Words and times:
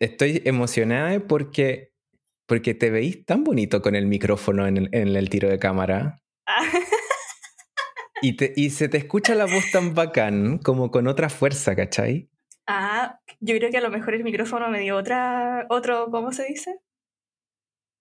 estoy 0.00 0.42
emocionada 0.44 1.18
porque, 1.20 1.92
porque 2.46 2.74
te 2.74 2.90
veís 2.90 3.24
tan 3.24 3.44
bonito 3.44 3.82
con 3.82 3.94
el 3.94 4.06
micrófono 4.06 4.66
en 4.66 4.76
el, 4.76 4.88
en 4.92 5.16
el 5.16 5.28
tiro 5.30 5.48
de 5.48 5.58
cámara. 5.58 6.18
Y, 8.20 8.32
te- 8.36 8.52
y 8.56 8.70
se 8.70 8.88
te 8.88 8.96
escucha 8.98 9.36
la 9.36 9.44
voz 9.44 9.70
tan 9.70 9.94
bacán, 9.94 10.58
como 10.58 10.90
con 10.90 11.06
otra 11.06 11.28
fuerza, 11.30 11.76
¿cachai? 11.76 12.28
Ah, 12.66 13.20
yo 13.38 13.54
creo 13.56 13.70
que 13.70 13.78
a 13.78 13.80
lo 13.80 13.90
mejor 13.90 14.12
el 14.14 14.24
micrófono 14.24 14.68
me 14.70 14.80
dio 14.80 14.96
otra, 14.96 15.66
otro, 15.70 16.10
¿cómo 16.10 16.32
se 16.32 16.44
dice? 16.46 16.80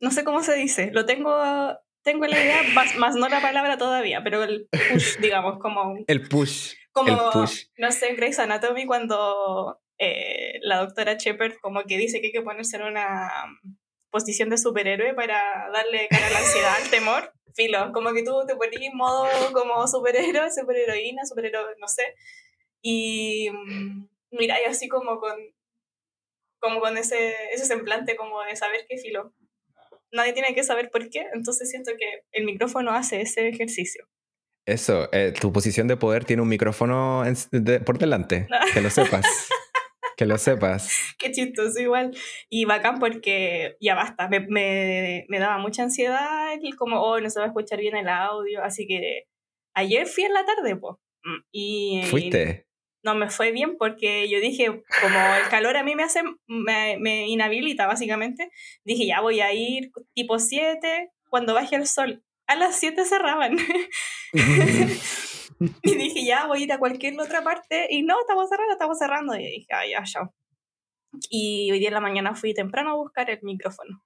No 0.02 0.10
sé 0.10 0.24
cómo 0.24 0.42
se 0.42 0.56
dice, 0.56 0.90
lo 0.92 1.06
tengo, 1.06 1.32
tengo 2.04 2.26
la 2.26 2.36
idea, 2.44 2.64
más, 2.74 2.96
más 2.96 3.16
no 3.16 3.30
la 3.30 3.42
palabra 3.42 3.78
todavía, 3.78 4.24
pero 4.24 4.44
el 4.44 4.68
push, 4.92 5.18
digamos, 5.20 5.60
como, 5.60 5.96
El 6.08 6.28
push. 6.28 6.74
como 6.92 7.12
el 7.12 7.18
push. 7.32 7.66
no 7.78 7.92
sé, 7.92 8.10
en 8.10 8.16
Grey's 8.16 8.40
Anatomy 8.40 8.88
cuando 8.88 9.80
eh, 10.00 10.60
la 10.62 10.78
doctora 10.80 11.16
Shepard 11.16 11.54
como 11.62 11.84
que 11.84 11.98
dice 11.98 12.20
que 12.22 12.28
hay 12.28 12.34
que 12.34 12.42
ponerse 12.42 12.78
en 12.78 12.84
una 12.84 13.30
posición 14.12 14.50
de 14.50 14.58
superhéroe 14.58 15.14
para 15.14 15.70
darle 15.74 16.08
cara 16.10 16.28
a 16.28 16.30
la 16.32 16.40
ansiedad, 16.40 16.76
al 16.82 16.90
temor, 16.90 17.32
filo, 17.56 17.92
como 17.94 18.14
que 18.14 18.24
tú 18.24 18.44
te 18.48 18.56
pones 18.56 18.80
en 18.82 18.96
modo 18.96 19.28
como 19.54 19.88
superhéroe, 19.88 20.50
superheroína, 20.52 21.26
superhéroe, 21.26 21.76
no 21.80 21.88
sé, 21.88 22.04
y 22.82 23.50
mm, 23.52 24.08
mira, 24.32 24.62
y 24.62 24.66
así 24.66 24.88
como 24.88 25.20
con 25.20 25.36
como 26.60 26.80
con 26.80 26.98
ese, 26.98 27.34
ese 27.54 27.66
semblante 27.66 28.16
como 28.16 28.42
de 28.44 28.56
saber 28.56 28.86
qué 28.90 28.98
filo. 28.98 29.34
Nadie 30.12 30.34
tiene 30.34 30.56
que 30.56 30.64
saber 30.64 30.90
por 30.90 31.10
qué, 31.10 31.26
entonces 31.34 31.70
siento 31.70 31.92
que 31.98 32.24
el 32.32 32.46
micrófono 32.46 32.92
hace 32.92 33.22
ese 33.22 33.48
ejercicio. 33.48 34.08
Eso, 34.66 35.08
eh, 35.14 35.34
tu 35.40 35.54
posición 35.54 35.88
de 35.88 35.98
poder 35.98 36.26
tiene 36.26 36.42
un 36.42 36.50
micrófono 36.50 37.26
en- 37.26 37.36
de- 37.52 37.80
por 37.80 37.98
delante. 38.00 38.48
Que 38.74 38.82
lo 38.82 38.90
sepas. 38.90 39.26
Que 40.18 40.26
lo 40.26 40.38
sepas. 40.38 40.90
Qué 41.20 41.32
chistoso 41.32 41.80
igual. 41.80 42.18
Y 42.50 42.66
bacán 42.66 43.00
porque 43.00 43.78
ya 43.80 43.96
basta, 43.96 44.28
me, 44.28 44.42
me, 44.42 45.26
me 45.30 45.40
daba 45.40 45.60
mucha 45.60 45.84
ansiedad 45.84 46.48
como, 46.78 47.00
oh, 47.02 47.20
no 47.22 47.30
se 47.30 47.40
va 47.40 47.46
a 47.46 47.50
escuchar 47.50 47.80
bien 47.80 47.96
el 47.96 48.10
audio, 48.10 48.64
así 48.64 48.88
que 48.88 49.24
ayer 49.74 50.08
fui 50.08 50.26
en 50.26 50.34
la 50.34 50.46
tarde, 50.46 50.76
pues. 50.76 50.96
Y 51.52 52.04
Fuiste. 52.10 52.68
no 53.04 53.16
me 53.16 53.30
fue 53.30 53.52
bien 53.52 53.78
porque 53.78 54.30
yo 54.30 54.40
dije, 54.40 54.68
como 55.02 55.20
el 55.36 55.50
calor 55.50 55.76
a 55.78 55.84
mí 55.84 55.94
me 55.94 56.04
hace, 56.04 56.22
me, 56.48 56.98
me 57.00 57.28
inhabilita 57.28 57.86
básicamente, 57.86 58.50
dije, 58.86 59.06
ya 59.06 59.22
voy 59.22 59.42
a 59.42 59.54
ir 59.54 59.92
tipo 60.14 60.40
7 60.40 61.12
cuando 61.30 61.54
baje 61.54 61.76
el 61.76 61.86
sol. 61.86 62.24
A 62.48 62.56
las 62.56 62.80
7 62.80 63.04
cerraban. 63.06 63.58
y 65.82 65.96
dije, 65.96 66.26
ya 66.26 66.48
voy 66.48 66.62
a 66.62 66.64
ir 66.64 66.72
a 66.72 66.80
cualquier 66.80 67.20
otra 67.20 67.44
parte. 67.44 67.88
Y 67.90 68.04
no, 68.04 68.20
estamos 68.20 68.50
cerrando, 68.50 68.74
estamos 68.74 68.98
cerrando. 68.98 69.36
Y 69.36 69.46
dije, 69.46 69.68
ah, 69.72 69.88
ya, 69.90 70.04
chao. 70.04 70.34
Y 71.30 71.72
hoy 71.72 71.80
día 71.80 71.88
en 71.90 71.94
la 71.96 72.02
mañana 72.02 72.36
fui 72.36 72.54
temprano 72.54 72.92
a 72.92 72.96
buscar 72.96 73.30
el 73.30 73.40
micrófono. 73.42 74.04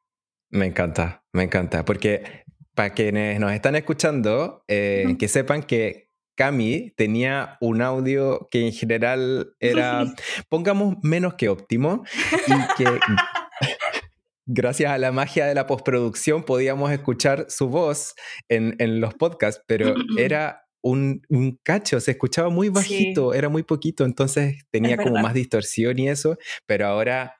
Me 0.49 0.65
encanta, 0.65 1.23
me 1.33 1.43
encanta. 1.43 1.83
Porque 1.85 2.43
para 2.75 2.93
quienes 2.93 3.39
nos 3.39 3.51
están 3.51 3.75
escuchando, 3.75 4.63
eh, 4.67 5.03
Ujú. 5.07 5.17
que 5.17 5.27
sepan 5.27 5.63
que 5.63 6.09
Cami 6.35 6.91
tenía 6.95 7.57
un 7.59 7.81
audio 7.81 8.47
que 8.49 8.65
en 8.65 8.73
general 8.73 9.53
era, 9.59 10.05
pongamos, 10.49 10.95
menos 11.03 11.33
que 11.35 11.49
óptimo 11.49 12.03
y 12.47 12.75
que 12.77 12.85
gracias 14.45 14.91
a 14.91 14.97
la 14.97 15.11
magia 15.11 15.45
de 15.45 15.55
la 15.55 15.67
postproducción 15.67 16.43
podíamos 16.43 16.91
escuchar 16.91 17.45
su 17.49 17.69
voz 17.69 18.15
en, 18.49 18.75
en 18.79 19.01
los 19.01 19.13
podcasts, 19.13 19.63
pero 19.67 19.93
era 20.17 20.65
un, 20.81 21.21
un 21.29 21.59
cacho, 21.63 21.99
se 21.99 22.11
escuchaba 22.11 22.49
muy 22.49 22.67
Sí. 22.67 22.73
bajito, 22.73 23.33
era 23.33 23.49
muy 23.49 23.63
poquito, 23.63 24.03
entonces 24.05 24.65
tenía 24.71 24.97
como 24.97 25.17
más 25.21 25.33
distorsión 25.33 25.97
y 25.99 26.09
eso, 26.09 26.37
pero 26.65 26.87
ahora 26.87 27.37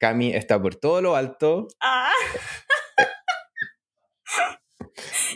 Cami 0.00 0.34
está 0.34 0.60
por 0.60 0.74
todo 0.76 1.00
lo 1.02 1.14
alto, 1.16 1.68
¡Ah! 1.80 2.10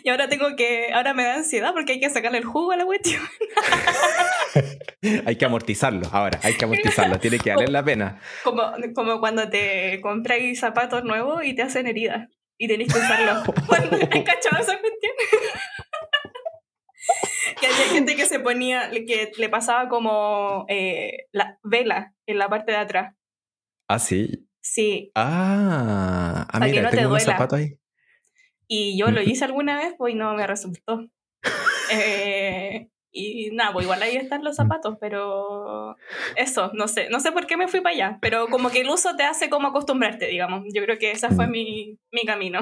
y 0.02 0.08
ahora 0.10 0.28
tengo 0.28 0.56
que, 0.56 0.92
ahora 0.92 1.14
me 1.14 1.24
da 1.24 1.36
ansiedad 1.36 1.72
porque 1.72 1.92
hay 1.92 2.00
que 2.00 2.10
sacarle 2.10 2.38
el 2.38 2.44
jugo 2.44 2.72
a 2.72 2.76
la 2.76 2.84
cuestión. 2.84 3.22
hay 5.26 5.36
que 5.36 5.44
amortizarlo 5.44 6.08
ahora, 6.12 6.40
hay 6.42 6.54
que 6.54 6.64
amortizarlo, 6.64 7.18
tiene 7.18 7.38
que 7.38 7.50
valer 7.50 7.70
la 7.70 7.84
pena. 7.84 8.20
Como, 8.42 8.62
como 8.94 9.20
cuando 9.20 9.48
te 9.48 10.00
compráis 10.00 10.60
zapatos 10.60 11.04
nuevos 11.04 11.44
y 11.44 11.54
te 11.54 11.62
hacen 11.62 11.86
heridas 11.86 12.28
y 12.58 12.68
tenés 12.68 12.92
que 12.92 12.98
usarlos. 12.98 13.48
¿Has 13.70 14.22
cachado 14.24 14.62
esa 14.62 14.78
cuestión? 14.78 15.12
Que 17.66 17.72
había 17.74 17.92
gente 17.92 18.16
que 18.16 18.26
se 18.26 18.40
ponía, 18.40 18.90
que 18.90 19.32
le 19.36 19.48
pasaba 19.48 19.88
como 19.88 20.64
eh, 20.68 21.26
la 21.32 21.58
vela 21.62 22.14
en 22.26 22.38
la 22.38 22.48
parte 22.48 22.72
de 22.72 22.78
atrás. 22.78 23.14
Ah, 23.88 23.98
sí. 23.98 24.48
Sí, 24.60 25.10
Ah, 25.14 26.46
ah 26.50 26.58
mira, 26.60 26.82
no 26.82 26.90
te 26.90 26.96
tengo 26.96 27.10
duela. 27.10 27.24
zapatos 27.24 27.58
ahí. 27.58 27.78
y 28.66 28.98
yo 28.98 29.10
lo 29.10 29.20
hice 29.22 29.44
alguna 29.44 29.76
vez, 29.76 29.94
pues 29.98 30.14
no 30.14 30.34
me 30.34 30.46
resultó. 30.46 31.06
Eh, 31.90 32.88
y 33.12 33.50
nada, 33.52 33.72
pues 33.72 33.84
igual 33.84 34.02
ahí 34.02 34.16
están 34.16 34.42
los 34.42 34.56
zapatos, 34.56 34.96
pero 35.00 35.94
eso, 36.34 36.70
no 36.74 36.88
sé, 36.88 37.08
no 37.10 37.20
sé 37.20 37.30
por 37.30 37.46
qué 37.46 37.56
me 37.56 37.68
fui 37.68 37.80
para 37.80 37.94
allá, 37.94 38.18
pero 38.20 38.48
como 38.48 38.70
que 38.70 38.80
el 38.80 38.88
uso 38.90 39.14
te 39.16 39.22
hace 39.22 39.48
como 39.50 39.68
acostumbrarte, 39.68 40.26
digamos. 40.26 40.64
Yo 40.74 40.82
creo 40.82 40.98
que 40.98 41.12
ese 41.12 41.28
fue 41.28 41.46
Mm. 41.46 41.50
mi, 41.50 41.98
mi 42.10 42.24
camino. 42.24 42.60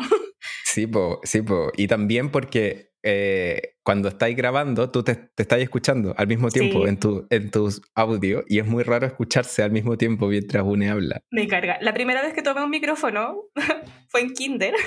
Sí, 0.65 0.87
po, 0.87 1.21
sí, 1.23 1.41
po. 1.43 1.71
Y 1.77 1.87
también 1.87 2.31
porque 2.31 2.91
eh, 3.03 3.75
cuando 3.83 4.09
estáis 4.09 4.37
grabando, 4.37 4.91
tú 4.91 5.03
te, 5.03 5.15
te 5.17 5.43
estás 5.43 5.59
escuchando 5.61 6.15
al 6.17 6.27
mismo 6.29 6.49
tiempo 6.51 6.83
Sí. 6.83 6.89
en, 6.89 7.01
tu, 7.01 7.27
en 7.31 7.51
tus 7.51 7.83
audios 7.95 8.45
y 8.49 8.59
es 8.61 8.67
muy 8.67 8.85
raro 8.85 9.07
escucharse 9.07 9.63
al 9.63 9.73
mismo 9.73 9.97
tiempo 9.99 10.27
mientras 10.29 10.63
uno 10.65 10.91
habla. 10.93 11.21
Me 11.31 11.49
carga. 11.49 11.79
La 11.81 11.93
primera 11.95 12.23
vez 12.23 12.33
que 12.33 12.43
tomé 12.43 12.63
un 12.63 12.71
micrófono 12.71 13.43
fue 14.09 14.21
en 14.21 14.33
kinder. 14.35 14.75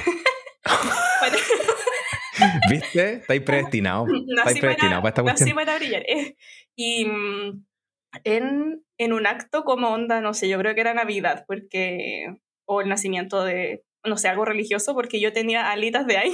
¿Viste? 2.70 3.14
Estáis 3.16 3.42
predestinados. 3.42 4.08
nací 4.10 4.26
Estáis 4.38 4.60
predestinados 4.60 5.02
para 5.02 5.10
esta 5.10 5.22
nací 5.24 5.44
cuestión. 5.54 5.66
para 5.66 5.78
brillar. 5.78 6.04
Eh, 6.08 6.36
Y 6.76 7.06
mm, 7.06 7.66
en, 8.24 8.84
en 8.98 9.14
un 9.14 9.28
acto 9.28 9.64
como 9.64 9.90
onda, 9.94 10.22
no 10.22 10.34
sé, 10.34 10.50
yo 10.50 10.58
creo 10.60 10.76
que 10.76 10.82
era 10.82 10.94
Navidad, 10.94 11.46
porque, 11.48 12.26
o 12.66 12.82
el 12.82 12.90
nacimiento 12.90 13.44
de, 13.44 13.84
no 14.04 14.18
sé, 14.18 14.28
algo 14.28 14.46
religioso, 14.46 14.94
porque 14.94 15.20
yo 15.22 15.32
tenía 15.34 15.72
alitas 15.72 16.06
de 16.08 16.18
ángel 16.18 16.34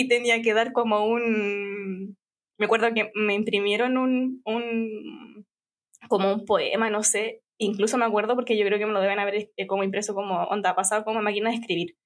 y 0.00 0.08
tenía 0.08 0.42
que 0.42 0.54
dar 0.54 0.72
como 0.72 1.06
un, 1.06 2.16
me 2.58 2.66
acuerdo 2.66 2.92
que 2.94 3.10
me 3.14 3.34
imprimieron 3.34 3.96
un, 3.96 4.42
un, 4.44 5.46
como 6.08 6.32
un 6.32 6.44
poema, 6.44 6.90
no 6.90 7.02
sé, 7.02 7.42
incluso 7.58 7.96
me 7.98 8.04
acuerdo 8.04 8.34
porque 8.34 8.56
yo 8.58 8.66
creo 8.66 8.78
que 8.78 8.86
me 8.86 8.92
lo 8.92 9.00
deben 9.00 9.18
haber 9.18 9.50
eh, 9.56 9.66
como 9.66 9.84
impreso 9.84 10.14
como 10.14 10.44
onda, 10.44 10.74
pasado 10.74 11.04
como 11.04 11.22
máquina 11.22 11.50
de 11.50 11.56
escribir. 11.56 11.96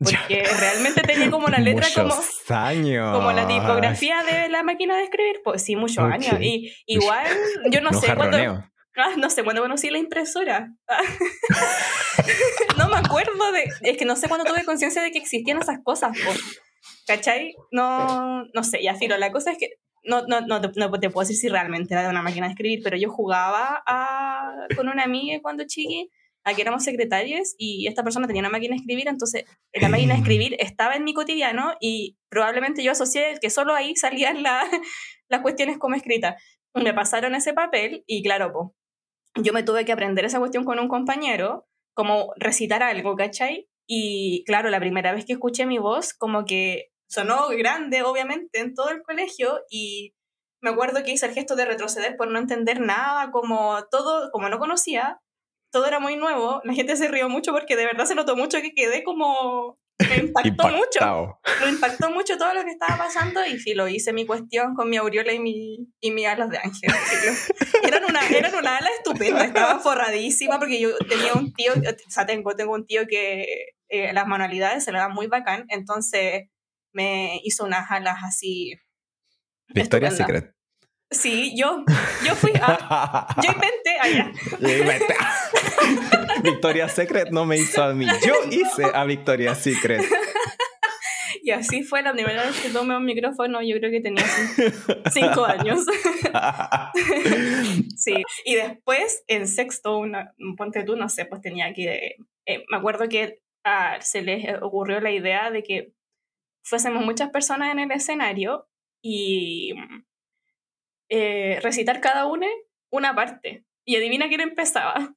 Porque 0.04 0.42
realmente 0.60 1.02
tenía 1.02 1.30
como 1.30 1.48
la 1.48 1.60
letra 1.60 1.86
como 1.94 2.12
años. 2.50 3.12
como 3.12 3.32
la 3.32 3.46
tipografía 3.46 4.22
de 4.24 4.48
la 4.48 4.64
máquina 4.64 4.96
de 4.96 5.04
escribir, 5.04 5.40
pues 5.44 5.62
sí, 5.62 5.76
muchos 5.76 6.04
Ok. 6.04 6.12
años. 6.12 6.36
Y 6.40 6.74
igual, 6.86 7.26
yo 7.70 7.80
no, 7.80 7.92
No 7.92 8.00
sé 8.00 8.14
cuándo, 8.14 8.36
ah, 8.96 9.14
no 9.16 9.30
sé 9.30 9.44
cuándo 9.44 9.62
conocí 9.62 9.90
la 9.90 9.98
impresora. 9.98 10.68
no 12.76 12.88
me 12.88 12.96
acuerdo 12.96 13.52
de, 13.52 13.70
es 13.82 13.96
que 13.96 14.04
no 14.04 14.16
sé 14.16 14.28
cuándo 14.28 14.44
tuve 14.44 14.64
conciencia 14.64 15.00
de 15.00 15.12
que 15.12 15.18
existían 15.18 15.62
esas 15.62 15.78
cosas, 15.82 16.10
po. 16.18 16.32
¿Cachai? 17.06 17.54
No, 17.70 18.44
no 18.52 18.64
sé, 18.64 18.82
ya 18.82 18.94
filo, 18.94 19.16
la 19.18 19.32
cosa 19.32 19.52
es 19.52 19.58
que 19.58 19.68
no, 20.04 20.26
no, 20.26 20.40
no, 20.42 20.60
te, 20.60 20.68
no 20.78 20.90
te 21.00 21.10
puedo 21.10 21.26
decir 21.26 21.36
si 21.36 21.48
realmente 21.48 21.94
era 21.94 22.02
de 22.02 22.08
una 22.10 22.22
máquina 22.22 22.46
de 22.46 22.52
escribir, 22.52 22.80
pero 22.84 22.96
yo 22.96 23.08
jugaba 23.10 23.82
a- 23.86 24.66
con 24.76 24.88
una 24.88 25.04
amiga 25.04 25.38
cuando 25.42 25.64
chiqui, 25.66 26.10
a 26.46 26.52
que 26.54 26.60
éramos 26.60 26.84
secretarias 26.84 27.54
y 27.56 27.86
esta 27.88 28.02
persona 28.02 28.26
tenía 28.26 28.40
una 28.40 28.50
máquina 28.50 28.74
de 28.74 28.80
escribir, 28.80 29.08
entonces 29.08 29.44
la 29.72 29.88
máquina 29.88 30.12
de 30.12 30.20
escribir 30.20 30.56
estaba 30.58 30.94
en 30.94 31.04
mi 31.04 31.14
cotidiano 31.14 31.72
y 31.80 32.18
probablemente 32.28 32.82
yo 32.84 32.92
asocié 32.92 33.38
que 33.40 33.48
solo 33.48 33.74
ahí 33.74 33.96
salían 33.96 34.42
la- 34.42 34.62
las 35.28 35.40
cuestiones 35.40 35.78
como 35.78 35.94
escritas. 35.94 36.42
Me 36.74 36.92
pasaron 36.92 37.34
ese 37.34 37.54
papel 37.54 38.04
y 38.06 38.22
claro, 38.22 38.52
po, 38.52 38.74
yo 39.42 39.52
me 39.54 39.62
tuve 39.62 39.84
que 39.86 39.92
aprender 39.92 40.26
esa 40.26 40.38
cuestión 40.38 40.64
con 40.64 40.78
un 40.78 40.88
compañero, 40.88 41.66
como 41.94 42.32
recitar 42.36 42.82
algo, 42.82 43.16
¿cachai? 43.16 43.68
Y 43.86 44.44
claro, 44.44 44.68
la 44.68 44.80
primera 44.80 45.12
vez 45.12 45.24
que 45.24 45.32
escuché 45.32 45.64
mi 45.64 45.78
voz, 45.78 46.12
como 46.12 46.44
que 46.44 46.90
sonó 47.14 47.48
grande, 47.50 48.02
obviamente, 48.02 48.58
en 48.58 48.74
todo 48.74 48.90
el 48.90 49.02
colegio 49.02 49.60
y 49.70 50.14
me 50.60 50.70
acuerdo 50.70 51.04
que 51.04 51.12
hice 51.12 51.26
el 51.26 51.34
gesto 51.34 51.56
de 51.56 51.66
retroceder 51.66 52.16
por 52.16 52.28
no 52.28 52.38
entender 52.38 52.80
nada, 52.80 53.30
como 53.30 53.84
todo, 53.90 54.30
como 54.32 54.48
no 54.48 54.58
conocía, 54.58 55.20
todo 55.70 55.86
era 55.86 56.00
muy 56.00 56.16
nuevo, 56.16 56.60
la 56.64 56.72
gente 56.72 56.96
se 56.96 57.08
rió 57.08 57.28
mucho 57.28 57.52
porque 57.52 57.76
de 57.76 57.84
verdad 57.84 58.06
se 58.06 58.14
notó 58.14 58.36
mucho 58.36 58.60
que 58.60 58.72
quedé 58.72 59.04
como... 59.04 59.76
Me 60.08 60.16
impactó 60.24 60.68
mucho 60.70 61.38
lo 61.60 61.68
impactó 61.68 62.10
mucho 62.10 62.36
todo 62.36 62.52
lo 62.52 62.64
que 62.64 62.70
estaba 62.70 62.96
pasando 62.96 63.46
y 63.46 63.58
filo, 63.58 63.86
hice 63.86 64.12
mi 64.12 64.26
cuestión 64.26 64.74
con 64.74 64.90
mi 64.90 64.96
aureola 64.96 65.32
y 65.32 65.38
mi, 65.38 65.88
y 66.00 66.10
mi 66.10 66.26
alas 66.26 66.50
de 66.50 66.58
ángel. 66.58 66.90
filo. 66.90 67.32
Eran 67.84 68.04
una, 68.04 68.26
eran 68.28 68.54
una 68.54 68.78
ala 68.78 68.88
estupenda, 68.96 69.44
estaba 69.44 69.78
forradísima 69.78 70.58
porque 70.58 70.80
yo 70.80 70.96
tenía 70.98 71.34
un 71.34 71.52
tío, 71.52 71.72
o 71.74 72.10
sea, 72.10 72.26
tengo, 72.26 72.56
tengo 72.56 72.72
un 72.72 72.86
tío 72.86 73.06
que 73.06 73.74
eh, 73.88 74.12
las 74.12 74.26
manualidades 74.26 74.82
se 74.82 74.90
le 74.90 74.98
dan 74.98 75.12
muy 75.12 75.28
bacán, 75.28 75.66
entonces 75.68 76.48
me 76.94 77.40
hizo 77.44 77.64
unas 77.64 77.90
alas 77.90 78.18
así. 78.24 78.74
Victoria's. 79.68 80.16
Secret. 80.16 80.54
Sí, 81.10 81.54
yo, 81.56 81.84
yo 82.26 82.34
fui 82.34 82.52
a, 82.60 83.28
yo 83.42 83.52
inventé 83.52 83.98
allá. 84.00 84.32
Victoria's 86.42 86.92
Secret 86.92 87.30
no 87.30 87.44
me 87.44 87.56
hizo 87.56 87.82
a 87.82 87.94
mí, 87.94 88.06
yo 88.26 88.34
hice 88.50 88.84
a 88.92 89.04
Victoria's 89.04 89.58
Secret. 89.58 90.02
Y 91.42 91.50
así 91.50 91.82
fue 91.82 92.02
la 92.02 92.12
primera 92.12 92.42
vez 92.44 92.58
que 92.60 92.70
tomé 92.70 92.96
un 92.96 93.04
micrófono, 93.04 93.60
yo 93.60 93.76
creo 93.76 93.90
que 93.90 94.00
tenía 94.00 94.24
cinco 95.12 95.44
años. 95.44 95.84
sí, 97.96 98.22
y 98.46 98.54
después 98.54 99.24
en 99.26 99.46
sexto, 99.46 99.98
una, 99.98 100.32
ponte 100.56 100.84
tú, 100.84 100.96
no 100.96 101.08
sé, 101.10 101.26
pues 101.26 101.42
tenía 101.42 101.74
que, 101.74 102.16
eh, 102.46 102.64
me 102.70 102.78
acuerdo 102.78 103.08
que 103.08 103.40
ah, 103.64 103.98
se 104.00 104.22
les 104.22 104.46
ocurrió 104.62 105.00
la 105.00 105.10
idea 105.10 105.50
de 105.50 105.62
que 105.62 105.92
fuésemos 106.64 107.04
muchas 107.04 107.30
personas 107.30 107.70
en 107.70 107.78
el 107.78 107.90
escenario 107.92 108.68
y 109.02 109.74
eh, 111.08 111.60
recitar 111.62 112.00
cada 112.00 112.26
una 112.26 112.48
una 112.90 113.14
parte. 113.14 113.64
Y 113.84 113.96
adivina 113.96 114.28
quién 114.28 114.40
empezaba. 114.40 115.14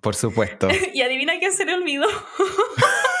Por 0.00 0.14
supuesto. 0.14 0.68
y 0.92 1.02
adivina 1.02 1.38
quién 1.38 1.52
se 1.52 1.64
le 1.64 1.74
olvidó. 1.74 2.08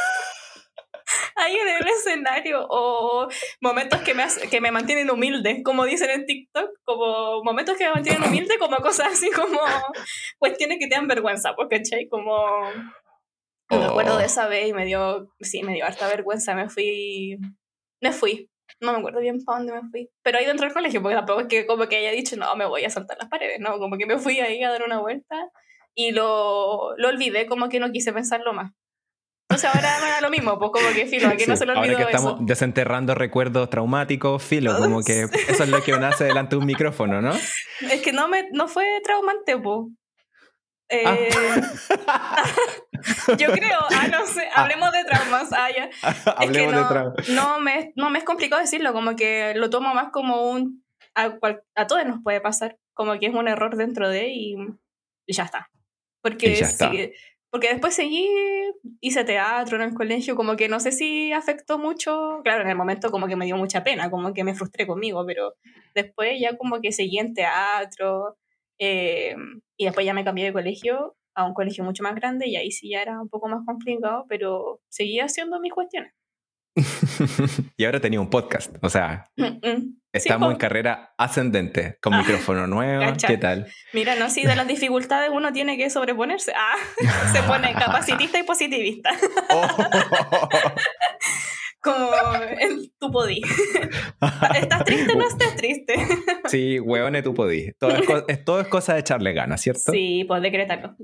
ahí 1.36 1.56
en 1.56 1.68
el 1.68 1.86
escenario 1.86 2.66
o 2.68 3.28
momentos 3.60 4.00
que 4.00 4.14
me, 4.14 4.24
que 4.50 4.60
me 4.60 4.70
mantienen 4.70 5.10
humilde, 5.10 5.62
como 5.62 5.84
dicen 5.84 6.10
en 6.10 6.26
TikTok, 6.26 6.70
como 6.84 7.42
momentos 7.44 7.76
que 7.76 7.84
me 7.84 7.94
mantienen 7.94 8.24
humilde, 8.24 8.58
como 8.58 8.76
cosas 8.78 9.12
así 9.12 9.30
como 9.30 9.60
cuestiones 10.38 10.78
que 10.78 10.86
te 10.86 10.94
dan 10.94 11.08
vergüenza, 11.08 11.54
porque 11.54 11.78
¿cachai? 11.78 12.08
Como 12.08 12.46
me 13.70 13.84
acuerdo 13.84 14.16
de 14.18 14.24
oh. 14.24 14.26
esa 14.26 14.46
vez 14.46 14.68
y 14.68 14.72
me 14.72 14.84
dio, 14.84 15.32
sí, 15.40 15.62
me 15.62 15.74
dio 15.74 15.84
harta 15.84 16.08
vergüenza, 16.08 16.54
me 16.54 16.68
fui, 16.68 17.38
me 18.00 18.12
fui, 18.12 18.50
no 18.80 18.92
me 18.92 18.98
acuerdo 18.98 19.20
bien 19.20 19.42
para 19.44 19.58
dónde 19.58 19.72
me 19.72 19.88
fui, 19.90 20.10
pero 20.22 20.38
ahí 20.38 20.44
dentro 20.44 20.66
del 20.66 20.74
colegio, 20.74 21.02
porque 21.02 21.16
tampoco 21.16 21.40
es 21.40 21.46
que 21.48 21.66
como 21.66 21.86
que 21.88 21.96
haya 21.96 22.12
dicho, 22.12 22.36
no, 22.36 22.54
me 22.56 22.66
voy 22.66 22.84
a 22.84 22.90
saltar 22.90 23.16
las 23.18 23.28
paredes, 23.28 23.60
no, 23.60 23.78
como 23.78 23.96
que 23.96 24.06
me 24.06 24.18
fui 24.18 24.40
ahí 24.40 24.62
a 24.62 24.70
dar 24.70 24.82
una 24.84 25.00
vuelta 25.00 25.50
y 25.94 26.12
lo, 26.12 26.96
lo 26.96 27.08
olvidé, 27.08 27.46
como 27.46 27.68
que 27.68 27.80
no 27.80 27.92
quise 27.92 28.12
pensarlo 28.12 28.52
más. 28.52 28.72
Entonces 29.48 29.74
ahora 29.74 29.98
me 30.02 30.10
da 30.10 30.20
lo 30.20 30.30
mismo, 30.30 30.58
pues 30.58 30.70
como 30.72 30.94
que 30.94 31.06
filo, 31.06 31.30
que 31.36 31.46
no 31.46 31.56
se 31.56 31.66
lo 31.66 31.74
olvidó 31.74 31.92
Ahora 31.92 32.06
que 32.06 32.16
estamos 32.16 32.46
desenterrando 32.46 33.14
recuerdos 33.14 33.68
traumáticos, 33.70 34.42
filo, 34.42 34.76
como 34.76 35.02
que 35.02 35.28
eso 35.48 35.62
es 35.64 35.68
lo 35.68 35.82
que 35.82 35.92
uno 35.92 36.06
hace 36.06 36.24
delante 36.24 36.56
de 36.56 36.60
un 36.60 36.66
micrófono, 36.66 37.20
¿no? 37.20 37.34
Es 37.34 38.02
que 38.02 38.12
no, 38.12 38.26
me, 38.26 38.48
no 38.52 38.68
fue 38.68 39.00
traumante, 39.04 39.58
pues. 39.58 39.86
Yo 43.38 43.52
creo, 43.52 43.78
ah, 43.90 44.08
no 44.08 44.26
sé, 44.26 44.48
ah. 44.54 44.62
hablemos 44.62 44.92
de 44.92 45.04
traumas. 45.04 45.52
Ah, 45.52 45.68
ya. 45.74 45.90
hablemos 46.36 46.72
no, 46.72 46.82
de 46.82 46.88
traumas. 46.88 47.28
No 47.28 47.60
me, 47.60 47.92
no 47.96 48.10
me 48.10 48.18
es 48.18 48.24
complicado 48.24 48.60
decirlo, 48.60 48.92
como 48.92 49.16
que 49.16 49.54
lo 49.56 49.70
tomo 49.70 49.94
más 49.94 50.10
como 50.10 50.50
un. 50.50 50.84
A, 51.14 51.38
a 51.76 51.86
todos 51.86 52.04
nos 52.06 52.22
puede 52.22 52.40
pasar, 52.40 52.76
como 52.92 53.18
que 53.18 53.26
es 53.26 53.34
un 53.34 53.46
error 53.46 53.76
dentro 53.76 54.08
de 54.08 54.28
y, 54.28 54.56
y 55.26 55.32
ya 55.32 55.44
está. 55.44 55.70
Porque 56.22 56.54
ya 56.54 56.66
está. 56.66 56.90
Porque 57.54 57.68
después 57.68 57.94
seguí, 57.94 58.28
hice 59.00 59.22
teatro 59.22 59.76
en 59.76 59.82
el 59.82 59.94
colegio, 59.94 60.34
como 60.34 60.56
que 60.56 60.68
no 60.68 60.80
sé 60.80 60.90
si 60.90 61.32
afectó 61.32 61.78
mucho, 61.78 62.40
claro, 62.42 62.62
en 62.62 62.68
el 62.68 62.76
momento 62.76 63.12
como 63.12 63.28
que 63.28 63.36
me 63.36 63.44
dio 63.44 63.56
mucha 63.56 63.84
pena, 63.84 64.10
como 64.10 64.34
que 64.34 64.42
me 64.42 64.56
frustré 64.56 64.88
conmigo, 64.88 65.24
pero 65.24 65.54
después 65.94 66.32
ya 66.40 66.56
como 66.56 66.80
que 66.80 66.90
seguí 66.90 67.20
en 67.20 67.32
teatro 67.32 68.36
eh, 68.80 69.36
y 69.76 69.84
después 69.84 70.04
ya 70.04 70.14
me 70.14 70.24
cambié 70.24 70.46
de 70.46 70.52
colegio 70.52 71.14
a 71.34 71.44
un 71.44 71.54
colegio 71.54 71.84
mucho 71.84 72.02
más 72.02 72.14
grande 72.14 72.48
y 72.48 72.56
ahí 72.56 72.70
sí 72.70 72.90
ya 72.90 73.02
era 73.02 73.20
un 73.20 73.28
poco 73.28 73.48
más 73.48 73.64
complicado, 73.64 74.26
pero 74.28 74.80
seguí 74.88 75.20
haciendo 75.20 75.60
mis 75.60 75.72
cuestiones. 75.72 76.12
y 77.76 77.84
ahora 77.84 78.00
tenía 78.00 78.20
un 78.20 78.28
podcast, 78.28 78.74
o 78.82 78.88
sea, 78.88 79.30
mm, 79.36 79.44
mm. 79.44 79.96
estamos 80.12 80.50
en 80.50 80.58
carrera 80.58 81.14
ascendente, 81.16 81.98
con 82.02 82.14
ah, 82.14 82.18
micrófono 82.18 82.66
nuevo, 82.66 83.12
¿qué 83.24 83.38
tal? 83.38 83.68
Mira, 83.92 84.16
no, 84.16 84.28
si 84.28 84.44
de 84.44 84.56
las 84.56 84.66
dificultades 84.74 85.30
uno 85.32 85.52
tiene 85.52 85.76
que 85.76 85.88
sobreponerse. 85.88 86.52
Ah, 86.56 86.74
se 87.32 87.42
pone 87.44 87.72
capacitista 87.74 88.40
y 88.40 88.42
positivista. 88.42 89.10
Oh. 89.50 89.68
Como 91.84 92.08
el 92.58 92.92
tu 92.98 93.10
podí. 93.10 93.42
¿Estás 94.58 94.84
triste 94.86 95.12
o 95.12 95.16
no 95.16 95.28
estás 95.28 95.54
triste? 95.54 95.94
sí, 96.46 96.80
huevone, 96.80 97.22
tu 97.22 97.34
podí. 97.34 97.72
Todo 97.78 97.92
es, 98.26 98.44
todo 98.44 98.60
es 98.60 98.68
cosa 98.68 98.94
de 98.94 99.00
echarle 99.00 99.34
ganas, 99.34 99.60
¿cierto? 99.60 99.92
Sí, 99.92 100.24
pues 100.26 100.40
decrétalo. 100.40 100.96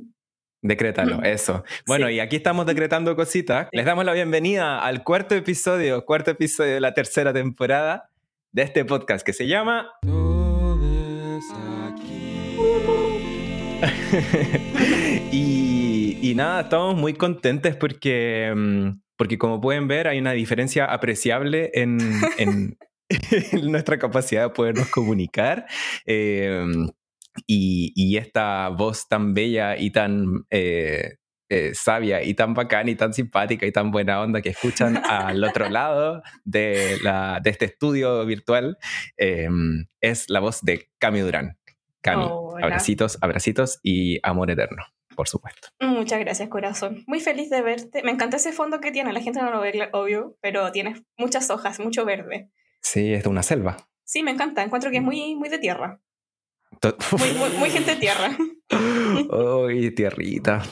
Decrétalo, 0.63 1.23
eso. 1.25 1.65
Bueno, 1.87 2.09
y 2.09 2.21
aquí 2.21 2.37
estamos 2.37 2.65
decretando 2.65 3.15
cositas. 3.15 3.69
Les 3.73 3.85
damos 3.85 4.07
la 4.07 4.15
bienvenida 4.15 4.79
al 4.79 5.05
cuarto 5.05 5.35
episodio, 5.35 6.07
cuarto 6.07 6.31
episodio 6.31 6.73
de 6.75 6.81
la 6.81 6.95
tercera 6.95 7.35
temporada 7.35 8.09
de 8.53 8.63
este 8.63 8.85
podcast 8.87 9.25
que 9.25 9.35
se 9.35 9.47
llama... 9.47 9.91
y, 15.33 16.19
y, 16.21 16.35
nada, 16.35 16.61
estamos 16.63 16.97
muy 16.97 17.15
contentes 17.15 17.77
porque, 17.77 18.53
mm, 18.55 18.91
porque 19.21 19.37
como 19.37 19.61
pueden 19.61 19.87
ver 19.87 20.09
hay 20.09 20.19
una 20.19 20.33
diferencia 20.33 20.87
apreciable 20.87 21.71
en, 21.75 21.99
en, 22.39 22.79
nuestra 23.71 23.99
capacidad 23.99 24.45
de 24.45 24.49
podernos 24.49 24.89
comunicar. 24.89 25.67
Eh, 26.07 26.65
y, 27.47 28.17
esta 28.17 28.71
voz 28.71 29.09
tan 29.09 29.35
bella 29.35 29.77
y 29.77 29.91
tan 29.91 30.47
eh, 30.49 31.17
eh, 31.51 31.73
sabia 31.75 32.23
y 32.23 32.33
tan 32.33 32.55
bacana 32.55 32.91
y 32.91 32.95
tan 32.95 33.13
simpática 33.13 33.67
y 33.67 33.73
tan 33.73 33.91
buena 33.91 34.23
onda 34.23 34.41
que 34.41 34.49
escuchan 34.49 34.97
al 35.05 35.45
otro 35.45 35.69
lado 35.69 36.23
de, 36.45 36.97
la, 37.03 37.41
de 37.43 37.51
este 37.51 37.67
estudio 37.67 38.25
virtual 38.25 38.79
em, 39.19 39.85
es 40.01 40.31
la 40.31 40.41
voz 40.41 40.63
de 40.63 40.89
Cami 40.99 41.21
Durán. 41.21 41.59
Cami, 42.01 42.25
abracitos, 42.63 43.19
abracitos 43.21 43.81
y 43.83 44.19
amor 44.23 44.51
eterno 44.51 44.83
por 45.21 45.29
supuesto. 45.29 45.69
Muchas 45.81 46.19
gracias, 46.19 46.49
corazón. 46.49 47.05
Muy 47.07 47.21
feliz 47.21 47.51
de 47.51 47.61
verte. 47.61 48.03
Me 48.03 48.11
encanta 48.11 48.39
ese 48.39 48.53
fondo 48.53 48.81
que 48.81 48.91
tiene. 48.91 49.13
La 49.13 49.21
gente 49.21 49.43
no 49.43 49.51
lo 49.51 49.61
ve, 49.61 49.91
obvio, 49.93 50.39
pero 50.41 50.73
tienes 50.73 51.03
muchas 51.19 51.51
hojas, 51.51 51.79
mucho 51.79 52.07
verde. 52.07 52.51
Sí, 52.81 53.13
es 53.13 53.25
de 53.25 53.29
una 53.29 53.43
selva. 53.43 53.77
Sí, 54.03 54.23
me 54.23 54.31
encanta. 54.31 54.63
Encuentro 54.63 54.91
que 54.91 54.97
es 54.97 55.03
muy, 55.03 55.37
muy 55.37 55.51
de 55.51 55.59
tierra. 55.59 56.01
Muy, 57.19 57.51
muy, 57.59 57.69
gente 57.69 57.97
tierra. 57.97 58.31
Uy, 59.67 59.95
tierrita. 59.95 60.63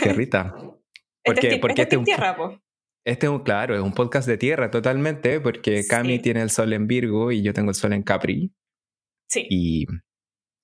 Tierrita. 0.00 0.54
Porque, 1.24 1.48
este, 1.48 1.58
porque 1.58 1.82
este, 1.82 1.96
este 1.96 2.04
tierra, 2.04 2.36
po. 2.36 2.62
Este 3.04 3.26
es 3.26 3.32
un, 3.32 3.40
claro, 3.40 3.74
es 3.74 3.82
un 3.82 3.92
podcast 3.92 4.28
de 4.28 4.38
tierra 4.38 4.70
totalmente, 4.70 5.40
porque 5.40 5.84
Cami 5.84 6.20
tiene 6.20 6.42
el 6.42 6.50
sol 6.50 6.72
en 6.72 6.86
Virgo 6.86 7.32
y 7.32 7.42
yo 7.42 7.52
tengo 7.52 7.70
el 7.70 7.74
sol 7.74 7.92
en 7.94 8.04
Capri. 8.04 8.52
Sí. 9.28 9.44
Y, 9.50 9.86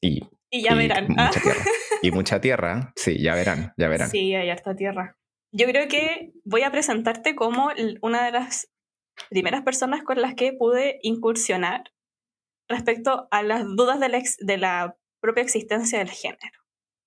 y, 0.00 0.20
y 0.48 0.62
ya 0.62 0.76
verán. 0.76 1.08
Mucha 1.08 1.40
tierra. 1.40 1.64
Y 2.02 2.10
mucha 2.10 2.40
tierra, 2.40 2.92
sí, 2.96 3.22
ya 3.22 3.34
verán, 3.34 3.72
ya 3.76 3.88
verán. 3.88 4.10
Sí, 4.10 4.34
hay 4.34 4.50
harta 4.50 4.74
tierra. 4.74 5.16
Yo 5.52 5.66
creo 5.66 5.86
que 5.88 6.32
voy 6.44 6.62
a 6.62 6.72
presentarte 6.72 7.34
como 7.36 7.70
una 8.00 8.24
de 8.24 8.32
las 8.32 8.68
primeras 9.30 9.62
personas 9.62 10.02
con 10.02 10.20
las 10.20 10.34
que 10.34 10.52
pude 10.52 10.98
incursionar 11.02 11.92
respecto 12.68 13.28
a 13.30 13.42
las 13.42 13.64
dudas 13.64 14.00
de 14.00 14.08
la, 14.08 14.22
de 14.38 14.58
la 14.58 14.96
propia 15.20 15.42
existencia 15.42 15.98
del 15.98 16.10
género. 16.10 16.58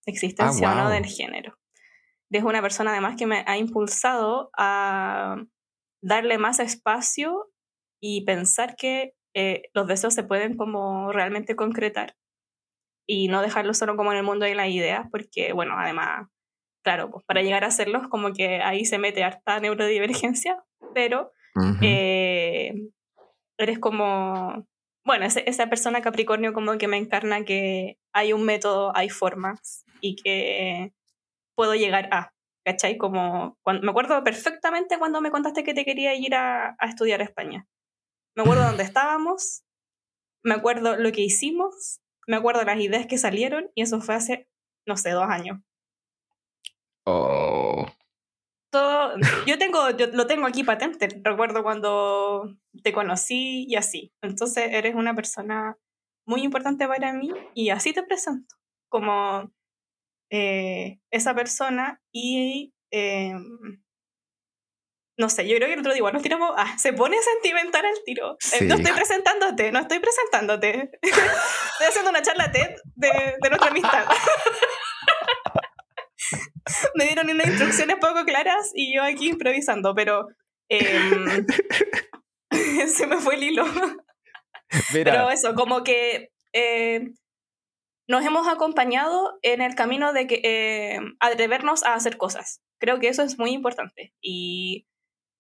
Existencia 0.06 0.72
o 0.72 0.76
no 0.76 0.88
ah, 0.88 0.92
del 0.92 1.06
género. 1.06 1.58
Es 2.32 2.44
una 2.44 2.62
persona 2.62 2.92
además 2.92 3.16
que 3.18 3.28
me 3.28 3.44
ha 3.48 3.58
impulsado 3.58 4.50
a 4.58 5.38
darle 6.02 6.38
más 6.38 6.60
espacio 6.60 7.52
y 8.02 8.26
pensar 8.26 8.76
que 8.76 9.16
eh, 9.34 9.64
los 9.74 9.88
deseos 9.88 10.14
se 10.14 10.24
pueden 10.24 10.56
como 10.56 11.12
realmente 11.12 11.56
concretar 11.56 12.16
y 13.08 13.28
no 13.28 13.42
dejarlo 13.42 13.74
solo 13.74 13.96
como 13.96 14.12
en 14.12 14.18
el 14.20 14.24
mundo 14.24 14.46
de 14.46 14.56
las 14.56 14.70
ideas, 14.70 15.08
porque 15.12 15.54
bueno, 15.54 15.76
además, 15.78 16.28
claro, 16.84 17.10
pues 17.12 17.24
para 17.26 17.42
llegar 17.42 17.64
a 17.64 17.68
hacerlos 17.68 18.08
como 18.08 18.34
que 18.34 18.62
ahí 18.62 18.86
se 18.86 18.98
mete 18.98 19.24
harta 19.24 19.60
neurodivergencia, 19.60 20.64
pero 20.94 21.32
eh, 21.82 22.74
eres 23.58 23.80
como 23.80 24.66
bueno, 25.06 25.26
esa 25.26 25.68
persona 25.68 26.02
Capricornio 26.02 26.52
como 26.52 26.78
que 26.80 26.88
me 26.88 26.98
encarna 26.98 27.46
que 27.46 28.00
hay 28.12 28.34
un 28.34 28.44
método, 28.44 28.92
hay 28.96 29.10
formas 29.10 29.86
y 30.02 30.16
que 30.16 30.94
puedo 31.56 31.76
llegar 31.76 32.10
a, 32.12 32.34
¿cachai? 32.66 32.98
Como, 32.98 33.56
cuando, 33.62 33.84
me 33.84 33.92
acuerdo 33.92 34.24
perfectamente 34.24 34.98
cuando 34.98 35.22
me 35.22 35.30
contaste 35.30 35.64
que 35.64 35.76
te 35.76 35.86
quería 35.86 36.16
ir 36.16 36.34
a, 36.34 36.76
a 36.80 36.88
estudiar 36.88 37.22
a 37.22 37.26
España. 37.26 37.68
Me 38.36 38.42
acuerdo 38.42 38.66
dónde 38.66 38.84
estábamos, 38.84 39.64
me 40.44 40.56
acuerdo 40.56 40.98
lo 40.98 41.12
que 41.12 41.22
hicimos, 41.22 42.02
me 42.28 42.38
acuerdo 42.38 42.64
las 42.64 42.80
ideas 42.80 43.08
que 43.08 43.18
salieron 43.18 43.72
y 43.76 43.82
eso 43.82 44.02
fue 44.02 44.16
hace, 44.16 44.48
no 44.86 44.98
sé, 44.98 45.12
dos 45.12 45.28
años. 45.28 45.60
Oh 47.06 47.86
yo 49.48 49.58
tengo, 49.58 49.90
yo 49.92 50.08
lo 50.08 50.28
tengo 50.28 50.48
aquí 50.48 50.64
patente, 50.64 51.08
recuerdo 51.24 51.64
cuando 51.64 52.56
te 52.84 52.94
conocí 52.94 53.66
y 53.68 53.76
así. 53.76 54.14
Entonces 54.22 54.70
eres 54.72 54.96
una 54.96 55.16
persona 55.16 55.78
muy 56.26 56.44
importante 56.44 56.88
para 56.88 57.14
mí 57.14 57.32
y 57.54 57.70
así 57.70 57.94
te 57.94 58.04
presento, 58.04 58.56
como 58.90 59.52
eh, 60.32 61.00
esa 61.12 61.36
persona 61.36 62.02
y 62.12 62.74
em, 62.92 63.84
no 65.18 65.30
sé, 65.30 65.48
yo 65.48 65.56
creo 65.56 65.68
que 65.68 65.74
el 65.76 65.80
otro 65.80 65.92
día 65.94 66.00
igual 66.00 66.14
nos 66.14 66.24
tiramos, 66.24 66.52
ah, 66.58 66.78
se 66.78 66.92
pone 66.94 67.16
sentimental 67.22 67.86
al 67.86 68.04
tiro. 68.06 68.34
Eh, 68.34 68.58
Sí. 68.60 68.66
no 68.66 68.76
estoy 68.76 68.94
presentándote, 68.94 69.72
no 69.72 69.80
estoy 69.80 70.00
presentándote. 70.00 70.92
estoy 71.02 71.88
haciendo 71.88 72.10
una 72.10 72.22
charla 72.22 72.52
TED 72.52 72.76
de, 72.96 73.36
de 73.42 73.50
nuestra 73.50 73.70
amistad. 73.72 74.06
Me 76.96 77.06
dieron 77.06 77.30
unas 77.30 77.48
instrucciones 77.48 77.98
poco 77.98 78.26
claras 78.26 78.72
y 78.74 78.96
yo 78.96 79.04
aquí 79.04 79.30
improvisando, 79.30 79.94
pero 79.94 80.28
em, 80.70 81.46
se 82.88 83.08
me 83.08 83.18
fue 83.18 83.36
el 83.36 83.44
hilo. 83.44 83.66
Mira, 84.94 85.12
Pero 85.12 85.30
eso, 85.30 85.54
como 85.54 85.84
que 85.84 86.32
eh, 86.54 87.12
nos 88.08 88.26
hemos 88.26 88.48
acompañado 88.48 89.38
en 89.44 89.62
el 89.62 89.76
camino 89.76 90.12
de 90.14 90.26
que 90.28 90.42
eh, 90.44 91.00
atrevernos 91.20 91.84
a 91.84 91.94
hacer 91.94 92.18
cosas. 92.18 92.62
Creo 92.80 93.00
que 93.00 93.10
eso 93.10 93.22
es 93.24 93.38
muy 93.38 93.52
importante. 93.52 94.14
Y 94.22 94.88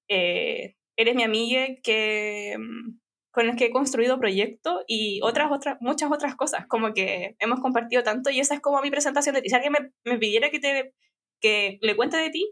eh, 0.07 0.75
eres 0.97 1.15
mi 1.15 1.23
amiga 1.23 1.67
que 1.83 2.57
mm, 2.57 2.97
con 3.31 3.49
el 3.49 3.55
que 3.57 3.65
he 3.65 3.71
construido 3.71 4.19
proyectos 4.19 4.83
y 4.87 5.19
otras, 5.21 5.51
otras, 5.51 5.77
muchas 5.81 6.11
otras 6.11 6.35
cosas. 6.35 6.65
Como 6.67 6.93
que 6.93 7.35
hemos 7.39 7.59
compartido 7.59 8.03
tanto 8.03 8.29
y 8.29 8.39
esa 8.39 8.55
es 8.55 8.61
como 8.61 8.81
mi 8.81 8.91
presentación 8.91 9.35
de 9.35 9.41
ti. 9.41 9.49
Si 9.49 9.55
alguien 9.55 9.73
me, 9.73 9.91
me 10.09 10.17
pidiera 10.17 10.49
que, 10.49 10.59
te, 10.59 10.93
que 11.41 11.77
le 11.81 11.95
cuente 11.97 12.17
de 12.17 12.29
ti, 12.29 12.49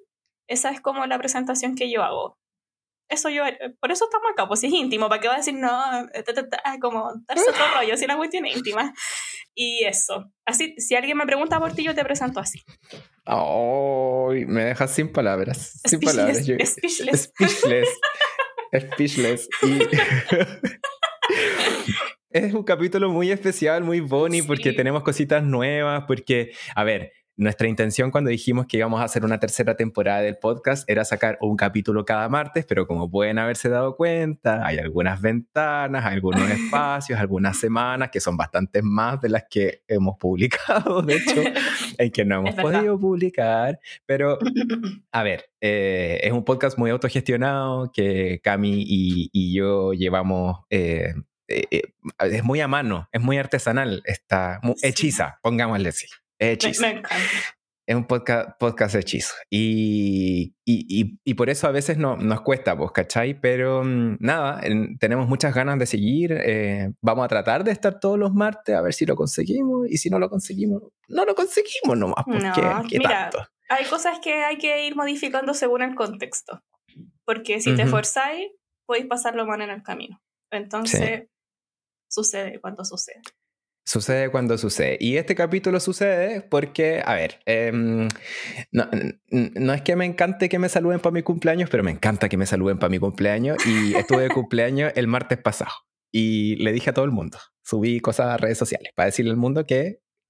esa 0.47 0.71
es 0.71 0.81
como 0.81 1.05
la 1.05 1.17
presentación 1.17 1.75
que 1.75 1.89
yo 1.89 2.03
hago. 2.03 2.37
Eso 3.13 3.29
yo, 3.29 3.43
por 3.79 3.91
eso 3.91 4.05
estamos 4.05 4.27
acá, 4.33 4.47
pues 4.47 4.59
si 4.59 4.67
es 4.67 4.73
íntimo, 4.73 5.07
¿para 5.07 5.21
qué 5.21 5.27
va 5.27 5.35
a 5.35 5.37
decir 5.37 5.53
no? 5.53 5.69
Ta, 6.25 6.33
ta, 6.33 6.49
ta, 6.49 6.61
como 6.81 7.13
darse 7.27 7.49
otro 7.49 7.63
rollo, 7.75 7.95
si 7.95 8.07
la 8.07 8.17
cuestión 8.17 8.45
es 8.45 8.57
íntima. 8.57 8.93
Y 9.55 9.83
eso. 9.85 10.31
Así, 10.45 10.73
si 10.79 10.95
alguien 10.95 11.15
me 11.17 11.25
pregunta 11.27 11.59
por 11.59 11.73
ti, 11.73 11.83
yo 11.83 11.93
te 11.93 12.03
presento 12.03 12.39
así. 12.39 12.59
ay, 13.25 14.45
me 14.47 14.65
dejas 14.65 14.91
sin 14.93 15.11
palabras. 15.11 15.79
Sin 15.85 15.99
palabras. 15.99 16.45
Yo- 16.45 16.55
Speechless. 16.65 17.31
Speechless. 17.37 17.89
Speechless. 18.93 19.47
Y 19.61 19.79
es 22.31 22.53
un 22.53 22.63
capítulo 22.63 23.09
muy 23.09 23.31
especial, 23.31 23.83
muy 23.83 23.99
boni, 23.99 24.41
porque 24.41 24.71
Sí. 24.71 24.75
tenemos 24.75 25.03
cositas 25.03 25.43
nuevas, 25.43 26.05
porque, 26.07 26.51
a 26.75 26.83
ver, 26.83 27.11
nuestra 27.35 27.67
intención 27.67 28.11
cuando 28.11 28.29
dijimos 28.29 28.67
que 28.67 28.77
íbamos 28.77 29.01
a 29.01 29.05
hacer 29.05 29.25
una 29.25 29.39
tercera 29.39 29.75
temporada 29.75 30.21
del 30.21 30.37
podcast 30.37 30.87
era 30.89 31.03
sacar 31.03 31.37
un 31.41 31.55
capítulo 31.57 32.05
cada 32.05 32.29
martes, 32.29 32.65
pero 32.67 32.85
como 32.85 33.09
pueden 33.09 33.39
haberse 33.39 33.69
dado 33.69 33.95
cuenta, 33.95 34.65
hay 34.65 34.77
algunas 34.77 35.19
ventanas, 35.21 36.05
algunos 36.05 36.41
espacios, 36.51 37.19
algunas 37.19 37.57
semanas 37.57 38.09
que 38.11 38.19
son 38.19 38.37
bastantes 38.37 38.83
más 38.83 39.19
de 39.21 39.29
las 39.29 39.45
que 39.49 39.81
hemos 39.87 40.17
publicado, 40.19 41.01
de 41.01 41.15
hecho, 41.15 41.41
en 41.97 42.11
que 42.11 42.23
no 42.25 42.39
hemos 42.39 42.55
podido 42.55 42.99
publicar, 42.99 43.79
pero 44.05 44.37
a 45.11 45.23
ver, 45.23 45.45
eh, 45.61 46.19
es 46.23 46.31
un 46.31 46.43
podcast 46.43 46.77
muy 46.77 46.91
autogestionado 46.91 47.91
que 47.91 48.39
Cami 48.43 48.83
y, 48.85 49.29
y 49.31 49.55
yo 49.55 49.93
llevamos. 49.93 50.59
eh, 50.69 51.13
eh, 51.49 51.81
es 52.19 52.43
muy 52.43 52.61
a 52.61 52.67
mano, 52.67 53.07
es 53.11 53.21
muy 53.21 53.37
artesanal, 53.37 54.01
está 54.05 54.59
mu- 54.63 54.73
Sí. 54.77 54.87
hechiza, 54.87 55.39
pongámosle 55.43 55.89
así. 55.89 56.07
Es 56.51 56.79
me, 56.79 56.95
me. 56.95 57.01
Es 57.85 57.95
un 57.97 58.05
podcast, 58.07 58.51
podcast 58.59 58.95
hechizo. 58.95 59.33
Y, 59.49 60.55
y, 60.65 60.85
y- 61.01 61.19
y 61.25 61.33
por 61.33 61.49
eso 61.49 61.67
a 61.67 61.71
veces 61.71 61.97
no, 61.97 62.15
nos 62.15 62.39
cuesta, 62.41 62.77
pues, 62.77 62.91
¿cachai? 62.91 63.39
Pero 63.41 63.83
mm, 63.83 64.17
nada, 64.21 64.61
en- 64.63 64.97
tenemos 64.97 65.27
muchas 65.27 65.53
ganas 65.53 65.77
de 65.79 65.85
seguir. 65.85 66.31
eh, 66.31 66.93
vamos 67.01 67.25
a 67.25 67.27
tratar 67.27 67.63
de 67.65 67.71
estar 67.71 67.99
todos 67.99 68.17
los 68.17 68.33
martes 68.33 68.73
a 68.73 68.81
ver 68.81 68.93
si 68.93 69.05
lo 69.05 69.15
conseguimos. 69.17 69.89
Y 69.89 69.97
si 69.97 70.09
no 70.09 70.17
lo 70.17 70.29
conseguimos, 70.29 70.81
no 71.09 71.25
lo 71.25 71.35
conseguimos 71.35 71.97
nomás. 71.97 72.23
Pues, 72.25 72.41
No, 72.41 72.53
¿qué, 72.89 72.99
mira, 72.99 73.29
tanto? 73.29 73.47
Hay 73.69 73.83
cosas 73.85 74.19
que 74.23 74.33
hay 74.45 74.57
que 74.57 74.85
ir 74.85 74.95
modificando 74.95 75.53
según 75.53 75.81
el 75.81 75.93
contexto. 75.95 76.61
Porque 77.25 77.59
si 77.59 77.75
te 77.75 77.81
Ujú. 77.83 77.91
forzáis, 77.91 78.47
podéis 78.85 79.07
pasarlo 79.07 79.45
mal 79.45 79.59
en 79.61 79.71
el 79.71 79.83
camino. 79.83 80.21
Entonces, 80.51 81.27
sucede 82.09 82.61
cuando 82.61 82.85
sucede. 82.85 83.21
Sucede 83.85 84.29
cuando 84.29 84.57
sucede. 84.57 84.97
Y 84.99 85.17
este 85.17 85.35
capítulo 85.35 85.79
sucede 85.79 86.41
porque, 86.41 87.01
a 87.05 87.15
ver, 87.15 87.39
em, 87.45 88.07
no, 88.71 88.89
no 89.29 89.73
es 89.73 89.81
que 89.81 89.95
me 89.97 90.05
encante 90.05 90.47
que 90.47 90.57
me 90.57 90.69
saluden 90.69 90.99
para 90.99 91.11
mi 91.13 91.21
cumpleaños, 91.21 91.69
pero 91.69 91.83
me 91.83 91.91
encanta 91.91 92.29
que 92.29 92.37
me 92.37 92.45
saluden 92.45 92.79
para 92.79 92.89
mi 92.89 92.99
cumpleaños. 92.99 93.57
Y 93.65 93.93
estuve 93.95 94.23
de 94.23 94.29
cumpleaños 94.29 94.93
el 94.95 95.07
martes 95.07 95.37
pasado. 95.37 95.71
Y 96.11 96.55
le 96.57 96.71
dije 96.71 96.91
a 96.91 96.93
todo 96.93 97.05
el 97.05 97.11
mundo, 97.11 97.37
subí 97.63 97.99
cosas 97.99 98.27
a 98.27 98.37
redes 98.37 98.57
sociales 98.57 98.91
para 98.95 99.07
decirle 99.07 99.31
al 99.31 99.37
mundo 99.37 99.65
que, 99.65 99.99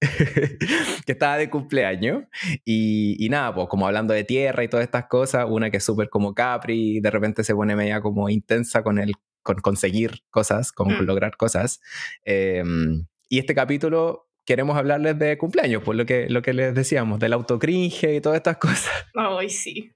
que 1.06 1.12
estaba 1.12 1.36
de 1.38 1.48
cumpleaños. 1.50 2.24
Y, 2.64 3.16
y 3.24 3.28
nada, 3.28 3.54
pues 3.54 3.68
como 3.68 3.86
hablando 3.86 4.14
de 4.14 4.24
tierra 4.24 4.64
y 4.64 4.68
todas 4.68 4.84
estas 4.84 5.06
cosas, 5.06 5.46
una 5.48 5.70
que 5.70 5.76
es 5.76 5.84
súper 5.84 6.08
como 6.08 6.34
Capri, 6.34 7.00
de 7.00 7.10
repente 7.10 7.44
se 7.44 7.54
pone 7.54 7.76
media 7.76 8.00
como 8.00 8.28
intensa 8.28 8.82
con 8.82 8.98
el 8.98 9.12
con 9.42 9.56
conseguir 9.56 10.20
cosas, 10.30 10.72
con 10.72 10.88
Mm. 10.88 11.02
lograr 11.02 11.36
cosas. 11.36 11.80
Em, 12.24 13.06
y 13.34 13.38
este 13.40 13.52
capítulo 13.52 14.28
queremos 14.46 14.76
hablarles 14.76 15.18
de 15.18 15.36
cumpleaños, 15.38 15.82
por 15.82 15.96
lo 15.96 16.06
que, 16.06 16.28
lo 16.28 16.40
que 16.40 16.52
les 16.52 16.72
decíamos, 16.72 17.18
del 17.18 17.32
autocringe 17.32 18.14
y 18.14 18.20
todas 18.20 18.36
estas 18.36 18.56
cosas. 18.58 18.92
Ay, 19.12 19.50
sí. 19.50 19.90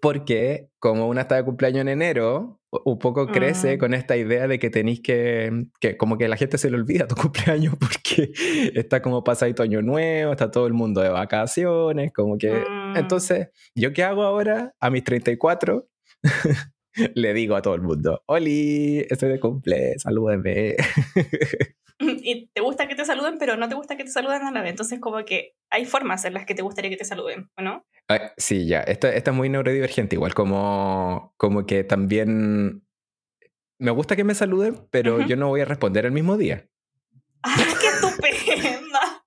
Porque 0.00 0.68
como 0.78 1.08
una 1.08 1.22
está 1.22 1.34
de 1.34 1.44
cumpleaños 1.44 1.80
en 1.80 1.88
enero, 1.88 2.60
un 2.70 2.98
poco 3.00 3.26
crece 3.26 3.74
Mm. 3.76 3.78
con 3.80 3.94
esta 3.94 4.16
idea 4.16 4.46
de 4.46 4.60
que 4.60 4.70
tenéis 4.70 5.00
que, 5.00 5.64
que 5.80 5.96
como 5.96 6.18
que 6.18 6.28
la 6.28 6.36
gente 6.36 6.56
se 6.56 6.70
le 6.70 6.76
olvida 6.76 7.08
tu 7.08 7.16
cumpleaños 7.20 7.74
porque 7.80 8.30
está 8.74 9.02
como 9.02 9.24
pasadito 9.24 9.64
año 9.64 9.82
nuevo, 9.82 10.30
está 10.30 10.52
todo 10.52 10.68
el 10.68 10.72
mundo 10.72 11.00
de 11.00 11.08
vacaciones, 11.08 12.12
como 12.12 12.38
que... 12.38 12.52
Mm. 12.52 12.96
Entonces, 12.96 13.48
¿yo 13.74 13.92
qué 13.92 14.04
hago 14.04 14.22
ahora 14.22 14.72
a 14.78 14.90
mis 14.90 15.02
34? 15.02 15.88
Le 17.14 17.34
digo 17.34 17.56
a 17.56 17.62
todo 17.62 17.74
el 17.74 17.82
mundo, 17.82 18.22
Oli, 18.26 19.06
estoy 19.08 19.30
de 19.30 19.40
cumple, 19.40 19.98
salúdenme. 19.98 20.76
Y 22.02 22.46
te 22.54 22.62
gusta 22.62 22.88
que 22.88 22.94
te 22.94 23.04
saluden, 23.04 23.36
pero 23.38 23.58
no 23.58 23.68
te 23.68 23.74
gusta 23.74 23.94
que 23.94 24.04
te 24.04 24.10
saluden 24.10 24.40
a 24.40 24.50
la 24.50 24.62
vez. 24.62 24.70
Entonces, 24.70 25.00
como 25.00 25.22
que 25.26 25.54
hay 25.68 25.84
formas 25.84 26.24
en 26.24 26.32
las 26.32 26.46
que 26.46 26.54
te 26.54 26.62
gustaría 26.62 26.90
que 26.90 26.96
te 26.96 27.04
saluden, 27.04 27.50
¿o 27.58 27.62
no? 27.62 27.84
Ah, 28.08 28.32
Sí, 28.38 28.66
ya, 28.66 28.80
esto, 28.80 29.06
esto 29.06 29.32
es 29.32 29.36
muy 29.36 29.50
neurodivergente, 29.50 30.16
igual 30.16 30.32
como, 30.32 31.34
como 31.36 31.66
que 31.66 31.84
también 31.84 32.86
me 33.78 33.90
gusta 33.90 34.16
que 34.16 34.24
me 34.24 34.34
saluden, 34.34 34.86
pero 34.90 35.26
yo 35.26 35.36
no 35.36 35.48
voy 35.48 35.60
a 35.60 35.66
responder 35.66 36.06
el 36.06 36.12
mismo 36.12 36.38
día. 36.38 36.66
¡Ay, 37.42 37.64
qué 37.80 37.86
estupenda! 37.88 39.24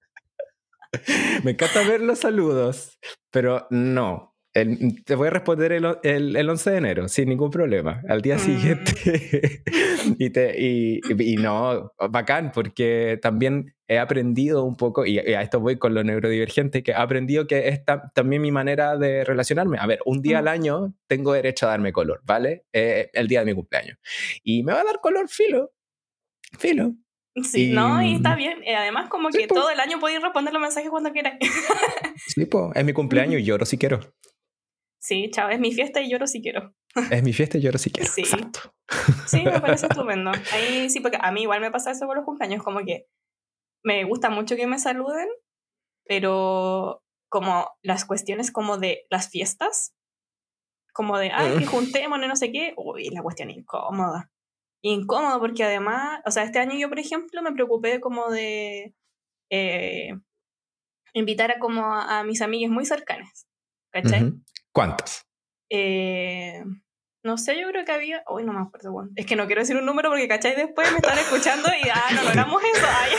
Me 1.43 1.51
encanta 1.51 1.87
ver 1.87 2.01
los 2.01 2.19
saludos, 2.19 2.99
pero 3.31 3.67
no. 3.71 4.32
El- 4.55 5.03
te 5.03 5.15
voy 5.15 5.27
a 5.27 5.31
responder 5.31 5.71
el, 5.71 5.97
el, 6.03 6.35
el 6.35 6.49
11 6.49 6.69
de 6.71 6.77
enero 6.77 7.07
sin 7.07 7.27
ningún 7.29 7.49
problema, 7.49 8.03
al 8.07 8.21
día 8.21 8.35
Mm. 8.35 8.39
siguiente. 8.39 9.63
y, 10.19 10.29
te, 10.29 10.55
y, 10.61 10.99
y 11.19 11.35
no, 11.37 11.91
bacán, 12.09 12.51
porque 12.53 13.17
también 13.21 13.73
he 13.87 13.97
aprendido 13.97 14.63
un 14.63 14.75
poco, 14.77 15.05
y, 15.07 15.17
a 15.17 15.41
esto 15.41 15.59
voy 15.59 15.77
con 15.77 15.93
lo 15.95 16.03
neurodivergente, 16.03 16.83
que 16.83 16.91
he 16.91 16.95
aprendido 16.95 17.47
que 17.47 17.67
es 17.69 17.83
ta- 17.83 18.11
también 18.13 18.43
mi 18.43 18.51
manera 18.51 18.95
de 18.97 19.23
relacionarme. 19.23 19.77
A 19.79 19.87
ver, 19.87 19.99
un 20.05 20.21
día 20.21 20.37
Mm. 20.37 20.41
al 20.41 20.47
año 20.47 20.93
tengo 21.07 21.33
derecho 21.33 21.65
a 21.65 21.69
darme 21.71 21.91
color, 21.91 22.21
¿vale? 22.23 22.65
Eh, 22.73 23.09
el 23.13 23.27
día 23.27 23.39
de 23.39 23.47
mi 23.47 23.53
cumpleaños. 23.55 23.97
Y 24.43 24.61
me 24.63 24.73
va 24.73 24.81
a 24.81 24.83
dar 24.83 24.99
color 25.01 25.29
filo. 25.29 25.71
Filo. 26.59 26.93
Sí, 27.43 27.71
Y- 27.71 27.73
no, 27.73 28.03
y 28.03 28.13
está 28.15 28.35
bien. 28.35 28.63
Y 28.63 28.69
además, 28.73 29.09
como 29.09 29.31
Sí, 29.31 29.39
que 29.39 29.47
po. 29.47 29.55
todo 29.55 29.71
el 29.71 29.79
año 29.79 29.99
podéis 29.99 30.21
responder 30.21 30.53
los 30.53 30.61
mensajes 30.61 30.91
cuando 30.91 31.11
quieras. 31.11 31.33
Sí, 32.27 32.45
pues, 32.45 32.65
es 32.75 32.85
mi 32.85 32.93
cumpleaños 33.33 33.41
y 33.41 33.43
lloro 33.43 33.65
si 33.65 33.79
quiero. 33.79 33.99
Sí, 35.03 35.29
chao, 35.31 35.49
es 35.49 35.59
mi 35.59 35.73
fiesta 35.73 35.99
y 35.99 36.09
lloro 36.09 36.27
si 36.27 36.41
quiero. 36.41 36.73
Es 37.11 37.23
mi 37.23 37.33
fiesta 37.33 37.57
y 37.57 37.61
lloro 37.61 37.77
si 37.77 37.91
quiero. 37.91 38.09
Sí. 38.09 38.21
Exacto. 38.21 38.73
Sí, 39.27 39.43
me 39.43 39.59
parece 39.59 39.87
estupendo. 39.91 40.31
Ahí 40.53 40.89
sí, 40.89 41.01
porque 41.01 41.17
a 41.19 41.29
mí 41.33 41.41
igual 41.41 41.59
me 41.59 41.71
pasa 41.71 41.91
eso 41.91 42.07
con 42.07 42.15
los 42.15 42.23
cumpleaños, 42.23 42.63
como 42.63 42.79
que 42.85 43.07
me 43.83 44.05
gusta 44.05 44.29
mucho 44.29 44.55
que 44.55 44.65
me 44.65 44.79
saluden, 44.79 45.27
pero 46.05 47.03
como 47.27 47.69
las 47.81 48.05
cuestiones 48.05 48.49
como 48.49 48.77
de 48.77 49.05
las 49.09 49.29
fiestas, 49.29 49.93
como 50.93 51.17
de, 51.17 51.31
ay, 51.33 51.57
que 51.57 51.65
juntémonos, 51.65 52.29
no 52.29 52.37
sé 52.37 52.53
qué, 52.53 52.73
uy, 52.77 53.09
la 53.09 53.23
cuestión 53.23 53.49
incómoda. 53.49 54.31
Incómodo 54.81 55.37
porque 55.41 55.65
además, 55.65 56.21
o 56.25 56.31
sea, 56.31 56.43
este 56.43 56.59
año 56.59 56.77
yo, 56.77 56.87
por 56.87 56.99
ejemplo, 56.99 57.41
me 57.41 57.51
preocupé 57.51 57.99
como 57.99 58.29
de 58.29 58.95
eh, 59.49 60.13
invitar 61.13 61.51
a 61.51 61.59
como 61.59 61.93
a, 61.93 62.19
a 62.19 62.23
mis 62.23 62.41
amigas 62.41 62.71
muy 62.71 62.85
cercanas, 62.85 63.47
¿cachai? 63.91 64.23
Ujú. 64.23 64.43
¿Cuántos? 64.73 65.23
Eh, 65.69 66.63
no 67.23 67.37
sé, 67.37 67.59
yo 67.59 67.67
creo 67.69 67.85
que 67.85 67.91
había. 67.91 68.23
Uy, 68.29 68.43
no 68.43 68.53
me 68.53 68.61
acuerdo. 68.61 69.07
Es 69.15 69.25
que 69.25 69.35
no 69.35 69.45
quiero 69.45 69.61
decir 69.61 69.77
un 69.77 69.85
número 69.85 70.09
porque, 70.09 70.27
¿cachai? 70.27 70.55
Después 70.55 70.91
me 70.91 70.97
están 70.97 71.17
escuchando 71.17 71.69
y, 71.69 71.87
ah, 71.89 72.09
no 72.15 72.23
logramos 72.23 72.61
eso. 72.63 72.85
Ay. 72.89 73.11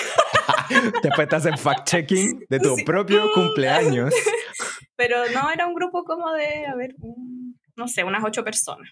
Después 1.03 1.29
te 1.29 1.37
hacen 1.37 1.55
fact-checking 1.57 2.47
de 2.49 2.59
tu 2.61 2.77
Sí. 2.77 2.85
propio 2.85 3.33
cumpleaños. 3.33 4.13
Pero 4.97 5.29
no, 5.31 5.51
era 5.51 5.67
un 5.67 5.75
grupo 5.75 6.05
como 6.05 6.33
de, 6.33 6.67
a 6.67 6.75
ver, 6.75 6.95
un- 7.01 7.59
no 7.77 7.89
sé, 7.89 8.05
unas 8.05 8.23
ocho 8.25 8.45
personas. 8.45 8.91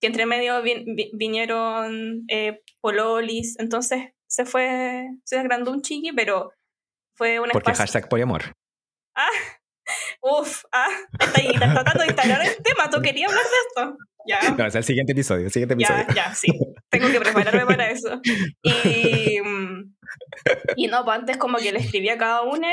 Que 0.00 0.08
entre 0.08 0.26
medio 0.26 0.60
vi- 0.62 0.84
vi- 0.86 1.10
vinieron 1.14 2.24
eh, 2.28 2.62
pololis. 2.80 3.58
Entonces 3.58 4.10
se 4.26 4.44
fue, 4.44 5.08
se 5.24 5.38
agrandó 5.38 5.70
un 5.70 5.82
chiqui, 5.82 6.12
pero 6.12 6.52
fue 7.16 7.38
un 7.38 7.48
Porque 7.50 7.70
espacio. 7.70 7.82
hashtag 7.84 8.08
poliamor. 8.08 8.42
Uf, 10.20 10.64
ah, 10.72 10.88
está 11.18 11.72
tratando 11.72 12.02
de 12.02 12.08
instalar 12.08 12.42
el 12.42 12.62
tema, 12.62 12.90
tú 12.90 13.00
querías 13.00 13.30
hablar 13.30 13.44
de 13.44 13.56
esto. 13.68 13.96
Ya. 14.26 14.50
No, 14.56 14.66
es 14.66 14.74
el 14.74 14.84
siguiente 14.84 15.12
episodio, 15.12 15.46
el 15.46 15.52
siguiente 15.52 15.74
episodio. 15.74 16.04
Ya, 16.08 16.14
ya, 16.14 16.34
sí. 16.34 16.48
Tengo 16.90 17.08
que 17.08 17.20
prepararme 17.20 17.66
para 17.66 17.90
eso. 17.90 18.20
Y, 18.62 19.38
y 20.76 20.86
no, 20.86 21.04
pues 21.04 21.18
antes 21.18 21.36
como 21.36 21.58
que 21.58 21.72
le 21.72 21.80
escribí 21.80 22.08
a 22.08 22.16
cada 22.16 22.42
uno, 22.42 22.66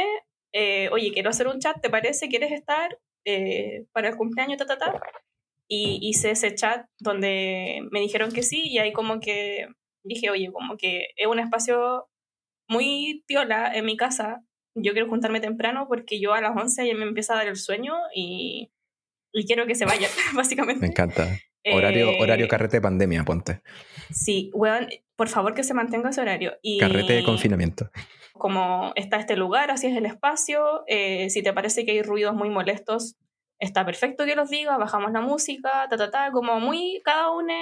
eh, 0.53 0.89
oye, 0.91 1.11
quiero 1.13 1.29
hacer 1.29 1.47
un 1.47 1.59
chat, 1.59 1.81
¿te 1.81 1.89
parece? 1.89 2.29
¿Quieres 2.29 2.51
estar 2.51 2.97
eh, 3.25 3.85
para 3.91 4.09
el 4.09 4.15
cumpleaños? 4.15 4.57
Ta, 4.57 4.65
ta, 4.65 4.77
ta? 4.77 5.01
Y 5.67 5.99
hice 6.01 6.31
ese 6.31 6.53
chat 6.55 6.85
donde 6.99 7.81
me 7.91 8.01
dijeron 8.01 8.31
que 8.31 8.43
sí 8.43 8.61
y 8.65 8.77
ahí 8.79 8.91
como 8.91 9.19
que 9.19 9.67
dije, 10.03 10.29
oye, 10.29 10.51
como 10.51 10.77
que 10.77 11.07
es 11.15 11.27
un 11.27 11.39
espacio 11.39 12.07
muy 12.67 13.23
piola 13.27 13.71
en 13.73 13.85
mi 13.85 13.97
casa. 13.97 14.41
Yo 14.75 14.93
quiero 14.93 15.09
juntarme 15.09 15.39
temprano 15.41 15.87
porque 15.87 16.19
yo 16.19 16.33
a 16.33 16.41
las 16.41 16.55
11 16.55 16.87
ya 16.87 16.95
me 16.95 17.03
empieza 17.03 17.33
a 17.33 17.37
dar 17.37 17.47
el 17.47 17.57
sueño 17.57 17.93
y, 18.15 18.71
y 19.33 19.45
quiero 19.45 19.65
que 19.65 19.75
se 19.75 19.85
vaya, 19.85 20.07
básicamente. 20.35 20.81
Me 20.81 20.87
encanta. 20.87 21.27
Horario, 21.73 22.09
Eh, 22.09 22.17
horario 22.19 22.47
carrete 22.47 22.77
de 22.77 22.81
pandemia, 22.81 23.23
ponte. 23.23 23.61
Sí, 24.11 24.49
weón, 24.53 24.87
por 25.15 25.27
favor 25.29 25.53
que 25.53 25.63
se 25.63 25.73
mantenga 25.75 26.09
ese 26.09 26.21
horario. 26.21 26.57
Y 26.63 26.79
Carrete 26.79 27.13
de 27.13 27.23
confinamiento. 27.23 27.91
Como 28.33 28.91
está 28.95 29.17
este 29.17 29.35
lugar, 29.35 29.69
así 29.69 29.85
es 29.85 29.95
el 29.95 30.07
espacio, 30.07 30.83
eh, 30.87 31.29
si 31.29 31.43
te 31.43 31.53
parece 31.53 31.85
que 31.85 31.91
hay 31.91 32.01
ruidos 32.01 32.33
muy 32.33 32.49
molestos, 32.49 33.15
está 33.59 33.85
perfecto 33.85 34.25
que 34.25 34.35
los 34.35 34.49
digas, 34.49 34.79
bajamos 34.79 35.11
la 35.11 35.21
música, 35.21 35.85
ta, 35.87 35.97
ta, 35.97 36.09
ta, 36.09 36.31
como 36.31 36.59
muy, 36.59 36.99
cada 37.05 37.29
uno, 37.29 37.53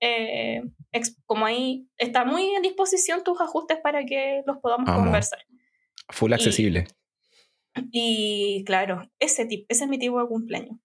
eh, 0.00 0.62
como 1.26 1.46
ahí, 1.46 1.88
está 1.96 2.24
muy 2.24 2.54
en 2.54 2.62
disposición 2.62 3.24
tus 3.24 3.40
ajustes 3.40 3.78
para 3.82 4.04
que 4.04 4.42
los 4.46 4.58
podamos 4.58 4.88
Amo. 4.88 5.00
conversar. 5.02 5.40
Full 6.10 6.32
accesible. 6.32 6.86
Y 7.92 8.64
claro, 8.66 9.08
ese, 9.18 9.46
tip, 9.46 9.66
ese 9.68 9.84
es 9.84 9.90
mi 9.90 9.98
tipo 9.98 10.20
de 10.20 10.26
cumpleaños. 10.28 10.78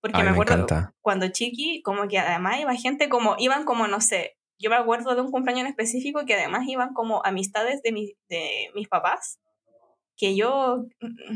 Porque 0.00 0.16
Ay, 0.18 0.24
me 0.24 0.30
me 0.30 0.32
acuerdo 0.32 0.54
encanta. 0.54 0.94
cuando 1.00 1.28
chiqui, 1.28 1.82
como 1.82 2.08
que 2.08 2.18
además 2.18 2.58
iba 2.60 2.74
gente 2.74 3.08
como, 3.08 3.36
iban 3.38 3.64
como, 3.64 3.86
no 3.86 4.00
sé, 4.00 4.36
yo 4.58 4.70
me 4.70 4.76
acuerdo 4.76 5.14
de 5.14 5.20
un 5.20 5.30
cumpleaños 5.30 5.62
en 5.62 5.66
específico 5.68 6.24
que 6.26 6.34
además 6.34 6.66
iban 6.66 6.94
como 6.94 7.24
amistades 7.24 7.82
de, 7.82 7.92
mi- 7.92 8.14
de 8.28 8.70
mis 8.74 8.88
papás, 8.88 9.38
que 10.16 10.34
yo, 10.36 10.86
mm, 11.00 11.34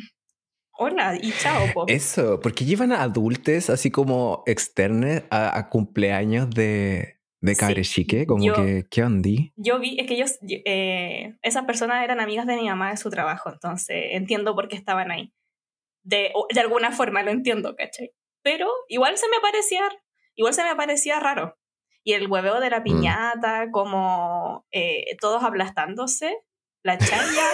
hola 0.79 1.17
y 1.21 1.31
chao, 1.33 1.73
po. 1.73 1.85
Eso, 1.89 2.41
porque 2.41 2.65
llevan 2.65 2.93
a 2.93 3.03
adultos 3.03 3.71
así 3.71 3.91
como 3.91 4.43
externos 4.47 5.23
a, 5.31 5.57
a 5.59 5.69
cumpleaños 5.69 6.51
de, 6.51 7.14
de 7.45 7.55
Sí, 7.55 7.61
cabres 7.61 7.91
chique, 7.91 8.27
como 8.27 8.43
yo- 8.45 8.55
que, 8.55 8.87
¿qué 8.91 9.03
onda? 9.03 9.29
Yo 9.57 9.79
vi, 9.79 9.99
es 10.01 10.07
que 10.07 10.15
ellos, 10.15 10.39
eh, 10.49 11.37
esas 11.43 11.65
personas 11.65 12.03
eran 12.03 12.21
amigas 12.21 12.47
de 12.47 12.57
mi 12.57 12.67
mamá 12.69 12.91
de 12.91 12.97
su 12.97 13.11
trabajo, 13.11 13.51
entonces 13.53 13.97
entiendo 14.13 14.55
por 14.55 14.69
qué 14.69 14.77
estaban 14.77 15.11
ahí. 15.11 15.33
De, 16.03 16.33
de 16.55 16.61
alguna 16.61 16.91
forma 16.93 17.23
lo 17.23 17.31
entiendo, 17.31 17.77
¿cachai? 17.77 18.13
Pero 18.43 18.69
igual 18.89 19.17
se 19.19 19.29
me 19.29 19.41
parecía, 19.41 19.83
igual 20.37 20.55
se 20.55 20.65
me 20.65 20.75
parecía 20.75 21.21
raro. 21.21 21.59
Y 22.03 22.13
el 22.15 22.31
hueveo 22.31 22.61
de 22.61 22.71
la 22.71 22.83
piñata, 22.83 23.71
como 23.71 24.67
eh, 24.71 25.17
todos 25.21 25.43
aplastándose, 25.43 26.37
la 26.83 26.97
chaya. 26.99 27.49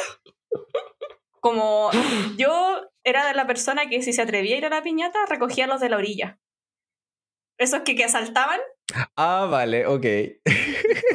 Como 1.41 1.91
yo 2.37 2.83
era 3.03 3.27
de 3.27 3.33
la 3.35 3.47
persona 3.47 3.89
que 3.89 4.03
si 4.03 4.13
se 4.13 4.21
atrevía 4.21 4.57
a 4.57 4.59
ir 4.59 4.67
a 4.67 4.69
la 4.69 4.83
piñata, 4.83 5.19
recogía 5.27 5.67
los 5.67 5.81
de 5.81 5.89
la 5.89 5.97
orilla. 5.97 6.39
Esos 7.57 7.81
que, 7.81 7.95
que 7.95 8.05
asaltaban 8.05 8.61
Ah, 9.17 9.47
vale, 9.51 9.87
ok. 9.87 10.07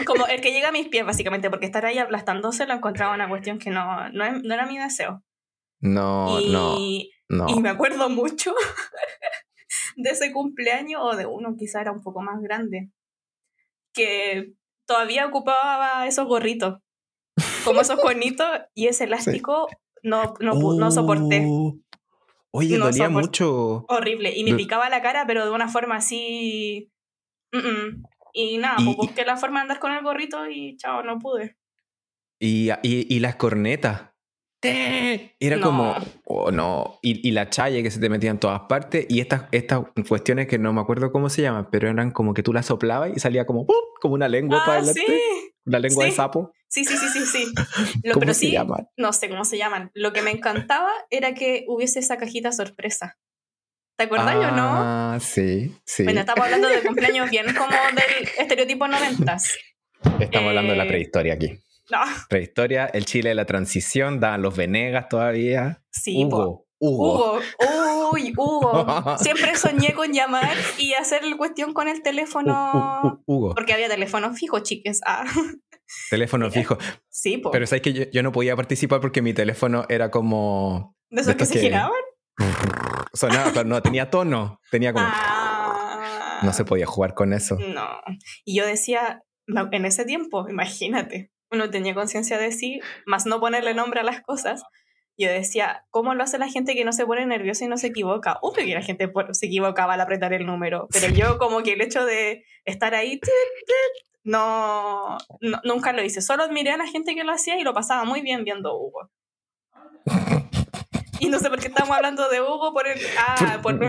como 0.06 0.28
el 0.28 0.42
que 0.42 0.52
llega 0.54 0.70
a 0.70 0.72
mis 0.72 0.88
pies, 0.88 1.06
básicamente, 1.06 1.50
porque 1.50 1.66
estar 1.66 1.86
ahí 1.86 1.98
aplastándose 1.98 2.66
lo 2.66 2.74
encontraba 2.74 3.16
una 3.16 3.30
cuestión 3.30 3.60
que 3.60 3.70
no, 3.70 4.10
no, 4.10 4.32
no 4.40 4.54
era 4.54 4.66
mi 4.66 4.78
deseo. 4.78 5.24
No, 5.82 6.40
no, 6.40 6.78
y, 6.80 7.12
no. 7.30 7.48
y 7.50 7.60
me 7.62 7.70
acuerdo 7.70 8.10
mucho 8.10 8.56
de 9.98 10.10
ese 10.10 10.32
cumpleaños, 10.32 11.02
o 11.04 11.16
de 11.16 11.26
uno 11.26 11.56
quizá 11.58 11.82
era 11.82 11.92
un 11.92 12.02
poco 12.02 12.22
más 12.22 12.42
grande, 12.42 12.90
que 13.94 14.54
todavía 14.88 15.26
ocupaba 15.26 16.08
esos 16.08 16.28
gorritos, 16.28 16.80
como 17.64 17.82
esos 17.82 18.00
conitos, 18.02 18.50
y 18.74 18.88
ese 18.88 19.04
elástico 19.04 19.68
no, 20.02 20.36
no, 20.40 20.54
no 20.54 20.92
soporté. 20.92 21.46
Oh. 21.48 21.76
Oye, 22.58 22.78
No 22.78 22.86
dolía 22.86 23.10
mucho. 23.10 23.84
Horrible. 23.90 24.32
Y 24.34 24.46
me 24.46 24.56
picaba 24.56 24.90
la 24.90 25.02
cara, 25.02 25.26
pero 25.28 25.44
de 25.44 25.52
una 25.52 25.68
forma 25.68 25.98
así. 25.98 26.90
Mm, 27.56 27.88
mm. 27.88 28.04
Y 28.34 28.58
nada, 28.58 28.76
Y- 28.80 28.86
pues 28.86 28.98
busqué 28.98 29.26
la 29.26 29.38
forma 29.38 29.60
de 29.60 29.62
andar 29.64 29.80
con 29.80 29.92
el 29.94 30.04
gorrito 30.04 30.48
y 30.50 30.76
chao, 30.78 31.04
no 31.04 31.20
pude. 31.20 31.56
Y, 32.40 32.70
y, 32.84 33.16
y 33.16 33.20
las 33.20 33.36
cornetas. 33.38 34.12
Era 34.62 35.58
No. 35.58 35.62
como, 35.62 35.96
oh 36.26 36.52
no. 36.52 36.98
Y, 37.04 37.28
y 37.28 37.32
la 37.32 37.50
chaya 37.50 37.84
que 37.84 37.92
se 37.92 38.00
te 38.00 38.10
metía 38.10 38.32
en 38.32 38.40
todas 38.40 38.62
partes. 38.62 39.06
Y 39.10 39.20
estas, 39.20 39.44
estas 39.52 39.86
cuestiones 40.08 40.48
que 40.48 40.58
no 40.58 40.74
me 40.74 40.82
acuerdo 40.82 41.12
cómo 41.12 41.30
se 41.30 41.44
llaman, 41.44 41.70
pero 41.72 41.88
eran 41.90 42.12
como 42.12 42.34
que 42.34 42.42
tú 42.44 42.52
las 42.52 42.66
soplabas 42.66 43.12
y 43.16 43.20
salía 43.20 43.46
como, 43.46 43.66
¡pum! 43.68 43.76
como 44.02 44.16
una 44.16 44.28
lengua 44.28 44.60
para 44.66 44.80
Ah, 44.80 44.82
adelante. 44.82 45.02
sí. 45.06 45.52
Una 45.66 45.80
lengua 45.80 46.06
de 46.06 46.12
Sí. 46.12 46.16
sapo. 46.18 46.52
Sí, 46.68 46.84
sí, 46.84 46.98
sí, 46.98 47.08
sí, 47.10 47.26
sí. 47.26 47.54
Lo, 48.04 48.14
¿Cómo 48.14 48.22
pero 48.22 48.34
se 48.34 48.40
sí, 48.42 48.52
llaman? 48.52 48.88
no 48.98 49.14
sé 49.14 49.30
cómo 49.30 49.46
se 49.46 49.58
llaman. 49.58 49.92
Lo 49.94 50.14
que 50.14 50.22
me 50.24 50.32
encantaba 50.32 50.90
era 51.12 51.34
que 51.36 51.64
hubiese 51.68 52.00
esa 52.00 52.18
cajita 52.18 52.52
sorpresa. 52.52 53.18
¿Te 53.98 54.04
acordás 54.06 54.36
o 54.36 54.52
no? 54.52 54.62
Ah, 54.68 55.18
sí, 55.22 55.74
sí. 55.86 56.04
Bueno, 56.04 56.20
estamos 56.20 56.44
hablando 56.46 56.68
de 56.68 56.82
cumpleaños 56.82 57.30
bien 57.30 57.46
como 57.56 57.72
del 57.72 58.28
estereotipo 58.38 58.88
noventas. 58.88 59.58
Estamos 60.20 60.50
hablando 60.50 60.72
de 60.74 60.78
la 60.78 60.84
eh, 60.86 60.88
prehistoria 60.90 61.34
aquí. 61.36 61.60
No, 61.90 62.00
Prehistoria, 62.30 62.88
el 62.88 63.06
Chile 63.06 63.30
de 63.30 63.36
la 63.36 63.46
transición, 63.46 64.20
daban 64.20 64.42
los 64.42 64.56
Venegas 64.58 65.08
todavía. 65.08 65.82
sí. 65.92 66.24
Hugo, 66.26 66.66
Hugo. 66.80 67.40
Hugo, 67.60 68.10
uy, 68.12 68.34
Hugo. 68.36 69.18
Siempre 69.20 69.56
soñé 69.56 69.94
con 69.94 70.12
llamar 70.12 70.56
y 70.78 70.94
hacer 70.94 71.24
la 71.24 71.38
cuestión 71.38 71.74
con 71.74 71.88
el 71.88 72.02
teléfono. 72.04 72.54
Hu- 72.54 73.02
Hu- 73.12 73.24
Hugo. 73.28 73.56
Porque 73.56 73.74
había 73.74 73.88
teléfono 73.88 74.34
fijo, 74.34 74.60
chiques. 74.60 75.00
Ah, 75.06 75.24
Teléfono 76.10 76.50
fijo. 76.52 76.78
sí, 77.10 77.38
po. 77.38 77.52
Pero 77.52 77.66
sabes 77.68 77.82
que 77.84 77.94
yo, 77.94 78.04
yo 78.12 78.24
no 78.24 78.32
podía 78.32 78.56
participar 78.56 79.00
porque 79.00 79.22
mi 79.22 79.34
teléfono 79.34 79.86
era 79.88 80.10
como. 80.12 80.96
¿De 81.10 81.22
esos 81.22 81.34
de 81.34 81.38
que 81.38 81.46
se 81.46 81.54
que- 81.54 81.60
giraban? 81.62 81.92
Sonaba, 83.16 83.52
pero 83.54 83.66
no 83.66 83.82
tenía 83.82 84.10
tono. 84.10 84.60
Tenía 84.72 84.94
como. 84.94 85.06
Ah. 85.08 86.40
No 86.44 86.54
se 86.54 86.66
podía 86.66 86.86
jugar 86.86 87.14
con 87.14 87.34
eso. 87.34 87.58
No. 87.74 87.88
Y 88.44 88.58
yo 88.58 88.66
decía, 88.66 89.24
en 89.48 89.86
ese 89.86 90.06
tiempo, 90.06 90.48
imagínate, 90.50 91.32
uno 91.52 91.70
tenía 91.70 91.96
conciencia 91.96 92.38
de 92.38 92.52
sí, 92.52 92.80
más 93.06 93.26
no 93.26 93.40
ponerle 93.40 93.74
nombre 93.74 94.02
a 94.02 94.04
las 94.04 94.22
cosas. 94.22 94.64
Yo 95.18 95.30
decía, 95.30 95.86
¿cómo 95.92 96.14
lo 96.14 96.24
hace 96.24 96.38
la 96.38 96.50
gente 96.50 96.76
que 96.76 96.84
no 96.84 96.92
se 96.92 97.06
pone 97.06 97.26
nerviosa 97.26 97.64
y 97.64 97.70
no 97.70 97.78
se 97.78 97.88
equivoca? 97.88 98.38
Obvio 98.42 98.66
que 98.66 98.74
la 98.74 98.82
gente 98.82 99.10
se 99.32 99.46
equivocaba 99.46 99.94
al 99.94 100.02
apretar 100.02 100.34
el 100.34 100.46
número, 100.46 100.90
pero 100.92 101.08
yo 101.14 101.38
como 101.38 101.64
que 101.64 101.72
el 101.74 101.82
hecho 101.82 102.04
de 102.04 102.44
estar 102.66 102.94
ahí, 102.96 103.22
no, 104.24 105.18
no- 105.40 105.62
nunca 105.64 105.94
lo 105.94 106.04
hice. 106.04 106.22
Solo 106.22 106.44
admiré 106.44 106.72
a 106.72 106.78
la 106.78 106.88
gente 106.88 107.16
que 107.16 107.24
lo 107.24 107.32
hacía 107.32 107.58
y 107.58 107.64
lo 107.64 107.74
pasaba 107.74 108.04
muy 108.04 108.22
bien 108.22 108.44
viendo 108.44 108.76
Hugo. 108.78 109.10
Y 111.20 111.30
no 111.30 111.40
sé 111.40 111.50
por 111.50 111.60
qué 111.60 111.68
estamos 111.68 111.96
hablando 111.96 112.30
de 112.30 112.42
Hugo 112.42 112.74
por 112.74 112.88
el. 112.88 113.00
Ah, 113.18 113.60
por 113.62 113.80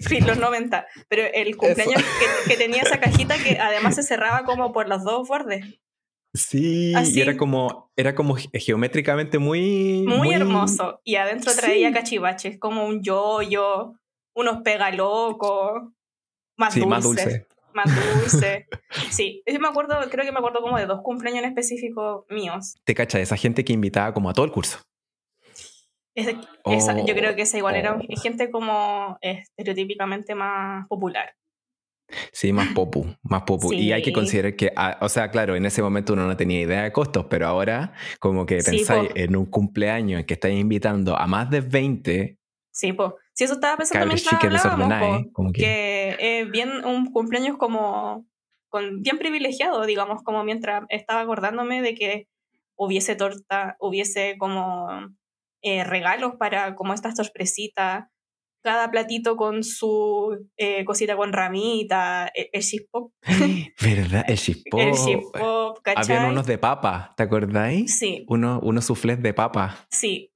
sí, 0.00 0.20
los 0.20 0.38
90. 0.38 0.86
Pero 1.08 1.22
el 1.32 1.56
cumpleaños 1.56 2.02
que, 2.02 2.50
que 2.50 2.56
tenía 2.56 2.82
esa 2.82 2.98
cajita 3.00 3.36
que 3.38 3.58
además 3.58 3.94
se 3.96 4.02
cerraba 4.02 4.44
como 4.44 4.72
por 4.72 4.88
los 4.88 5.04
dos 5.04 5.28
bordes. 5.28 5.64
Sí, 6.32 6.94
Así. 6.94 7.18
y 7.18 7.22
era 7.22 7.36
como, 7.36 7.90
era 7.96 8.14
como 8.14 8.36
ge- 8.36 8.50
geométricamente 8.54 9.38
muy. 9.38 10.04
Muy, 10.06 10.32
hermoso. 10.32 11.00
Y 11.04 11.16
adentro 11.16 11.50
Sí. 11.52 11.58
traía 11.60 11.92
cachivaches, 11.92 12.58
como 12.58 12.84
un 12.86 13.02
yoyo, 13.02 13.94
unos 14.34 14.62
pegalocos, 14.62 15.82
más 16.56 16.72
Sí, 16.74 16.80
dulces. 16.80 16.88
más 16.90 17.02
dulce. 17.02 17.46
Más 17.74 17.86
dulce. 18.20 18.66
Sí, 19.10 19.42
yo 19.46 19.58
me 19.60 19.68
acuerdo, 19.68 19.96
creo 20.10 20.24
que 20.24 20.32
me 20.32 20.38
acuerdo 20.38 20.60
como 20.60 20.78
de 20.78 20.86
dos 20.86 21.00
cumpleaños 21.02 21.42
en 21.42 21.48
específico 21.48 22.26
míos. 22.30 22.76
Te 22.84 22.94
cacha, 22.94 23.18
esa 23.20 23.36
gente 23.36 23.64
que 23.64 23.72
invitaba 23.72 24.12
como 24.14 24.30
a 24.30 24.32
todo 24.34 24.44
el 24.46 24.52
curso. 24.52 24.78
Esa- 26.14 26.32
yo 26.32 26.40
Oh, 26.64 27.04
creo 27.16 27.34
que 27.36 27.42
esa 27.42 27.56
igual 27.58 27.76
era 27.76 27.94
oh. 27.96 28.20
gente 28.20 28.50
como 28.50 29.16
estereotípicamente 29.20 30.34
más 30.34 30.86
popular. 30.88 31.34
Sí, 32.32 32.52
más 32.52 32.68
popu, 32.74 33.06
más 33.22 33.42
popu. 33.42 33.72
Y 33.72 33.92
hay 33.92 34.02
que 34.02 34.12
considerar 34.12 34.56
que, 34.56 34.72
ah, 34.74 34.98
o 35.00 35.08
sea, 35.08 35.30
claro, 35.30 35.54
en 35.54 35.64
ese 35.64 35.80
momento 35.80 36.14
uno 36.14 36.26
no 36.26 36.36
tenía 36.36 36.60
idea 36.60 36.82
de 36.82 36.92
costos, 36.92 37.26
pero 37.30 37.46
ahora 37.46 37.92
como 38.18 38.46
que 38.46 38.60
Sí, 38.62 38.78
pensáis 38.78 39.10
po. 39.10 39.16
en 39.16 39.36
un 39.36 39.46
cumpleaños 39.46 40.20
en 40.20 40.26
que 40.26 40.34
estáis 40.34 40.58
invitando 40.60 41.16
a 41.16 41.26
más 41.28 41.48
de 41.50 41.60
20 41.60 42.36
Sí, 42.72 42.92
pues. 42.92 43.12
Sí, 43.32 43.44
eso 43.44 43.54
estaba 43.54 43.76
pensando 43.76 44.06
mientras 44.06 44.64
hablábamos, 44.66 45.22
po, 45.24 45.32
como 45.32 45.52
que... 45.52 45.60
que 45.60 46.40
es 46.40 46.50
bien 46.50 46.84
un 46.84 47.10
cumpleaños 47.12 47.56
como 47.58 48.26
con, 48.68 49.02
bien 49.02 49.18
privilegiado, 49.18 49.84
digamos, 49.86 50.22
como 50.22 50.42
mientras 50.44 50.84
estaba 50.88 51.20
acordándome 51.20 51.80
de 51.82 51.94
que 51.94 52.28
hubiese 52.76 53.14
torta, 53.16 53.76
hubiese 53.80 54.36
como 54.38 54.88
eh, 55.62 55.84
regalos 55.84 56.34
para 56.38 56.74
como 56.74 56.94
estas 56.94 57.16
sorpresitas, 57.16 58.06
cada 58.62 58.90
platito 58.90 59.36
con 59.36 59.64
su 59.64 60.48
eh, 60.58 60.84
cosita 60.84 61.16
con 61.16 61.32
ramita, 61.32 62.30
el, 62.34 62.48
el 62.52 62.62
cheese 62.62 62.86
pop, 62.90 63.12
¿Verdad? 63.82 64.24
El 64.28 64.36
chispó. 64.38 64.78
el. 64.78 65.96
Habían 65.96 66.26
unos 66.26 66.46
de 66.46 66.58
papa, 66.58 67.14
¿te 67.16 67.22
acordáis? 67.22 67.98
Sí, 67.98 68.24
Unos, 68.28 68.60
unos 68.62 68.84
soufflés 68.84 69.22
de 69.22 69.32
papa. 69.34 69.86
sí. 69.90 70.32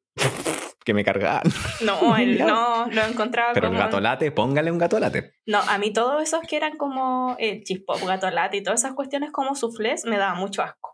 que 0.84 0.92
me 0.92 1.02
cargaban. 1.04 1.44
No, 1.82 2.14
él 2.18 2.38
no, 2.38 2.87
lo 2.90 3.02
encontraba 3.04 3.52
Pero 3.54 3.68
como... 3.68 3.78
el 3.78 3.84
gato 3.87 4.00
late, 4.00 4.30
póngale 4.32 4.70
un 4.70 4.76
gato 4.78 4.98
late. 4.98 5.32
No, 5.46 5.58
a 5.60 5.78
mí 5.78 5.92
todos 5.94 6.22
esos 6.22 6.40
que 6.46 6.56
eran 6.56 6.76
como 6.76 7.37
el 7.38 7.62
chispop, 7.64 8.02
gato 8.06 8.30
late 8.30 8.58
y 8.58 8.62
todas 8.62 8.80
esas 8.80 8.92
cuestiones 8.94 9.32
como 9.32 9.54
soufflés 9.54 10.04
me 10.04 10.18
daba 10.18 10.34
mucho 10.34 10.62
asco. 10.62 10.93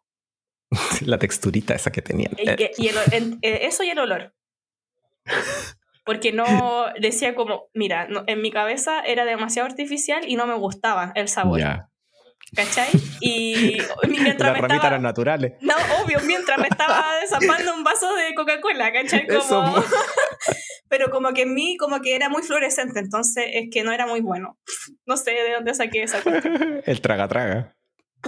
La 1.06 1.18
texturita 1.18 1.74
esa 1.74 1.90
que 1.90 2.02
tenían. 2.02 2.32
Y, 2.38 2.48
y 2.84 2.88
el 2.88 3.38
eh, 3.42 3.60
eso 3.62 3.82
y 3.82 3.90
el 3.90 3.98
olor. 3.98 4.34
Porque 6.04 6.32
no 6.32 6.86
decía 7.00 7.34
como, 7.34 7.68
mira, 7.74 8.06
no- 8.08 8.24
en 8.26 8.40
mi 8.42 8.50
cabeza 8.50 9.00
era 9.00 9.24
demasiado 9.24 9.68
artificial 9.68 10.22
y 10.28 10.36
no 10.36 10.46
me 10.46 10.54
gustaba 10.54 11.12
el 11.14 11.28
sabor. 11.28 11.60
Ya. 11.60 11.86
¿Cachai? 12.56 12.88
Y 13.20 13.78
mientras 14.08 14.50
Las 14.50 14.52
me 14.52 14.60
ramitas 14.60 14.76
estaba... 14.76 14.86
eran 14.88 15.02
naturales. 15.02 15.52
No, 15.60 15.74
obvio, 16.02 16.18
mientras 16.24 16.58
me 16.58 16.66
estaba 16.68 17.04
desapando 17.20 17.74
un 17.74 17.84
vaso 17.84 18.12
de 18.16 18.34
Coca-Cola, 18.34 18.92
¿cachai? 18.92 19.26
Eso, 19.28 19.48
Como... 19.62 19.74
po. 19.74 19.84
Pero 20.88 21.10
como 21.10 21.32
que 21.32 21.42
en 21.42 21.54
mí, 21.54 21.76
como 21.76 22.00
que 22.00 22.16
era 22.16 22.28
muy 22.28 22.42
fluorescente, 22.42 22.98
entonces 22.98 23.44
es 23.52 23.68
que 23.70 23.84
no 23.84 23.92
era 23.92 24.06
muy 24.08 24.20
bueno. 24.20 24.58
No 25.06 25.16
sé 25.16 25.30
de 25.30 25.52
dónde 25.54 25.72
saqué 25.74 26.02
esa 26.02 26.20
cuestión. 26.22 26.82
El 26.84 27.00
traga 27.00 27.28
traga. 27.28 27.76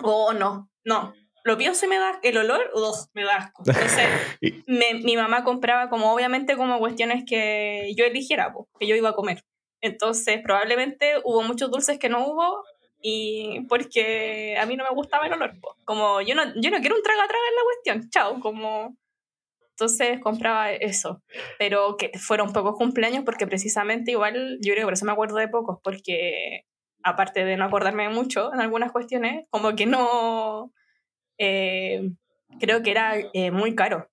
Oh, 0.03 0.33
no, 0.33 0.71
no. 0.85 1.13
Lo 1.45 1.57
pienso 1.59 1.87
y 1.87 1.89
me 1.89 1.99
da, 1.99 2.19
el 2.23 2.37
olor, 2.39 2.71
ugh, 2.75 2.95
me 3.15 3.25
da 3.25 3.37
asco. 3.37 3.63
Entonces, 3.67 4.07
me- 4.67 4.95
mi 5.03 5.17
mamá 5.17 5.45
compraba 5.45 5.89
como 5.89 6.13
obviamente 6.13 6.57
como 6.57 6.79
cuestiones 6.79 7.25
que 7.27 7.93
yo 7.97 8.05
eligiera, 8.05 8.53
po, 8.53 8.69
que 8.79 8.87
yo 8.87 8.95
iba 8.97 9.11
a 9.11 9.15
comer. 9.15 9.43
Entonces, 9.81 10.41
probablemente 10.43 11.15
hubo 11.25 11.43
muchos 11.43 11.71
dulces 11.71 11.99
que 11.99 12.09
no 12.09 12.27
hubo 12.27 12.63
y 13.01 13.63
porque 13.69 14.57
a 14.61 14.67
mí 14.67 14.77
no 14.77 14.85
me 14.85 14.91
gustaba 14.95 15.27
el 15.27 15.33
olor. 15.33 15.59
po. 15.61 15.75
Como 15.85 16.21
yo 16.21 16.35
no, 16.37 16.45
yo 16.61 16.71
no 16.71 16.79
quiero 16.79 16.95
un 16.97 17.03
traga 17.03 17.27
traga 17.27 17.45
en 17.49 17.55
la 17.57 17.63
cuestión, 17.65 18.11
chao, 18.11 18.41
como... 18.41 18.97
Entonces 19.71 20.21
compraba 20.21 20.71
eso, 20.71 21.23
pero 21.59 21.97
que 21.97 22.13
fueron 22.19 22.53
pocos 22.53 22.77
cumpleaños 22.77 23.25
porque 23.25 23.47
precisamente 23.47 24.13
igual, 24.13 24.59
yo 24.61 24.73
creo 24.75 24.83
que 24.83 24.85
por 24.85 24.93
eso 24.93 25.07
me 25.07 25.13
acuerdo 25.13 25.37
de 25.37 25.49
pocos, 25.49 25.79
porque 25.83 26.67
aparte 27.03 27.45
de 27.45 27.57
no 27.57 27.65
acordarme 27.65 28.09
mucho 28.11 28.53
en 28.53 28.61
algunas 28.61 28.93
cuestiones, 28.93 29.47
como 29.51 29.75
que 29.75 29.87
no, 29.87 30.71
eh, 31.45 32.11
creo 32.61 32.83
que 32.83 32.91
era 32.93 33.15
eh, 33.33 33.51
muy 33.51 33.75
caro. 33.75 34.09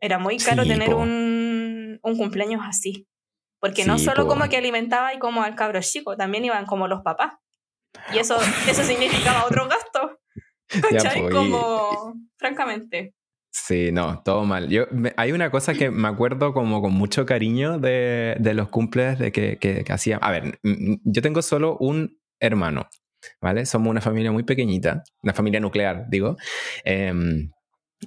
Era 0.00 0.18
muy 0.18 0.36
caro 0.38 0.62
Sí, 0.62 0.68
tener 0.68 0.94
un, 0.94 1.98
un 2.02 2.16
cumpleaños 2.16 2.62
así. 2.64 3.06
Porque 3.60 3.84
no 3.84 3.98
Sí, 3.98 4.04
solo 4.06 4.22
po. 4.22 4.28
como 4.30 4.48
que 4.48 4.56
alimentaba 4.56 5.12
y 5.14 5.18
como 5.18 5.42
al 5.42 5.54
cabro 5.56 5.80
chico, 5.82 6.16
también 6.16 6.44
iban 6.44 6.64
como 6.66 6.88
los 6.88 7.02
papás. 7.02 7.32
Y 8.14 8.18
eso, 8.18 8.36
eso 8.68 8.82
significaba 8.84 9.44
otro 9.46 9.68
gasto. 9.68 10.18
Ya, 10.92 11.02
¿Cachai? 11.02 11.20
po, 11.20 11.28
y- 11.30 11.32
como, 11.34 12.14
francamente. 12.38 13.12
Sí, 13.52 13.90
no, 13.90 14.22
todo 14.22 14.44
mal. 14.44 14.68
Yo, 14.68 14.84
me- 14.92 15.12
hay 15.16 15.32
una 15.32 15.50
cosa 15.50 15.74
que 15.74 15.90
me 15.90 16.06
acuerdo 16.06 16.54
como 16.54 16.80
con 16.80 16.92
mucho 16.92 17.26
cariño 17.26 17.80
de, 17.80 18.36
de 18.38 18.54
los 18.54 18.68
cumples 18.68 19.18
de 19.18 19.32
que, 19.32 19.58
que, 19.58 19.82
que 19.82 19.92
hacía. 19.92 20.18
A 20.18 20.30
ver, 20.30 20.60
yo 20.62 21.22
tengo 21.22 21.42
solo 21.42 21.76
un 21.78 22.16
hermano, 22.38 22.88
¿vale? 23.40 23.66
Somos 23.66 23.90
una 23.90 24.00
familia 24.00 24.32
muy 24.32 24.42
pequeñita, 24.42 25.02
una 25.22 25.32
familia 25.32 25.60
nuclear, 25.60 26.06
digo. 26.08 26.36
Em, 26.84 27.50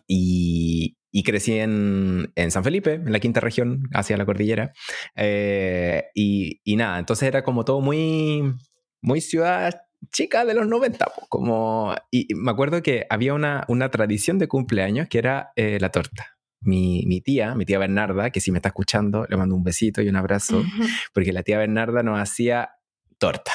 y, 0.07 0.97
y 1.11 1.23
crecí 1.23 1.59
en, 1.59 2.31
en 2.35 2.51
San 2.51 2.63
Felipe, 2.63 2.95
en 2.95 3.11
la 3.11 3.19
quinta 3.19 3.39
región, 3.39 3.83
hacia 3.93 4.17
la 4.17 4.25
cordillera. 4.25 4.73
Eh, 5.15 6.05
y, 6.15 6.61
y 6.63 6.75
nada, 6.75 6.99
entonces 6.99 7.27
era 7.27 7.43
como 7.43 7.65
todo 7.65 7.81
muy, 7.81 8.53
muy 9.01 9.21
ciudad 9.21 9.81
chica 10.11 10.45
de 10.45 10.53
los 10.53 10.67
90, 10.67 11.05
po, 11.05 11.27
como, 11.29 11.95
y 12.11 12.31
y 12.31 12.35
me 12.35 12.51
acuerdo 12.51 12.81
que 12.81 13.05
había 13.09 13.33
una, 13.33 13.63
una 13.67 13.89
tradición 13.89 14.39
de 14.39 14.47
cumpleaños 14.47 15.07
que 15.07 15.17
era 15.17 15.51
eh, 15.55 15.77
la 15.79 15.89
torta. 15.89 16.37
Mi, 16.61 17.03
mi 17.07 17.19
tía, 17.19 17.55
mi 17.55 17.65
tía 17.65 17.77
Bernarda, 17.77 18.29
que 18.29 18.39
si 18.39 18.51
me 18.51 18.59
está 18.59 18.69
escuchando, 18.69 19.25
le 19.27 19.35
mando 19.35 19.55
un 19.55 19.63
besito 19.63 20.01
y 20.01 20.07
un 20.07 20.15
abrazo, 20.15 20.63
porque 21.13 21.33
la 21.33 21.43
tía 21.43 21.57
Bernarda 21.57 22.03
nos 22.03 22.19
hacía 22.19 22.71
torta, 23.17 23.51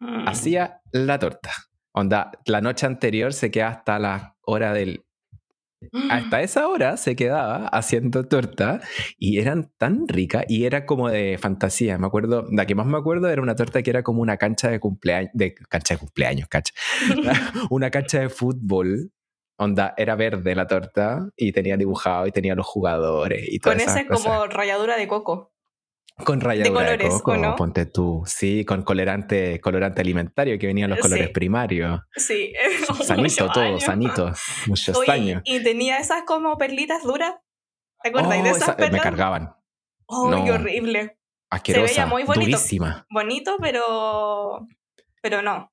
Mm. 0.00 0.28
hacía 0.28 0.80
la 0.92 1.18
torta. 1.18 1.50
Onda, 1.92 2.30
la 2.46 2.60
noche 2.60 2.86
anterior 2.86 3.32
se 3.32 3.50
quedaba 3.50 3.72
hasta 3.72 3.98
la 3.98 4.36
hora 4.42 4.72
del... 4.72 5.04
Hasta 6.10 6.42
esa 6.42 6.68
hora 6.68 6.96
se 6.96 7.16
quedaba 7.16 7.68
haciendo 7.68 8.26
torta 8.26 8.80
y 9.16 9.38
eran 9.38 9.72
tan 9.78 10.06
ricas 10.06 10.44
y 10.48 10.64
era 10.64 10.86
como 10.86 11.08
de 11.08 11.38
fantasía. 11.38 11.98
Me 11.98 12.06
acuerdo, 12.06 12.46
la 12.50 12.66
que 12.66 12.74
más 12.74 12.86
me 12.86 12.98
acuerdo 12.98 13.28
era 13.28 13.42
una 13.42 13.56
torta 13.56 13.82
que 13.82 13.90
era 13.90 14.02
como 14.02 14.22
una 14.22 14.36
cancha 14.36 14.70
de 14.70 14.80
cumpleaños, 14.80 15.30
de 15.34 15.54
cancha 15.54 15.94
de 15.94 15.98
cumpleaños, 15.98 16.48
cacha. 16.48 16.72
una 17.70 17.90
cancha 17.90 18.20
de 18.20 18.28
fútbol. 18.28 19.12
Onda, 19.60 19.94
era 19.96 20.14
verde 20.14 20.54
la 20.54 20.68
torta 20.68 21.30
y 21.36 21.50
tenía 21.50 21.76
dibujado 21.76 22.28
y 22.28 22.30
tenía 22.30 22.54
los 22.54 22.66
jugadores 22.66 23.44
y 23.48 23.58
todas 23.58 23.82
Con 23.84 24.06
cosas. 24.06 24.24
como 24.24 24.46
ralladura 24.46 24.96
de 24.96 25.08
coco. 25.08 25.52
Con 26.24 26.40
ralladura 26.40 26.80
de, 26.82 26.86
colores, 26.98 27.14
¿o 27.14 27.18
coco, 27.18 27.36
no? 27.36 27.54
ponte 27.56 27.86
tú. 27.86 28.22
Sí, 28.26 28.64
con 28.64 28.82
colorante, 28.82 29.60
colorante 29.60 30.00
alimentario 30.00 30.58
que 30.58 30.66
venían 30.66 30.90
los 30.90 30.98
Sí. 30.98 31.02
colores 31.02 31.30
primarios. 31.30 32.00
Sí. 32.16 32.52
Sanito 33.04 33.50
todo, 33.52 33.64
años. 33.64 33.82
sanito. 33.84 34.32
Muchos 34.66 34.96
Oye, 34.96 35.12
años. 35.12 35.42
y 35.44 35.62
tenía 35.62 35.98
esas 35.98 36.24
como 36.26 36.58
perlitas 36.58 37.02
duras. 37.04 37.34
¿Te 38.02 38.08
acuerdas 38.10 38.30
Oh, 38.38 38.42
de 38.42 38.48
esas 38.50 38.62
esa- 38.62 38.76
perlas? 38.76 38.92
me 38.92 39.00
cargaban. 39.00 39.54
¡Oh, 40.06 40.28
No. 40.30 40.44
qué 40.44 40.52
horrible! 40.52 41.18
Asquerosa. 41.50 42.06
muy 42.06 42.24
bonito. 42.24 42.50
Durísima. 42.50 43.06
Bonito, 43.10 43.56
pero. 43.60 44.66
Pero 45.22 45.40
no. 45.42 45.72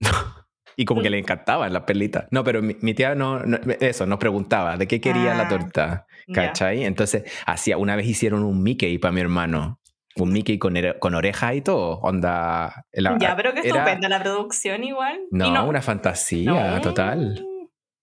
Y 0.76 0.84
como 0.84 1.02
que 1.02 1.10
le 1.10 1.18
encantaban 1.18 1.72
las 1.72 1.82
perlitas. 1.82 2.26
No, 2.30 2.44
pero 2.44 2.62
mi, 2.62 2.76
mi 2.80 2.94
tía 2.94 3.14
no, 3.14 3.40
no- 3.40 3.58
Eso, 3.80 4.06
nos 4.06 4.18
preguntaba 4.18 4.76
de 4.76 4.86
qué 4.86 5.00
quería 5.00 5.34
la 5.34 5.44
Ah, 5.44 5.48
torta. 5.48 6.06
Ya. 6.26 6.34
¿Cachai? 6.48 6.84
Entonces, 6.84 7.24
hacía. 7.46 7.76
Una 7.78 7.96
vez 7.96 8.06
hicieron 8.06 8.42
un 8.44 8.62
Mickey 8.62 8.98
para 8.98 9.12
mi 9.12 9.20
hermano. 9.20 9.78
Un 10.16 10.30
Mickey 10.32 10.58
con, 10.58 10.74
con 10.98 11.14
orejas 11.14 11.54
y 11.54 11.62
todo. 11.62 11.98
Onda. 12.00 12.84
la- 12.92 13.16
Ya, 13.18 13.34
pero 13.36 13.52
qué 13.54 13.60
era- 13.60 13.68
estupenda 13.78 14.08
la 14.08 14.22
producción 14.22 14.84
igual. 14.84 15.20
Y 15.30 15.36
No, 15.36 15.66
una 15.66 15.80
fantasía, 15.82 16.50
No. 16.76 16.80
total. 16.80 17.44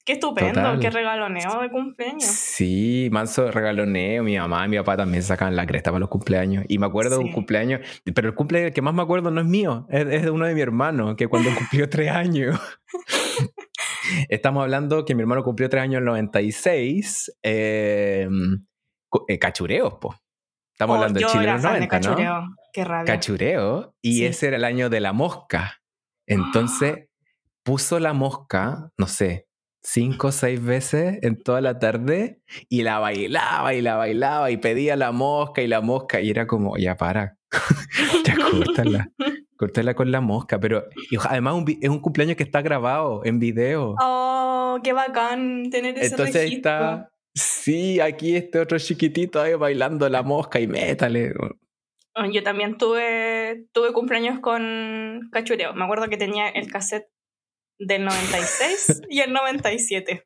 Qué 0.10 0.14
estupendo, 0.14 0.54
Total. 0.54 0.80
qué 0.80 0.90
regaloneo 0.90 1.62
de 1.62 1.70
cumpleaños. 1.70 2.24
Sí, 2.24 3.10
manso 3.12 3.52
regaloneo. 3.52 4.24
Mi 4.24 4.40
mamá 4.40 4.66
y 4.66 4.70
mi 4.70 4.78
papá 4.78 4.98
también 4.98 5.22
sacan 5.22 5.56
la 5.56 5.68
cresta 5.68 5.92
para 5.92 6.00
los 6.00 6.10
cumpleaños. 6.10 6.66
Y 6.68 6.80
me 6.80 6.88
acuerdo 6.88 7.20
de 7.20 7.26
un 7.26 7.32
cumpleaños, 7.32 7.82
pero 8.16 8.28
el 8.30 8.34
cumpleaños 8.34 8.72
que 8.72 8.82
más 8.82 8.96
me 8.96 9.04
acuerdo 9.04 9.30
no 9.30 9.40
es 9.42 9.46
mío, 9.46 9.86
es, 9.88 10.08
es 10.08 10.24
de 10.24 10.32
uno 10.32 10.46
de 10.48 10.56
mi 10.56 10.62
hermano, 10.62 11.16
que 11.16 11.28
cuando 11.28 11.50
cumplió 11.56 11.88
tres 11.90 12.10
años. 12.10 12.60
Estamos 14.30 14.64
hablando 14.64 15.06
que 15.06 15.14
mi 15.14 15.22
hermano 15.22 15.44
cumplió 15.44 15.70
tres 15.70 15.84
años 15.84 15.98
en 15.98 16.04
el 16.04 16.06
96. 16.06 17.38
Eh, 17.44 18.28
cu- 19.10 19.26
eh, 19.28 19.38
cachureos, 19.38 19.94
po. 20.02 20.16
Estamos 20.74 20.96
Oh, 20.96 20.98
hablando 20.98 21.20
de 21.20 21.26
Chile 21.28 21.44
en 21.46 21.54
los 21.54 21.62
fan 21.62 21.74
de 21.74 21.80
90, 21.82 22.00
¿no? 22.00 22.16
cachureo. 22.16 22.44
Qué 22.74 22.84
rabia. 22.86 23.14
Cachureo. 23.14 23.96
Y 24.02 24.14
Sí. 24.20 24.26
ese 24.26 24.48
era 24.48 24.58
el 24.58 24.64
año 24.64 24.90
de 24.90 25.00
la 25.02 25.14
mosca. 25.14 25.82
Entonces 26.28 27.08
puso 27.64 28.00
la 28.00 28.14
mosca, 28.14 28.90
no 28.98 29.06
sé, 29.06 29.48
cinco 29.82 30.28
o 30.28 30.32
seis 30.32 30.64
veces 30.64 31.20
en 31.22 31.42
toda 31.42 31.62
la 31.62 31.80
tarde 31.80 32.42
y 32.68 32.84
la 32.84 33.00
bailaba 33.00 33.74
y 33.74 33.82
la 33.82 33.96
bailaba 33.96 34.52
y 34.52 34.58
pedía 34.58 34.96
la 34.96 35.12
mosca 35.12 35.62
y 35.62 35.68
la 35.68 35.82
mosca 35.82 36.22
y 36.22 36.30
era 36.30 36.48
como, 36.48 36.78
ya 36.78 36.98
para, 36.98 37.38
ya 38.26 38.36
córtala, 38.36 39.12
córtala 39.58 39.94
con 39.94 40.12
la 40.12 40.22
mosca. 40.22 40.60
Pero 40.60 40.86
y 41.10 41.18
además 41.18 41.56
un 41.56 41.78
es 41.82 41.90
un 41.90 42.00
cumpleaños 42.00 42.38
que 42.38 42.44
está 42.44 42.62
grabado 42.62 43.22
en 43.24 43.40
video. 43.40 43.96
Oh, 44.02 44.80
qué 44.84 44.94
bacán 44.94 45.70
tener 45.70 45.98
ese 45.98 46.08
Entonces 46.08 46.36
ahí 46.36 46.54
está, 46.56 47.12
sí, 47.34 48.00
aquí 48.00 48.36
este 48.36 48.60
otro 48.60 48.78
chiquitito 48.78 49.42
ahí 49.42 49.54
bailando 49.56 50.10
la 50.10 50.24
mosca 50.24 50.60
y 50.60 50.68
métale. 50.68 51.34
Oh, 52.16 52.26
Yo 52.26 52.44
también 52.44 52.78
tuve, 52.78 53.68
tuve 53.72 53.94
cumpleaños 53.94 54.40
con 54.40 55.30
cachureo. 55.32 55.74
Me 55.74 55.86
acuerdo 55.86 56.10
que 56.10 56.18
tenía 56.18 56.50
el 56.50 56.70
cassette 56.70 57.08
del 57.80 58.04
96 58.06 59.02
y 59.10 59.22
el 59.22 59.34
97. 59.34 60.26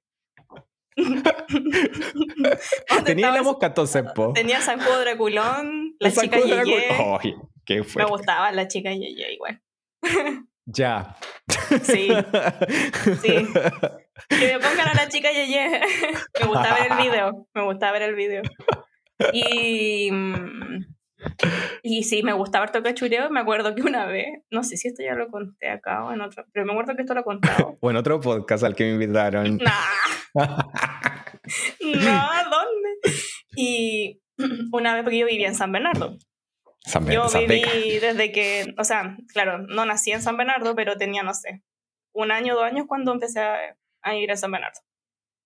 ¿Dónde 0.95 1.23
Tenía 3.05 3.27
estaba 3.27 3.31
la 3.33 3.35
ese- 3.39 3.43
mosca 3.43 3.67
entonces, 3.67 4.03
po. 4.13 4.33
Tenía 4.33 4.61
San 4.61 4.79
Juan 4.79 5.01
Draculón, 5.01 5.95
la 5.99 6.11
chica 6.11 6.39
Yeye. 6.39 6.87
Ay, 6.91 7.35
qué 7.65 7.83
fue. 7.83 8.03
Me 8.03 8.09
gustaba 8.09 8.51
la 8.51 8.67
chica 8.67 8.91
Yeye 8.91 9.33
igual. 9.33 9.61
Ya. 10.65 11.15
Sí, 11.83 12.09
sí. 13.21 13.47
Que 14.29 14.45
me 14.53 14.59
pongan 14.59 14.87
a 14.89 14.93
la 14.93 15.09
chica 15.09 15.31
Yeye. 15.31 15.81
me 16.39 16.45
gustaba 16.47 16.77
ver 16.79 16.91
el 16.91 16.97
video. 16.97 17.47
Me 17.53 17.63
gustaba 17.63 17.91
ver 17.93 18.01
el 18.03 18.15
video. 18.15 18.41
Y. 19.33 20.09
mm, 20.11 20.92
Y 21.81 22.03
sí, 22.03 22.23
me 22.23 22.33
gustaba 22.33 22.65
harto 22.65 22.81
cachureo. 22.83 23.29
Me 23.29 23.39
acuerdo 23.41 23.75
que 23.75 23.81
una 23.81 24.05
vez, 24.05 24.27
no 24.51 24.63
sé 24.63 24.77
si 24.77 24.87
esto 24.87 25.03
ya 25.03 25.15
lo 25.15 25.29
conté 25.29 25.69
acá 25.69 26.05
o 26.05 26.13
en 26.13 26.21
otro, 26.21 26.45
pero 26.51 26.65
me 26.65 26.71
acuerdo 26.71 26.95
que 26.95 27.01
esto 27.01 27.13
lo 27.13 27.21
he 27.21 27.23
contado. 27.23 27.77
O 27.81 27.91
en 27.91 27.97
otro 27.97 28.19
podcast 28.19 28.63
al 28.63 28.75
que 28.75 28.85
me 28.85 28.91
invitaron. 29.03 29.59
Nah, 30.35 30.57
no, 31.81 32.49
¿dónde? 32.49 33.13
Y 33.55 34.19
una 34.71 34.95
vez, 34.95 35.03
porque 35.03 35.19
yo 35.19 35.27
vivía 35.27 35.47
en 35.47 35.53
San 35.53 35.71
Bernardo. 35.71 36.17
San 36.85 37.05
Yo 37.07 37.29
San 37.29 37.45
Beca. 37.45 37.71
viví 37.71 37.99
desde 37.99 38.31
que, 38.31 38.73
o 38.77 38.83
sea, 38.83 39.15
claro, 39.27 39.59
no 39.59 39.85
nací 39.85 40.11
en 40.11 40.23
San 40.23 40.35
Bernardo, 40.37 40.75
pero 40.75 40.97
tenía, 40.97 41.21
no 41.21 41.33
sé, 41.33 41.61
un 42.13 42.31
año, 42.31 42.55
dos 42.55 42.63
años 42.63 42.85
cuando 42.87 43.13
empecé 43.13 43.41
a, 43.41 43.57
a 44.01 44.15
ir 44.15 44.31
a 44.31 44.35
San 44.35 44.51
Bernardo. 44.51 44.79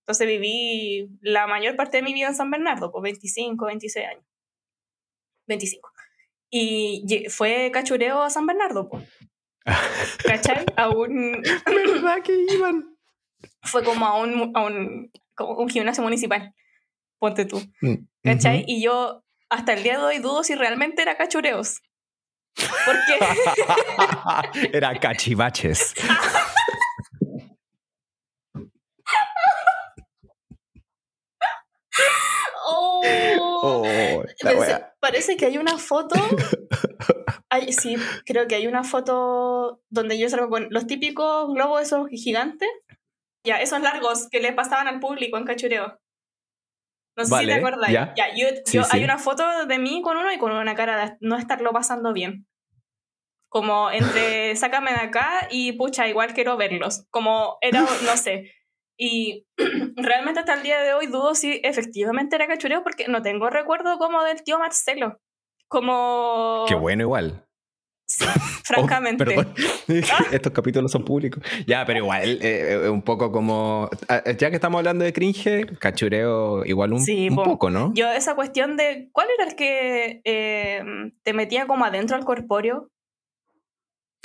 Entonces 0.07 0.27
viví 0.27 1.09
la 1.21 1.47
mayor 1.47 1.75
parte 1.75 1.97
de 1.97 2.03
mi 2.03 2.13
vida 2.13 2.27
en 2.27 2.35
San 2.35 2.49
Bernardo, 2.49 2.91
pues 2.91 3.03
25, 3.03 3.65
26 3.65 4.07
años. 4.07 4.23
25. 5.47 5.91
Y 6.49 7.25
fue 7.29 7.71
cachureo 7.73 8.21
a 8.21 8.29
San 8.29 8.45
Bernardo, 8.45 8.89
pues. 8.89 9.03
¿Cachai? 10.25 10.65
A 10.75 10.89
un, 10.89 11.41
¿Verdad 11.65 12.21
que 12.23 12.45
iban? 12.53 12.97
fue 13.63 13.83
como 13.83 14.05
a 14.05 14.19
un, 14.19 14.51
a 14.55 14.61
un, 14.61 15.11
como 15.35 15.57
un 15.57 15.69
gimnasio 15.69 16.03
municipal. 16.03 16.53
Ponte 17.19 17.45
tú. 17.45 17.61
Mm, 17.81 17.95
¿Cachai? 18.23 18.63
Y 18.67 18.81
yo 18.81 19.23
hasta 19.49 19.73
el 19.73 19.83
día 19.83 19.97
de 19.97 20.03
hoy 20.03 20.19
dudo 20.19 20.43
si 20.43 20.55
realmente 20.55 21.01
era 21.01 21.17
cachureos. 21.17 21.81
Porque 22.55 24.69
Era 24.73 24.99
cachivaches. 24.99 25.93
¡Oh! 33.39 33.83
Oh, 33.85 34.23
parece 34.99 35.35
que 35.37 35.45
hay 35.45 35.57
una 35.57 35.77
foto. 35.77 36.15
Ay, 37.49 37.71
sí, 37.73 37.95
creo 38.25 38.47
que 38.47 38.55
hay 38.55 38.67
una 38.67 38.83
foto 38.83 39.81
donde 39.89 40.17
yo 40.19 40.29
salgo 40.29 40.49
con 40.49 40.67
los 40.69 40.85
típicos 40.87 41.53
globos 41.53 41.81
esos 41.81 42.07
gigantes. 42.09 42.69
Ya, 43.45 43.61
esos 43.61 43.81
largos 43.81 44.27
que 44.29 44.39
le 44.41 44.51
pasaban 44.53 44.87
al 44.87 44.99
público 44.99 45.37
en 45.37 45.45
cachureo. 45.45 45.99
No 47.17 47.23
sé 47.25 47.29
si 47.29 47.45
te 47.47 47.53
acuerdas. 47.53 47.89
ya. 47.91 48.13
yo, 48.35 48.47
Sí, 48.65 48.77
yo- 48.77 48.83
sí. 48.83 48.89
Hay 48.97 49.03
una 49.03 49.17
foto 49.17 49.65
de 49.65 49.79
mí 49.79 50.01
con 50.01 50.17
uno 50.17 50.31
y 50.31 50.37
con 50.37 50.51
una 50.51 50.75
cara 50.75 51.05
de 51.05 51.17
no 51.21 51.37
estarlo 51.37 51.71
pasando 51.71 52.13
bien. 52.13 52.45
Como 53.49 53.89
entre 53.91 54.55
sácame 54.55 54.91
de 54.91 54.97
acá 54.99 55.47
y 55.49 55.71
pucha, 55.71 56.07
igual 56.07 56.33
quiero 56.33 56.57
verlos. 56.57 57.05
Como 57.09 57.57
era, 57.61 57.81
no 57.81 58.17
sé. 58.17 58.51
Y 58.97 59.45
realmente 59.95 60.39
hasta 60.39 60.53
el 60.55 60.63
día 60.63 60.81
de 60.81 60.93
hoy 60.93 61.07
dudo 61.07 61.35
si 61.35 61.61
efectivamente 61.63 62.35
era 62.35 62.47
cachureo 62.47 62.83
porque 62.83 63.07
no 63.07 63.21
tengo 63.21 63.49
recuerdo 63.49 63.97
como 63.97 64.23
del 64.23 64.43
tío 64.43 64.59
Marcelo. 64.59 65.19
Como... 65.67 66.65
Qué 66.67 66.75
bueno 66.75 67.03
igual. 67.03 67.43
Francamente. 68.63 69.23
Oh, 69.23 69.27
perdón. 69.27 69.53
Estos 70.31 70.53
capítulos 70.53 70.91
son 70.91 71.03
públicos. 71.03 71.43
Ya, 71.65 71.85
pero 71.85 71.99
igual, 71.99 72.39
eh, 72.41 72.79
eh, 72.85 72.89
un 72.89 73.01
poco 73.01 73.31
como. 73.31 73.89
ah, 74.07 74.23
Ya 74.37 74.49
que 74.49 74.55
estamos 74.55 74.79
hablando 74.79 75.03
de 75.03 75.11
cringe, 75.13 75.77
cachureo 75.77 76.63
igual 76.65 76.93
un, 76.93 77.01
Sí, 77.01 77.29
un 77.29 77.35
po. 77.35 77.43
poco, 77.43 77.69
¿no? 77.69 77.91
Yo 77.93 78.09
esa 78.09 78.35
cuestión 78.35 78.77
de... 78.77 79.09
¿Cuál 79.11 79.27
era 79.37 79.49
el 79.49 79.55
que 79.55 80.21
eh, 80.23 80.83
te 81.23 81.33
metía 81.33 81.67
como 81.67 81.83
adentro 81.85 82.15
al 82.15 82.23
corpóreo? 82.25 82.89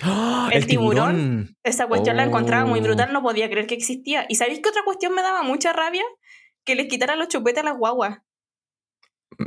¡Ah! 0.02 0.50
el 0.52 0.66
tiburón. 0.66 1.56
Esa 1.62 1.86
cuestión 1.86 2.16
la 2.16 2.24
encontraba 2.24 2.64
muy 2.64 2.80
brutal, 2.80 3.12
no 3.12 3.22
podía 3.22 3.48
creer 3.48 3.66
que 3.66 3.74
existía. 3.74 4.26
¿Y 4.28 4.34
sabéis 4.34 4.60
qué 4.60 4.68
otra 4.68 4.82
cuestión 4.84 5.14
me 5.14 5.22
daba 5.22 5.42
mucha 5.42 5.72
rabia? 5.72 6.04
Que 6.64 6.74
les 6.74 6.88
quitaran 6.88 7.18
los 7.18 7.28
chupetes 7.28 7.62
a 7.62 7.66
las 7.66 7.76
guaguas. 7.78 8.18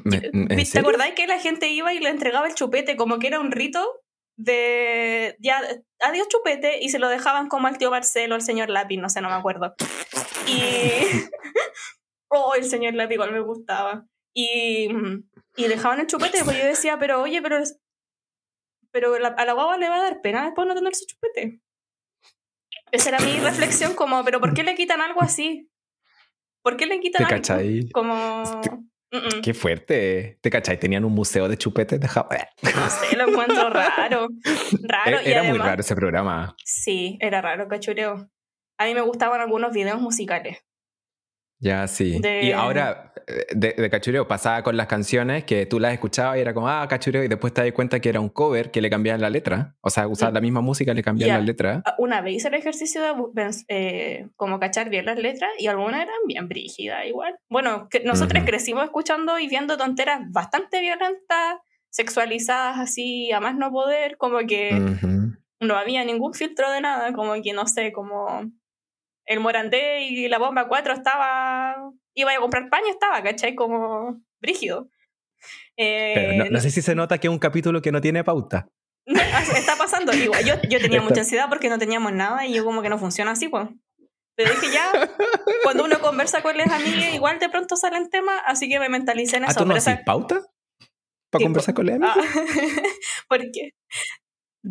Me- 0.04 0.30
¿en 0.34 0.48
¿Te 0.72 0.80
acordáis 0.80 1.14
que 1.14 1.28
la 1.28 1.40
gente 1.40 1.70
iba 1.70 1.94
y 1.94 2.00
le 2.00 2.10
entregaba 2.10 2.48
el 2.48 2.56
chupete 2.56 2.96
como 2.96 3.20
que 3.20 3.28
era 3.28 3.40
un 3.40 3.52
rito 3.52 3.86
de 4.38 5.38
ya 5.40 5.62
adiós 6.02 6.28
chupete 6.28 6.80
y 6.84 6.90
se 6.90 7.00
lo 7.00 7.08
dejaban 7.08 7.48
como 7.48 7.68
al 7.68 7.78
tío 7.78 7.92
Marcelo, 7.92 8.36
al 8.36 8.42
señor 8.42 8.70
Lápiz, 8.70 8.98
no 8.98 9.10
sé, 9.10 9.22
no 9.22 9.30
me 9.30 9.36
acuerdo. 9.36 9.76
Y 10.48 10.60
oh, 12.30 12.56
el 12.56 12.66
señor 12.66 12.96
Lápiz 12.96 13.14
igual 13.16 13.32
me 13.32 13.40
gustaba. 13.42 14.06
Y, 14.34 14.90
y 15.56 15.68
dejaban 15.68 16.02
el 16.02 16.08
chupete, 16.08 16.44
pues 16.44 16.58
yo 16.58 16.66
decía, 16.66 16.98
pero 17.00 17.22
oye, 17.22 17.42
pero 17.42 17.60
pero 18.96 19.20
la- 19.20 19.28
a 19.38 19.44
la 19.44 19.52
guagua 19.52 19.78
le 19.78 19.90
va 19.90 19.98
a 19.98 20.04
dar 20.04 20.22
pena 20.22 20.46
después 20.46 20.66
no 20.66 20.74
tener 20.74 20.96
su 20.96 21.06
chupete. 21.06 21.60
Esa 22.94 23.10
era 23.10 23.20
mi 23.20 23.38
reflexión, 23.42 23.94
como, 23.94 24.24
pero 24.24 24.40
¿por 24.40 24.54
qué 24.54 24.64
le 24.64 24.74
quitan 24.74 25.02
algo 25.02 25.22
así? 25.22 25.70
¿Por 26.64 26.78
qué 26.78 26.86
le 26.86 27.02
quitan 27.02 27.20
¿Te 27.20 27.26
algo? 27.26 27.36
cachai? 27.38 27.90
Como... 27.92 28.62
Te- 28.62 28.70
Mm, 29.12 29.18
mm. 29.38 29.42
Qué 29.44 29.54
fuerte. 29.54 30.40
¿Te 30.42 30.50
cachai? 30.50 30.80
Tenían 30.80 31.06
un 31.06 31.14
museo 31.14 31.48
de 31.48 31.58
chupetes 31.58 32.00
de 32.00 32.08
Japón. 32.08 32.40
No 32.64 32.90
sé, 32.90 33.16
lo 33.16 33.30
encuentro 33.30 33.70
raro. 33.70 34.28
Raro 34.82 35.22
y 35.24 35.30
Era 35.30 35.44
muy 35.44 35.58
raro 35.60 35.80
ese 35.82 35.96
programa. 35.96 36.56
Sí, 36.64 37.16
era 37.22 37.40
raro, 37.40 37.68
cachureo. 37.68 38.30
A 38.78 38.86
mí 38.86 38.94
me 38.96 39.02
gustaban 39.02 39.40
algunos 39.40 39.72
videos 39.72 40.02
musicales. 40.02 40.58
Ya, 41.66 41.88
sí. 41.88 42.20
De- 42.20 42.44
Y 42.44 42.52
ahora, 42.52 43.12
eh, 43.26 43.48
de, 43.56 43.74
de 43.74 43.90
cachureo, 43.90 44.28
pasaba 44.28 44.62
con 44.62 44.78
las 44.78 44.86
canciones 44.86 45.46
que 45.46 45.66
tú 45.66 45.80
las 45.80 45.94
escuchabas 45.94 46.38
y 46.38 46.42
era 46.42 46.54
como, 46.54 46.70
ah, 46.70 46.88
cachureo, 46.88 47.24
y 47.24 47.28
después 47.28 47.54
te 47.56 47.64
das 47.64 47.72
cuenta 47.72 48.00
que 48.00 48.10
era 48.10 48.20
un 48.20 48.30
cover 48.30 48.70
que 48.70 48.82
le 48.82 48.90
cambiaban 48.92 49.20
la 49.20 49.32
letra. 49.32 49.76
O 49.82 49.90
sea, 49.90 50.08
usaban 50.08 50.36
la 50.36 50.42
misma 50.42 50.62
música, 50.62 50.94
le 50.94 51.02
cambiaban 51.02 51.34
Ya. 51.34 51.40
la 51.40 51.44
letra. 51.46 51.82
Ah, 51.84 51.96
Una 51.98 52.22
vez 52.22 52.36
hice 52.36 52.50
el 52.50 52.54
ejercicio 52.54 53.02
de 53.34 53.50
eh, 53.70 54.28
como 54.36 54.60
cachar 54.60 54.90
bien 54.92 55.06
las 55.06 55.18
letras 55.18 55.50
y 55.58 55.66
algunas 55.66 56.02
eran 56.04 56.16
bien 56.28 56.48
brígidas 56.48 57.04
igual. 57.08 57.36
Bueno, 57.50 57.88
que 57.90 58.02
nosotros 58.02 58.42
Ujú. 58.44 58.46
crecimos 58.52 58.84
escuchando 58.84 59.40
y 59.40 59.48
viendo 59.48 59.76
tonteras 59.76 60.20
bastante 60.32 60.82
violentas, 60.82 61.56
sexualizadas 61.90 62.78
así 62.78 63.32
a 63.32 63.40
más 63.40 63.56
no 63.56 63.72
poder, 63.72 64.18
como 64.18 64.38
que 64.46 64.80
Ujú. 64.82 65.34
no 65.62 65.76
había 65.76 66.04
ningún 66.06 66.36
filtro 66.36 66.70
de 66.72 66.82
nada, 66.82 67.12
como 67.14 67.34
que 67.42 67.54
no 67.54 67.66
sé, 67.66 67.92
como 67.92 68.52
el 69.26 69.40
Morandé 69.40 70.02
y 70.04 70.28
la 70.28 70.38
bomba 70.38 70.68
4 70.68 70.94
estaba, 70.94 71.76
iba 72.14 72.32
a 72.32 72.38
comprar 72.40 72.70
paño, 72.70 72.88
estaba, 72.90 73.22
¿cachai? 73.24 73.56
Como 73.56 74.22
brígido. 74.42 74.90
Eh, 75.78 76.14
Pero 76.16 76.44
no, 76.46 76.52
no 76.52 76.60
sé 76.60 76.72
si 76.72 76.82
se 76.82 76.96
nota 76.96 77.18
que 77.18 77.28
es 77.28 77.32
un 77.32 77.40
capítulo 77.40 77.82
que 77.82 77.92
no 77.92 78.02
tiene 78.02 78.24
pauta. 78.24 78.68
está 79.06 79.76
pasando. 79.78 80.12
Igual, 80.16 80.44
yo, 80.46 80.54
yo 80.70 80.80
tenía 80.80 80.98
Está- 81.00 81.02
mucha 81.10 81.22
ansiedad 81.22 81.50
porque 81.50 81.70
no 81.70 81.78
teníamos 81.78 82.14
nada 82.14 82.46
y 82.46 82.54
yo 82.54 82.64
como 82.64 82.82
que 82.82 82.90
no 82.90 82.98
funciona 82.98 83.32
así, 83.32 83.48
pues. 83.50 83.68
Pero 84.38 84.52
dije 84.52 84.68
ya, 84.74 84.92
cuando 85.64 85.86
uno 85.86 86.00
conversa 86.00 86.42
con 86.42 86.58
las 86.58 86.70
amigas, 86.70 87.14
igual 87.14 87.40
de 87.40 87.50
pronto 87.50 87.76
salen 87.78 88.10
temas, 88.10 88.42
así 88.46 88.68
que 88.68 88.80
me 88.80 88.90
mentalicé 88.90 89.38
en 89.38 89.46
¿Ah, 89.46 89.48
eso. 89.52 89.62
tú 89.62 89.66
no 89.66 89.76
esa- 89.76 90.02
pauta? 90.06 90.42
¿Para 91.32 91.44
conversar 91.46 91.74
con 91.74 91.86
la 91.86 91.98
Ah, 92.02 92.16
¿Por 93.30 93.40
qué? 93.52 93.72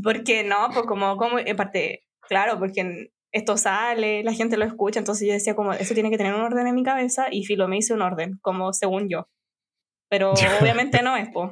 Porque 0.02 0.44
no, 0.44 0.68
pues 0.72 0.86
como, 0.86 1.16
como, 1.16 1.38
en 1.38 1.56
parte, 1.56 2.04
claro, 2.20 2.58
porque 2.58 3.10
esto 3.34 3.56
sale, 3.56 4.22
la 4.22 4.32
gente 4.32 4.56
lo 4.56 4.64
escucha, 4.64 4.98
entonces 5.00 5.26
yo 5.26 5.34
decía 5.34 5.54
como, 5.54 5.72
eso 5.74 5.92
tiene 5.92 6.10
que 6.10 6.16
tener 6.16 6.34
un 6.34 6.40
orden 6.40 6.66
en 6.66 6.74
mi 6.74 6.82
cabeza 6.84 7.26
y 7.30 7.44
Filo 7.44 7.68
me 7.68 7.76
hice 7.76 7.92
un 7.92 8.00
orden, 8.02 8.38
como 8.40 8.72
según 8.72 9.08
yo. 9.08 9.28
Pero 10.08 10.32
obviamente 10.62 11.02
no 11.02 11.16
es, 11.16 11.28
pues. 11.32 11.50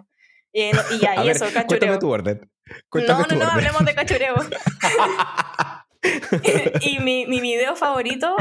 Y, 0.53 0.71
no- 0.73 0.83
y 0.95 0.99
ya, 1.01 1.13
A 1.13 1.25
y 1.25 1.29
ver, 1.29 1.37
eso, 1.37 1.45
cuéntame 1.47 1.67
cachureo. 1.69 1.99
tu 1.99 2.11
orden. 2.11 2.51
Cuéntame 2.89 3.19
No, 3.19 3.23
no, 3.23 3.29
tu 3.29 3.35
no, 3.35 3.41
orden. 3.45 3.57
hablemos 3.59 3.85
de 3.85 3.95
cachureo. 3.95 4.35
y 6.81 6.99
mi, 7.01 7.27
mi 7.27 7.41
video 7.41 7.77
favorito 7.77 8.35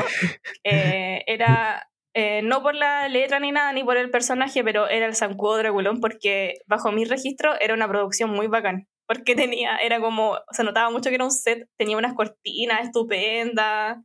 eh, 0.64 1.24
era, 1.28 1.88
eh, 2.14 2.42
no 2.44 2.62
por 2.62 2.76
la 2.76 3.08
letra 3.08 3.40
ni 3.40 3.52
nada, 3.52 3.74
ni 3.74 3.84
por 3.84 3.98
el 3.98 4.10
personaje, 4.10 4.64
pero 4.64 4.88
era 4.88 5.06
el 5.06 5.16
Zancudo 5.16 5.58
Dragulón, 5.58 6.00
porque 6.00 6.56
bajo 6.68 6.92
mi 6.92 7.06
registro 7.06 7.60
era 7.60 7.74
una 7.74 7.88
producción 7.88 8.30
muy 8.30 8.48
bacán. 8.48 8.88
Porque 9.14 9.36
tenía, 9.36 9.76
era 9.78 10.00
como, 10.00 10.38
se 10.52 10.64
notaba 10.64 10.90
mucho 10.90 11.10
que 11.10 11.16
era 11.16 11.26
un 11.26 11.32
set, 11.32 11.68
tenía 11.78 11.98
unas 11.98 12.14
cortinas 12.14 12.86
estupendas, 12.86 13.98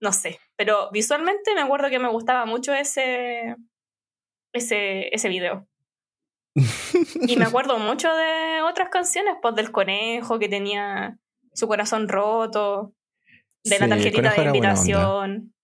no 0.00 0.12
sé. 0.12 0.38
Pero 0.56 0.90
visualmente 0.92 1.56
me 1.56 1.62
acuerdo 1.62 1.90
que 1.90 1.98
me 1.98 2.08
gustaba 2.08 2.46
mucho 2.46 2.72
ese, 2.72 3.56
ese, 4.52 5.12
ese 5.12 5.28
video. 5.28 5.66
Y 7.26 7.36
me 7.36 7.46
acuerdo 7.46 7.78
mucho 7.78 8.14
de 8.14 8.62
otras 8.62 8.90
canciones, 8.90 9.34
pues 9.42 9.56
del 9.56 9.72
conejo 9.72 10.38
que 10.38 10.48
tenía 10.48 11.18
su 11.52 11.66
corazón 11.66 12.08
roto, 12.08 12.94
de 13.64 13.78
la 13.80 13.86
Sí, 13.86 13.92
el 13.92 13.98
tarjetita 14.12 14.34
de 14.34 14.44
invitación. 14.46 15.54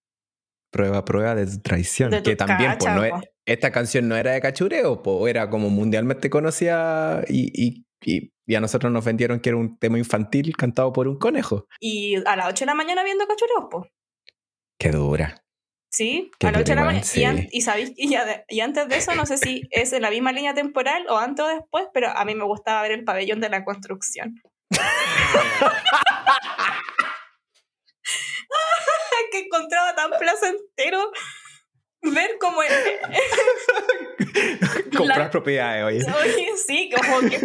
Prueba, 0.73 1.05
prueba 1.05 1.35
de 1.37 1.47
traición. 1.59 2.11
De 2.11 2.23
que 2.25 2.35
también, 2.35 2.73
pues, 2.79 2.85
cacha, 2.87 2.95
no 2.97 3.05
es- 3.05 3.13
esta 3.47 3.71
canción 3.71 4.09
no 4.09 4.17
era 4.17 4.33
de 4.33 4.41
cachureo, 4.41 5.01
pues, 5.03 5.31
era 5.31 5.49
como 5.49 5.69
mundialmente 5.71 6.29
conocida 6.29 7.23
y, 7.29 7.51
y, 7.55 7.85
y- 8.05 8.33
y 8.51 8.57
a 8.57 8.61
nosotros 8.61 8.91
nos 8.91 9.05
vendieron 9.05 9.39
que 9.39 9.51
era 9.51 9.59
un 9.59 9.79
tema 9.79 9.97
infantil 9.97 10.57
cantado 10.57 10.93
por 10.93 11.07
un 11.07 11.21
conejo. 11.21 11.69
Y 11.79 12.17
a 12.27 12.35
las 12.35 12.49
8 12.49 12.65
de 12.65 12.67
la 12.67 12.75
mañana 12.75 13.05
viendo 13.05 13.25
cachureos, 13.29 13.67
pues. 13.71 13.87
Qué 14.77 14.91
dura. 14.91 15.45
Sí, 15.93 16.33
Qué 16.41 16.49
a 16.49 16.53
las 16.53 16.63
8 16.63 16.73
de 16.73 16.77
la 16.77 16.85
mañana. 16.85 17.05
sí. 17.05 17.23
Y, 17.23 17.59
y, 17.59 17.63
sabéis- 17.63 17.95
y, 17.97 18.11
ya- 18.11 18.45
y 18.49 18.59
antes 18.61 18.89
de 18.89 18.97
eso, 18.97 19.15
no 19.15 19.25
sé 19.25 19.39
si 19.39 19.63
es 19.71 19.93
en 19.93 20.03
la 20.03 20.11
misma 20.11 20.33
línea 20.33 20.53
temporal 20.53 21.07
o 21.09 21.17
antes 21.19 21.45
o 21.45 21.49
después, 21.49 21.87
pero 21.95 22.09
a 22.09 22.25
mí 22.25 22.35
me 22.35 22.43
gustaba 22.45 22.83
ver 22.83 22.91
el 22.91 23.05
pabellón 23.05 23.41
de 23.41 23.51
la 23.51 23.65
construcción. 23.65 24.35
que 29.33 29.39
encontraba 29.41 29.95
tan 29.95 30.11
placentero 30.19 30.99
ver 32.03 32.31
como 32.41 32.63
el, 32.63 32.71
Comprar 34.97 35.19
La- 35.19 35.31
propiedades, 35.31 35.85
oye. 35.85 36.07
Oye, 36.23 36.51
sí, 36.57 36.91
como 36.95 37.21
que 37.29 37.39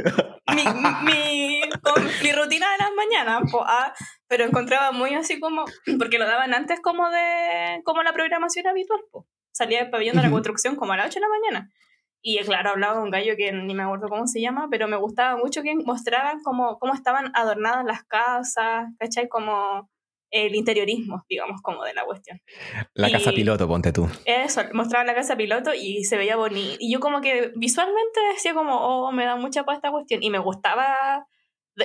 mi, 0.54 0.64
mi, 1.04 1.62
con 1.82 2.04
mi 2.04 2.32
rutina 2.32 2.72
de 2.72 2.78
las 2.78 2.92
mañanas, 2.96 3.52
po, 3.52 3.64
ah, 3.66 3.94
pero 4.28 4.44
encontraba 4.44 4.92
muy 4.92 5.14
así 5.16 5.40
como, 5.40 5.66
porque 6.00 6.20
lo 6.20 6.26
daban 6.26 6.54
antes 6.54 6.80
como 6.82 7.10
de, 7.10 7.82
como 7.84 8.04
la 8.04 8.14
programación 8.14 8.68
habitual, 8.68 9.02
po. 9.12 9.28
salía 9.52 9.80
del 9.80 9.90
pabellón 9.90 10.18
de 10.18 10.24
la 10.24 10.32
construcción 10.32 10.76
como 10.76 10.94
a 10.94 10.98
las 10.98 11.08
8 11.08 11.16
de 11.16 11.22
la 11.22 11.28
mañana. 11.28 11.70
Y 12.22 12.40
claro, 12.40 12.72
hablaba 12.72 13.04
un 13.04 13.12
gallo 13.12 13.36
que 13.38 13.52
ni 13.52 13.76
me 13.76 13.84
acuerdo 13.84 14.08
cómo 14.10 14.26
se 14.26 14.42
llama, 14.42 14.68
pero 14.72 14.88
me 14.88 14.98
gustaba 14.98 15.38
mucho 15.38 15.62
que 15.62 15.76
mostraban 15.76 16.42
cómo, 16.44 16.80
cómo 16.80 16.94
estaban 16.96 17.32
adornadas 17.36 17.86
las 17.86 18.04
casas, 18.04 18.88
¿cachai? 18.98 19.28
Como 19.28 19.92
el 20.36 20.54
interiorismo, 20.54 21.24
digamos, 21.30 21.62
como 21.62 21.84
de 21.84 21.94
la 21.94 22.04
cuestión. 22.04 22.42
La 22.94 23.10
casa 23.10 23.32
piloto, 23.32 23.68
ponte 23.68 23.94
tú. 23.94 24.08
Eso, 24.26 24.62
mostraba 24.74 25.06
la 25.06 25.16
casa 25.16 25.38
piloto 25.38 25.74
y 25.74 26.04
se 26.04 26.18
veía 26.18 26.36
bonito. 26.36 26.76
Y 26.80 26.92
yo 26.92 27.00
como 27.00 27.22
que 27.22 27.54
visualmente 27.56 28.20
decía 28.34 28.54
como, 28.54 28.76
oh, 28.76 29.12
me 29.14 29.24
da 29.24 29.38
mucha 29.38 29.64
para 29.64 29.78
esta 29.78 29.92
cuestión. 29.92 30.22
Y 30.22 30.30
me 30.30 30.40
gustaba... 30.40 31.26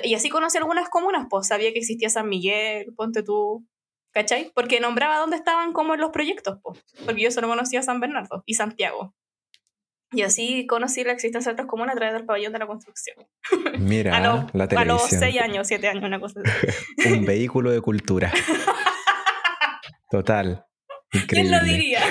Y 0.03 0.13
así 0.15 0.29
conocí 0.29 0.57
algunas 0.57 0.89
comunas, 0.89 1.27
pues 1.29 1.47
sabía 1.47 1.71
que 1.73 1.79
existía 1.79 2.09
San 2.09 2.29
Miguel, 2.29 2.93
ponte 2.95 3.23
tú, 3.23 3.65
¿cachai? 4.11 4.51
Porque 4.55 4.79
nombraba 4.79 5.17
dónde 5.17 5.35
estaban 5.35 5.73
como 5.73 5.95
los 5.95 6.11
proyectos, 6.11 6.59
pues. 6.61 6.83
Porque 7.05 7.21
yo 7.21 7.31
solo 7.31 7.47
conocía 7.47 7.81
San 7.81 7.99
Bernardo 7.99 8.43
y 8.45 8.53
Santiago. 8.53 9.13
Y 10.13 10.23
así 10.23 10.67
conocí 10.67 11.03
la 11.03 11.13
existencia 11.13 11.51
de 11.51 11.53
otras 11.53 11.67
comunas 11.67 11.95
a 11.95 11.97
través 11.97 12.13
del 12.15 12.25
pabellón 12.25 12.51
de 12.53 12.59
la 12.59 12.67
construcción. 12.67 13.15
Mira, 13.79 14.17
a, 14.17 14.19
los, 14.19 14.53
la 14.53 14.65
a 14.65 14.85
los 14.85 15.07
televisión. 15.09 15.19
6 15.21 15.41
años, 15.41 15.67
7 15.67 15.87
años, 15.87 16.03
una 16.03 16.19
cosa 16.19 16.41
así. 16.43 17.07
Un 17.13 17.25
vehículo 17.25 17.71
de 17.71 17.79
cultura. 17.81 18.31
Total. 20.09 20.65
¿Quién 21.27 21.51
lo 21.51 21.57
Increíble. 21.57 21.77
diría? 21.77 22.01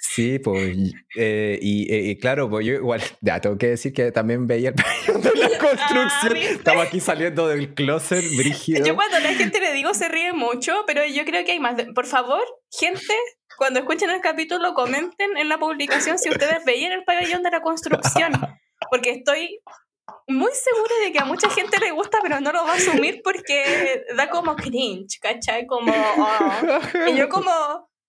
Sí, 0.00 0.38
pues, 0.38 0.76
y, 0.76 0.92
eh, 1.16 1.58
y, 1.60 1.92
eh, 1.92 2.02
y 2.10 2.16
claro, 2.18 2.48
pues 2.48 2.64
yo 2.64 2.74
igual, 2.74 3.02
ya 3.20 3.40
tengo 3.40 3.58
que 3.58 3.68
decir 3.70 3.92
que 3.92 4.12
también 4.12 4.46
veía 4.46 4.68
el 4.68 4.74
pabellón 4.76 5.22
de 5.22 5.34
la 5.34 5.58
construcción. 5.58 6.34
¿viste? 6.34 6.52
Estamos 6.52 6.86
aquí 6.86 7.00
saliendo 7.00 7.48
del 7.48 7.74
closet, 7.74 8.24
brígido. 8.36 8.86
Yo 8.86 8.94
cuando 8.94 9.18
la 9.18 9.34
gente 9.34 9.58
le 9.60 9.72
digo 9.72 9.92
se 9.92 10.08
ríe 10.08 10.32
mucho, 10.32 10.72
pero 10.86 11.04
yo 11.04 11.24
creo 11.24 11.44
que 11.44 11.52
hay 11.52 11.58
más. 11.58 11.76
de- 11.76 11.92
Por 11.92 12.06
favor, 12.06 12.42
gente, 12.70 13.12
cuando 13.56 13.80
escuchen 13.80 14.10
el 14.10 14.20
capítulo, 14.20 14.74
comenten 14.74 15.36
en 15.36 15.48
la 15.48 15.58
publicación 15.58 16.18
si 16.18 16.28
ustedes 16.30 16.64
veían 16.64 16.92
el 16.92 17.04
pabellón 17.04 17.42
de 17.42 17.50
la 17.50 17.60
construcción. 17.62 18.32
Porque 18.90 19.10
estoy 19.10 19.60
muy 20.28 20.50
segura 20.52 20.92
de 21.04 21.12
que 21.12 21.18
a 21.18 21.24
mucha 21.24 21.48
gente 21.50 21.78
le 21.80 21.90
gusta, 21.92 22.18
pero 22.22 22.40
no 22.40 22.52
lo 22.52 22.64
va 22.64 22.72
a 22.72 22.76
asumir 22.76 23.20
porque 23.24 24.04
da 24.16 24.28
como 24.30 24.56
cringe, 24.56 25.18
¿cachai? 25.20 25.66
Como. 25.66 25.92
oh. 25.92 27.08
Y 27.08 27.16
yo 27.16 27.28
como. 27.28 27.50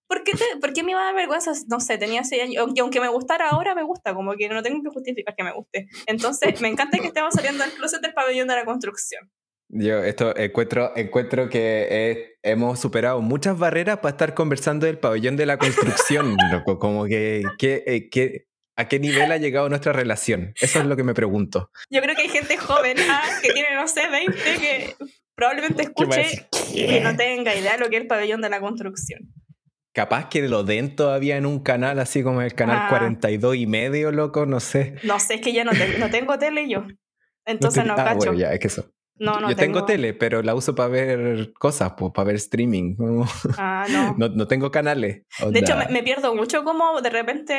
¿Por 0.08 0.22
qué, 0.22 0.32
te- 0.34 0.56
¿Por 0.60 0.72
qué 0.72 0.84
me 0.84 0.92
iba 0.92 1.00
a 1.00 1.06
dar 1.06 1.14
vergüenza? 1.16 1.50
No 1.68 1.80
sé, 1.80 1.98
tenía 1.98 2.22
seis 2.22 2.44
años. 2.44 2.58
Aunque, 2.62 2.80
aunque 2.80 3.00
me 3.00 3.08
gustara 3.08 3.48
ahora, 3.50 3.74
me 3.74 3.82
gusta. 3.82 4.14
Como 4.14 4.34
que 4.36 4.48
no 4.48 4.62
tengo 4.62 4.80
que 4.82 4.90
justificar 4.90 5.34
que 5.34 5.42
me 5.42 5.52
guste. 5.52 5.88
Entonces, 6.06 6.60
me 6.60 6.68
encanta 6.68 6.98
que 6.98 7.08
estemos 7.08 7.34
saliendo 7.34 7.64
del 7.64 7.72
closet 7.72 8.00
del 8.02 8.14
pabellón 8.14 8.46
de 8.46 8.54
la 8.54 8.64
construcción. 8.64 9.28
Yo 9.68 10.02
esto 10.04 10.36
encuentro, 10.36 10.92
encuentro 10.96 11.48
que 11.48 11.86
eh, 11.90 12.34
hemos 12.42 12.78
superado 12.78 13.20
muchas 13.20 13.58
barreras 13.58 13.98
para 13.98 14.10
estar 14.12 14.34
conversando 14.34 14.86
del 14.86 14.98
pabellón 14.98 15.36
de 15.36 15.46
la 15.46 15.58
construcción. 15.58 16.36
loco. 16.52 16.78
Como 16.78 17.04
que, 17.06 17.42
que, 17.58 17.82
eh, 17.86 18.08
que- 18.08 18.46
¿a 18.76 18.86
qué 18.88 19.00
nivel 19.00 19.32
ha 19.32 19.38
llegado 19.38 19.68
nuestra 19.68 19.92
relación? 19.92 20.52
Eso 20.60 20.78
es 20.80 20.86
lo 20.86 20.96
que 20.96 21.02
me 21.02 21.14
pregunto. 21.14 21.70
Yo 21.90 22.00
creo 22.00 22.14
que 22.14 22.22
hay 22.22 22.28
gente 22.28 22.56
joven 22.56 22.96
ah, 23.10 23.22
que 23.42 23.52
tiene, 23.52 23.74
no 23.74 23.88
sé, 23.88 24.08
20, 24.08 24.34
que 24.34 24.94
probablemente 25.34 25.88
¿Qué 25.96 26.04
va 26.04 26.14
a 26.16 26.20
escuche 26.20 26.48
que 26.72 27.00
no 27.00 27.16
tenga 27.16 27.54
idea 27.54 27.72
de 27.72 27.78
lo 27.78 27.88
que 27.90 27.96
es 27.96 28.02
el 28.02 28.08
pabellón 28.08 28.40
de 28.42 28.50
la 28.50 28.60
construcción. 28.60 29.20
Capaz 29.92 30.28
que 30.28 30.42
lo 30.46 30.62
den 30.62 30.94
todavía 30.94 31.38
en 31.38 31.46
un 31.46 31.60
canal 31.60 31.98
así 31.98 32.22
como 32.22 32.42
el 32.42 32.54
canal 32.54 32.82
Ah. 32.82 32.88
42 32.90 33.56
y 33.56 33.66
medio, 33.66 34.12
loco, 34.12 34.44
no 34.46 34.60
sé. 34.60 34.94
No 35.04 35.18
sé, 35.18 35.34
es 35.36 35.40
que 35.40 35.52
ya 35.54 35.64
no, 35.64 35.72
te- 35.72 35.98
no 35.98 36.10
tengo 36.10 36.38
tele 36.38 36.68
yo. 36.68 36.86
Entonces 37.46 37.82
te- 37.82 37.88
no, 37.88 37.94
ah, 37.94 38.04
cacho. 38.04 38.16
bueno, 38.18 38.34
ya, 38.34 38.52
es 38.52 38.60
que 38.60 38.66
eso. 38.66 38.90
No, 39.18 39.40
no 39.40 39.48
Yo 39.50 39.56
tengo 39.56 39.84
tele, 39.84 40.12
pero 40.14 40.42
la 40.42 40.54
uso 40.54 40.74
para 40.74 40.88
ver 40.88 41.52
cosas, 41.54 41.94
pues, 41.96 42.12
para 42.12 42.26
ver 42.26 42.36
streaming. 42.36 42.96
No, 42.98 43.24
Ah, 43.58 43.86
no. 43.88 44.14
no, 44.18 44.28
no 44.28 44.46
tengo 44.46 44.70
canales. 44.70 45.22
De 45.50 45.58
hecho, 45.60 45.72
Onda. 45.74 45.86
me, 45.86 45.92
me 45.92 46.02
pierdo 46.02 46.34
mucho 46.34 46.64
como 46.64 47.00
de 47.00 47.10
repente 47.10 47.54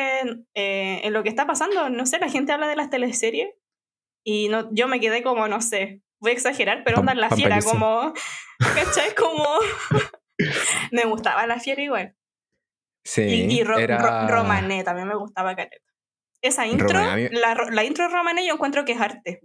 eh, 0.53 1.01
en 1.03 1.13
lo 1.13 1.23
que 1.23 1.29
está 1.29 1.45
pasando. 1.47 1.89
No 1.89 2.05
sé, 2.05 2.19
la 2.19 2.29
gente 2.29 2.51
habla 2.51 2.67
de 2.67 2.75
las 2.75 2.89
teleseries 2.89 3.49
y 4.23 4.49
no, 4.49 4.69
yo 4.73 4.87
me 4.87 4.99
quedé 4.99 5.23
como, 5.23 5.47
no 5.47 5.61
sé, 5.61 6.01
voy 6.19 6.31
a 6.31 6.33
exagerar, 6.33 6.83
pero 6.83 6.99
onda 6.99 7.13
en 7.13 7.21
la 7.21 7.29
fiera, 7.29 7.61
como, 7.61 8.13
¿cachai? 8.59 9.15
Como, 9.15 9.45
me 10.91 11.05
gustaba 11.05 11.47
la 11.47 11.59
fiera 11.59 11.81
igual. 11.81 12.15
Sí, 13.03 13.21
Y, 13.21 13.59
y 13.59 13.63
Ro- 13.63 13.77
era... 13.79 13.97
Ro- 14.27 14.27
Romané 14.35 14.83
también 14.83 15.07
me 15.07 15.15
gustaba 15.15 15.55
caleta. 15.55 15.77
Esa 16.41 16.67
intro, 16.67 16.89
Romané, 16.89 17.29
la, 17.31 17.55
la 17.71 17.83
intro 17.83 18.05
de 18.07 18.13
Romané 18.13 18.45
yo 18.45 18.53
encuentro 18.53 18.85
que 18.85 18.91
es 18.91 19.01
arte. 19.01 19.41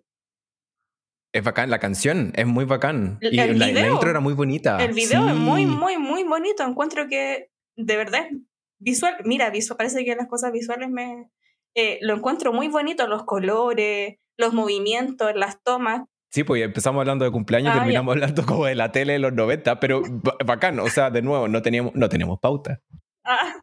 Es 1.33 1.43
bacán, 1.43 1.71
la 1.71 1.79
canción 1.79 2.33
es 2.37 2.47
muy 2.47 2.65
bacán. 2.67 3.19
El- 3.23 3.35
Y 3.35 3.41
el 3.41 3.59
la, 3.59 3.67
la 3.67 3.73
video. 3.73 3.95
intro 3.95 4.11
era 4.11 4.21
muy 4.21 4.35
bonita. 4.35 4.77
El 4.85 4.93
video 4.93 5.27
es 5.29 5.35
Sí. 5.35 5.39
muy, 5.41 5.67
muy, 5.67 5.97
muy 5.99 6.25
bonito. 6.25 6.63
Encuentro 6.63 7.09
que 7.09 7.49
de 7.77 7.97
verdad 7.97 8.27
es 8.31 8.39
visual. 8.79 9.17
Mira, 9.25 9.49
visual, 9.51 9.79
parece 9.79 10.05
que 10.05 10.15
las 10.15 10.29
cosas 10.29 10.53
visuales 10.53 10.91
me. 10.91 11.29
eh, 11.75 11.99
lo 12.03 12.15
encuentro 12.15 12.53
muy 12.53 12.69
bonito, 12.69 13.07
los 13.09 13.25
colores, 13.25 14.17
los 14.37 14.53
movimientos, 14.53 15.33
las 15.35 15.63
tomas. 15.63 16.03
Sí, 16.31 16.45
pues 16.45 16.61
ya 16.61 16.67
empezamos 16.67 17.01
hablando 17.01 17.25
de 17.25 17.31
cumpleaños 17.31 17.69
y 17.69 17.71
Ah, 17.71 17.75
ya. 17.77 17.81
terminamos 17.81 18.13
hablando 18.15 18.45
como 18.59 18.67
de 18.67 18.75
la 18.75 18.93
tele 18.93 19.15
de 19.15 19.19
los 19.19 19.33
90, 19.33 19.81
pero 19.81 20.03
ba- 20.07 20.37
bacán, 20.45 20.79
o 20.81 20.89
sea, 20.91 21.09
de 21.11 21.23
nuevo, 21.23 21.49
no 21.49 21.63
teníamos, 21.63 21.95
no 21.95 22.11
teníamos 22.11 22.39
pauta. 22.41 22.79
Ah, 23.25 23.55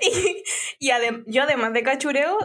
y 0.02 0.42
y 0.78 0.90
adem- 0.90 1.24
yo 1.26 1.42
además 1.44 1.72
de 1.72 1.82
cachureo, 1.82 2.38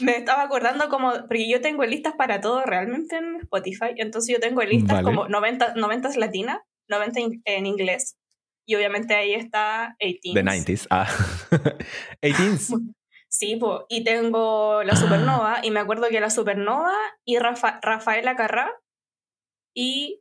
me 0.00 0.16
estaba 0.16 0.42
acordando 0.42 0.88
como, 0.88 1.12
porque 1.12 1.48
yo 1.48 1.60
tengo 1.60 1.84
listas 1.84 2.14
para 2.14 2.40
todo 2.40 2.62
realmente 2.64 3.16
en 3.16 3.36
Spotify, 3.42 3.94
entonces 3.96 4.32
yo 4.34 4.40
tengo 4.40 4.62
listas 4.62 5.02
Vale. 5.02 5.04
como 5.04 5.28
90, 5.28 5.74
90 5.76 6.10
latinas, 6.18 6.58
90 6.88 7.20
in- 7.20 7.42
en 7.44 7.66
inglés, 7.66 8.16
y 8.66 8.74
obviamente 8.76 9.14
ahí 9.14 9.34
está 9.34 9.96
18. 10.00 10.34
De 10.34 10.42
90s. 10.44 10.86
Ah. 10.90 11.06
18s. 12.22 12.94
Sí, 13.28 13.56
po, 13.56 13.84
y 13.88 14.04
tengo 14.04 14.82
la 14.84 14.94
Supernova, 14.94 15.58
y 15.62 15.70
me 15.72 15.80
acuerdo 15.80 16.08
que 16.08 16.20
la 16.20 16.30
Supernova 16.30 16.94
y 17.24 17.36
Rafa- 17.38 17.80
Rafaela 17.82 18.36
Carrá, 18.36 18.70
y 19.76 20.20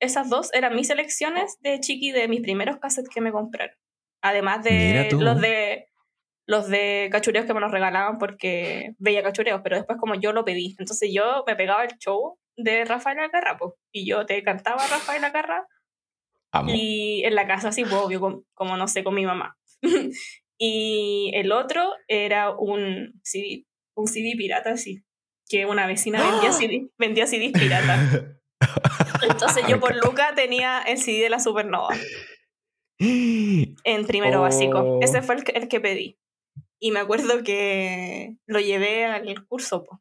esas 0.00 0.28
dos 0.28 0.52
eran 0.54 0.74
mis 0.76 0.88
selecciones 0.88 1.58
de 1.60 1.80
Chiqui 1.80 2.12
de 2.12 2.28
mis 2.28 2.40
primeros 2.40 2.78
cassettes 2.78 3.12
que 3.12 3.20
me 3.20 3.32
compraron. 3.32 3.74
Además 4.22 4.62
de 4.64 5.08
los 5.18 5.40
de 5.40 5.88
los 6.52 6.68
de 6.68 7.08
cachureos 7.10 7.46
que 7.46 7.54
me 7.54 7.60
los 7.60 7.72
regalaban 7.72 8.18
porque 8.18 8.94
veía 8.98 9.22
cachureos, 9.22 9.60
pero 9.64 9.76
después 9.76 9.98
como 9.98 10.14
yo 10.14 10.32
lo 10.32 10.44
pedí. 10.44 10.76
Entonces 10.78 11.10
yo 11.12 11.42
me 11.46 11.56
pegaba 11.56 11.82
el 11.84 11.96
show 11.98 12.38
de 12.56 12.84
Rafaela 12.84 13.30
Carrá, 13.30 13.56
po, 13.56 13.76
y 13.92 14.06
yo 14.06 14.26
te 14.26 14.42
cantaba 14.42 14.86
Rafaela 14.86 15.32
Carrá 15.32 15.66
Amo. 16.52 16.70
y 16.74 17.24
en 17.24 17.34
la 17.34 17.46
casa, 17.46 17.72
sí, 17.72 17.82
pues, 17.82 17.94
obvio, 17.94 18.44
como 18.54 18.76
no 18.76 18.86
sé, 18.86 19.02
con 19.02 19.14
mi 19.14 19.24
mamá. 19.26 19.56
y 20.58 21.32
el 21.34 21.50
otro 21.50 21.90
era 22.06 22.50
un 22.50 23.18
CD, 23.24 23.64
un 23.96 24.06
CD 24.06 24.34
pirata, 24.36 24.76
sí, 24.76 25.02
que 25.48 25.66
una 25.66 25.86
vecina 25.86 26.22
vendía, 26.30 26.52
CD, 26.52 26.90
vendía 26.98 27.26
CDs 27.26 27.52
pirata. 27.52 28.38
Entonces 29.22 29.64
yo 29.66 29.80
por 29.80 29.94
Luca 29.96 30.34
tenía 30.34 30.82
el 30.82 30.98
CD 30.98 31.22
de 31.22 31.30
la 31.30 31.40
Supernova 31.40 31.94
en 32.98 34.06
primero 34.06 34.38
Oh. 34.40 34.42
básico. 34.42 34.98
Ese 35.00 35.22
fue 35.22 35.36
el 35.36 35.44
que, 35.44 35.52
el 35.52 35.68
que 35.68 35.80
pedí. 35.80 36.18
Y 36.84 36.90
me 36.90 36.98
acuerdo 36.98 37.44
que 37.44 38.34
lo 38.46 38.58
llevé 38.58 39.04
al 39.04 39.46
curso, 39.46 39.84
po. 39.84 40.00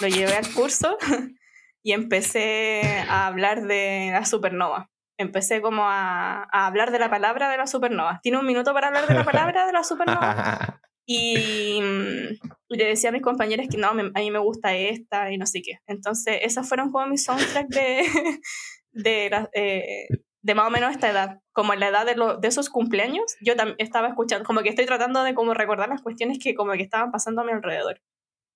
Lo 0.00 0.06
llevé 0.06 0.34
al 0.36 0.48
curso 0.54 0.96
y 1.82 1.90
empecé 1.92 2.82
a 3.08 3.26
hablar 3.26 3.62
de 3.66 4.10
la 4.12 4.24
supernova. 4.24 4.90
Empecé 5.18 5.60
como 5.60 5.82
a, 5.84 6.44
a 6.52 6.66
hablar 6.68 6.92
de 6.92 7.00
la 7.00 7.10
palabra 7.10 7.50
de 7.50 7.56
la 7.56 7.66
supernova. 7.66 8.20
¿Tiene 8.22 8.38
un 8.38 8.46
minuto 8.46 8.72
para 8.72 8.86
hablar 8.86 9.08
de 9.08 9.14
la 9.14 9.24
palabra 9.24 9.66
de 9.66 9.72
la 9.72 9.82
supernova? 9.82 10.80
Y, 11.10 11.80
mm, 11.80 12.34
y 12.68 12.76
le 12.76 12.84
decía 12.84 13.08
a 13.08 13.12
mis 13.14 13.22
compañeros 13.22 13.66
que 13.70 13.78
no, 13.78 13.94
me- 13.94 14.12
a 14.14 14.20
mí 14.20 14.30
me 14.30 14.38
gusta 14.40 14.76
esta 14.76 15.32
y 15.32 15.38
no 15.38 15.46
sé 15.46 15.62
qué. 15.62 15.78
Entonces, 15.86 16.40
esas 16.42 16.68
fueron 16.68 16.92
como 16.92 17.06
mis 17.06 17.24
soundtracks 17.24 17.70
de, 17.70 18.02
de, 18.92 19.30
la- 19.30 19.48
eh, 19.54 20.06
de 20.42 20.54
más 20.54 20.66
o 20.66 20.70
menos 20.70 20.90
esta 20.92 21.10
edad. 21.10 21.40
Como 21.52 21.72
en 21.72 21.80
la 21.80 21.88
edad 21.88 22.06
de, 22.06 22.14
lo- 22.16 22.36
de 22.36 22.48
esos 22.48 22.70
cumpleaños, 22.70 23.36
yo 23.40 23.56
también 23.56 23.76
estaba 23.78 24.08
escuchando, 24.08 24.44
como 24.44 24.60
que 24.62 24.68
estoy 24.68 24.86
tratando 24.86 25.22
de 25.24 25.34
como 25.34 25.54
recordar 25.54 25.88
las 25.88 26.02
cuestiones 26.02 26.38
que 26.42 26.54
como 26.54 26.72
que 26.72 26.82
estaban 26.82 27.10
pasando 27.10 27.42
a 27.42 27.44
mi 27.44 27.52
alrededor. 27.52 28.00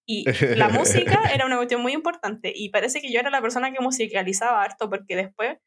Y 0.06 0.24
la 0.56 0.68
música 0.68 1.20
era 1.32 1.46
una 1.46 1.56
cuestión 1.56 1.80
muy 1.82 1.92
importante 1.92 2.52
y 2.54 2.70
parece 2.70 3.00
que 3.00 3.12
yo 3.12 3.20
era 3.20 3.30
la 3.30 3.40
persona 3.42 3.72
que 3.72 3.80
musicalizaba 3.80 4.62
harto 4.62 4.88
porque 4.90 5.16
después 5.16 5.58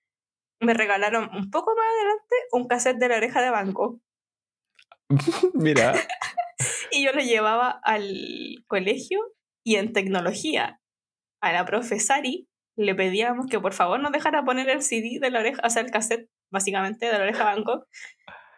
me 0.61 0.73
regalaron 0.73 1.29
un 1.35 1.51
poco 1.51 1.73
más 1.75 1.85
adelante 1.97 2.35
un 2.53 2.67
cassette 2.67 2.97
de 2.97 3.09
la 3.09 3.17
oreja 3.17 3.41
de 3.41 3.49
banco. 3.49 3.99
Mira. 5.53 5.93
Y 6.91 7.03
yo 7.03 7.11
lo 7.11 7.19
llevaba 7.19 7.69
al 7.83 8.63
colegio 8.67 9.19
y 9.65 9.75
en 9.75 9.91
tecnología 9.91 10.79
a 11.41 11.51
la 11.51 11.65
profesari 11.65 12.47
le 12.77 12.93
pedíamos 12.95 13.47
que 13.47 13.59
por 13.59 13.73
favor 13.73 13.99
nos 13.99 14.11
dejara 14.11 14.43
poner 14.43 14.69
el 14.69 14.81
CD 14.81 15.19
de 15.19 15.29
la 15.31 15.39
oreja, 15.39 15.61
o 15.65 15.69
sea, 15.69 15.81
el 15.81 15.91
cassette 15.91 16.29
básicamente 16.51 17.05
de 17.05 17.13
la 17.13 17.19
oreja 17.23 17.43
Bangkok 17.43 17.87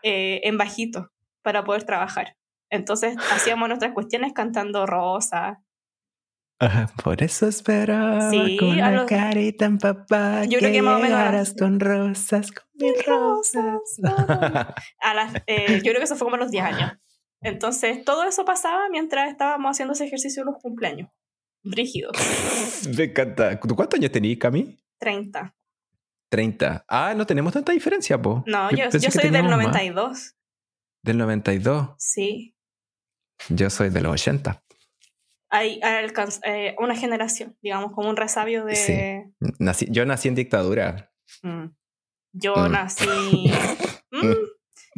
eh, 0.03 0.41
en 0.43 0.57
bajito 0.57 1.11
para 1.43 1.63
poder 1.63 1.83
trabajar. 1.83 2.35
Entonces 2.69 3.15
hacíamos 3.31 3.67
nuestras 3.69 3.93
cuestiones 3.93 4.33
cantando 4.33 4.85
Rosa. 4.85 5.61
Ajá, 6.59 6.89
Por 7.03 7.21
eso 7.21 7.47
esperaba 7.47 8.31
Sí, 8.31 8.57
con 8.57 8.75
la 8.77 8.91
los- 8.91 9.05
carita 9.05 9.65
en 9.65 9.77
papá 9.77 10.43
Yo 10.45 10.57
creo 10.57 10.71
que 10.71 10.81
más 10.81 10.95
o 10.95 10.99
menos 10.99 11.19
llegaras 11.19 11.49
así. 11.49 11.59
con 11.59 11.79
rosas, 11.79 12.51
con 12.51 12.65
mil 12.73 12.95
rosas. 13.05 13.79
A 14.99 15.13
las, 15.13 15.35
eh, 15.45 15.77
yo 15.83 15.91
creo 15.91 15.97
que 15.99 16.03
eso 16.05 16.15
fue 16.15 16.25
como 16.25 16.35
a 16.35 16.39
los 16.39 16.49
10 16.51 16.63
años. 16.65 16.91
Entonces 17.41 18.03
todo 18.03 18.23
eso 18.23 18.43
pasaba 18.43 18.89
mientras 18.89 19.29
estábamos 19.29 19.69
haciendo 19.71 19.93
ese 19.93 20.05
ejercicio 20.05 20.43
de 20.43 20.51
los 20.51 20.59
cumpleaños. 20.61 21.09
Brígido. 21.69 22.11
Me 22.97 23.05
encanta. 23.05 23.59
¿Tú 23.59 23.75
cuántos 23.75 23.99
años 23.99 24.11
tenías, 24.11 24.39
Cami? 24.39 24.77
30. 24.99 25.55
30. 26.29 26.85
Ah, 26.87 27.13
no 27.15 27.25
tenemos 27.25 27.53
tanta 27.53 27.71
diferencia, 27.71 28.21
po. 28.21 28.43
No, 28.45 28.69
yo, 28.71 28.89
yo 28.89 29.11
soy 29.11 29.29
del 29.29 29.45
92. 29.45 30.35
¿Del 31.03 31.17
92? 31.17 31.89
Sí. 31.97 32.55
Yo 33.49 33.69
soy 33.69 33.89
de 33.89 34.01
los 34.01 34.13
80. 34.13 34.63
Hay, 35.49 35.79
hay 35.81 36.07
eh, 36.43 36.75
una 36.79 36.95
generación, 36.95 37.55
digamos, 37.61 37.93
como 37.93 38.09
un 38.09 38.17
resabio 38.17 38.65
de... 38.65 38.75
Sí. 38.75 39.49
Nací, 39.59 39.87
yo 39.89 40.05
nací 40.05 40.27
en 40.27 40.35
dictadura. 40.35 41.13
Mm. 41.43 41.67
Yo 42.33 42.55
mm. 42.55 42.71
nací... 42.71 43.51
Mm. 44.09 44.33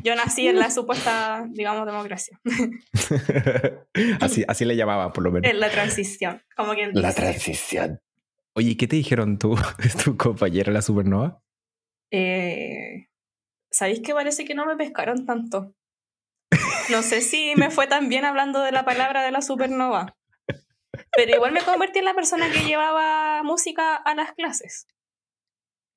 Yo 0.04 0.16
nací 0.16 0.48
en 0.48 0.60
la 0.60 0.72
supuesta, 0.72 1.46
digamos, 1.50 1.86
democracia. 1.86 2.40
así, 4.22 4.44
así 4.48 4.66
le 4.66 4.76
llamaban, 4.76 5.12
por 5.14 5.24
lo 5.24 5.32
menos. 5.32 5.50
En 5.50 5.60
la 5.60 5.70
transición, 5.70 6.42
como 6.56 6.74
quien 6.74 6.92
La 6.94 7.14
transición. 7.14 8.02
Oye, 8.54 8.78
¿qué 8.78 8.88
te 8.88 8.96
dijeron 8.96 9.38
tú, 9.38 9.58
tu 10.04 10.18
compañera 10.18 10.72
la 10.72 10.82
supernova? 10.82 11.42
Eh, 12.12 13.08
¿Sabéis 13.72 14.02
que 14.02 14.14
parece 14.14 14.46
que 14.46 14.56
no 14.56 14.66
me 14.66 14.76
pescaron 14.76 15.26
tanto? 15.26 15.76
No 16.90 17.04
sé 17.04 17.22
si 17.22 17.54
me 17.56 17.70
fue 17.70 17.86
tan 17.86 18.10
bien 18.10 18.26
hablando 18.26 18.62
de 18.64 18.72
la 18.72 18.84
palabra 18.84 19.22
de 19.22 19.32
la 19.32 19.44
supernova. 19.44 20.18
Pero 21.16 21.36
igual 21.36 21.52
me 21.52 21.62
convertí 21.62 22.00
en 22.00 22.06
la 22.06 22.16
persona 22.16 22.50
que 22.52 22.62
llevaba 22.62 23.44
música 23.44 23.96
a 23.96 24.16
las 24.16 24.34
clases. 24.34 24.88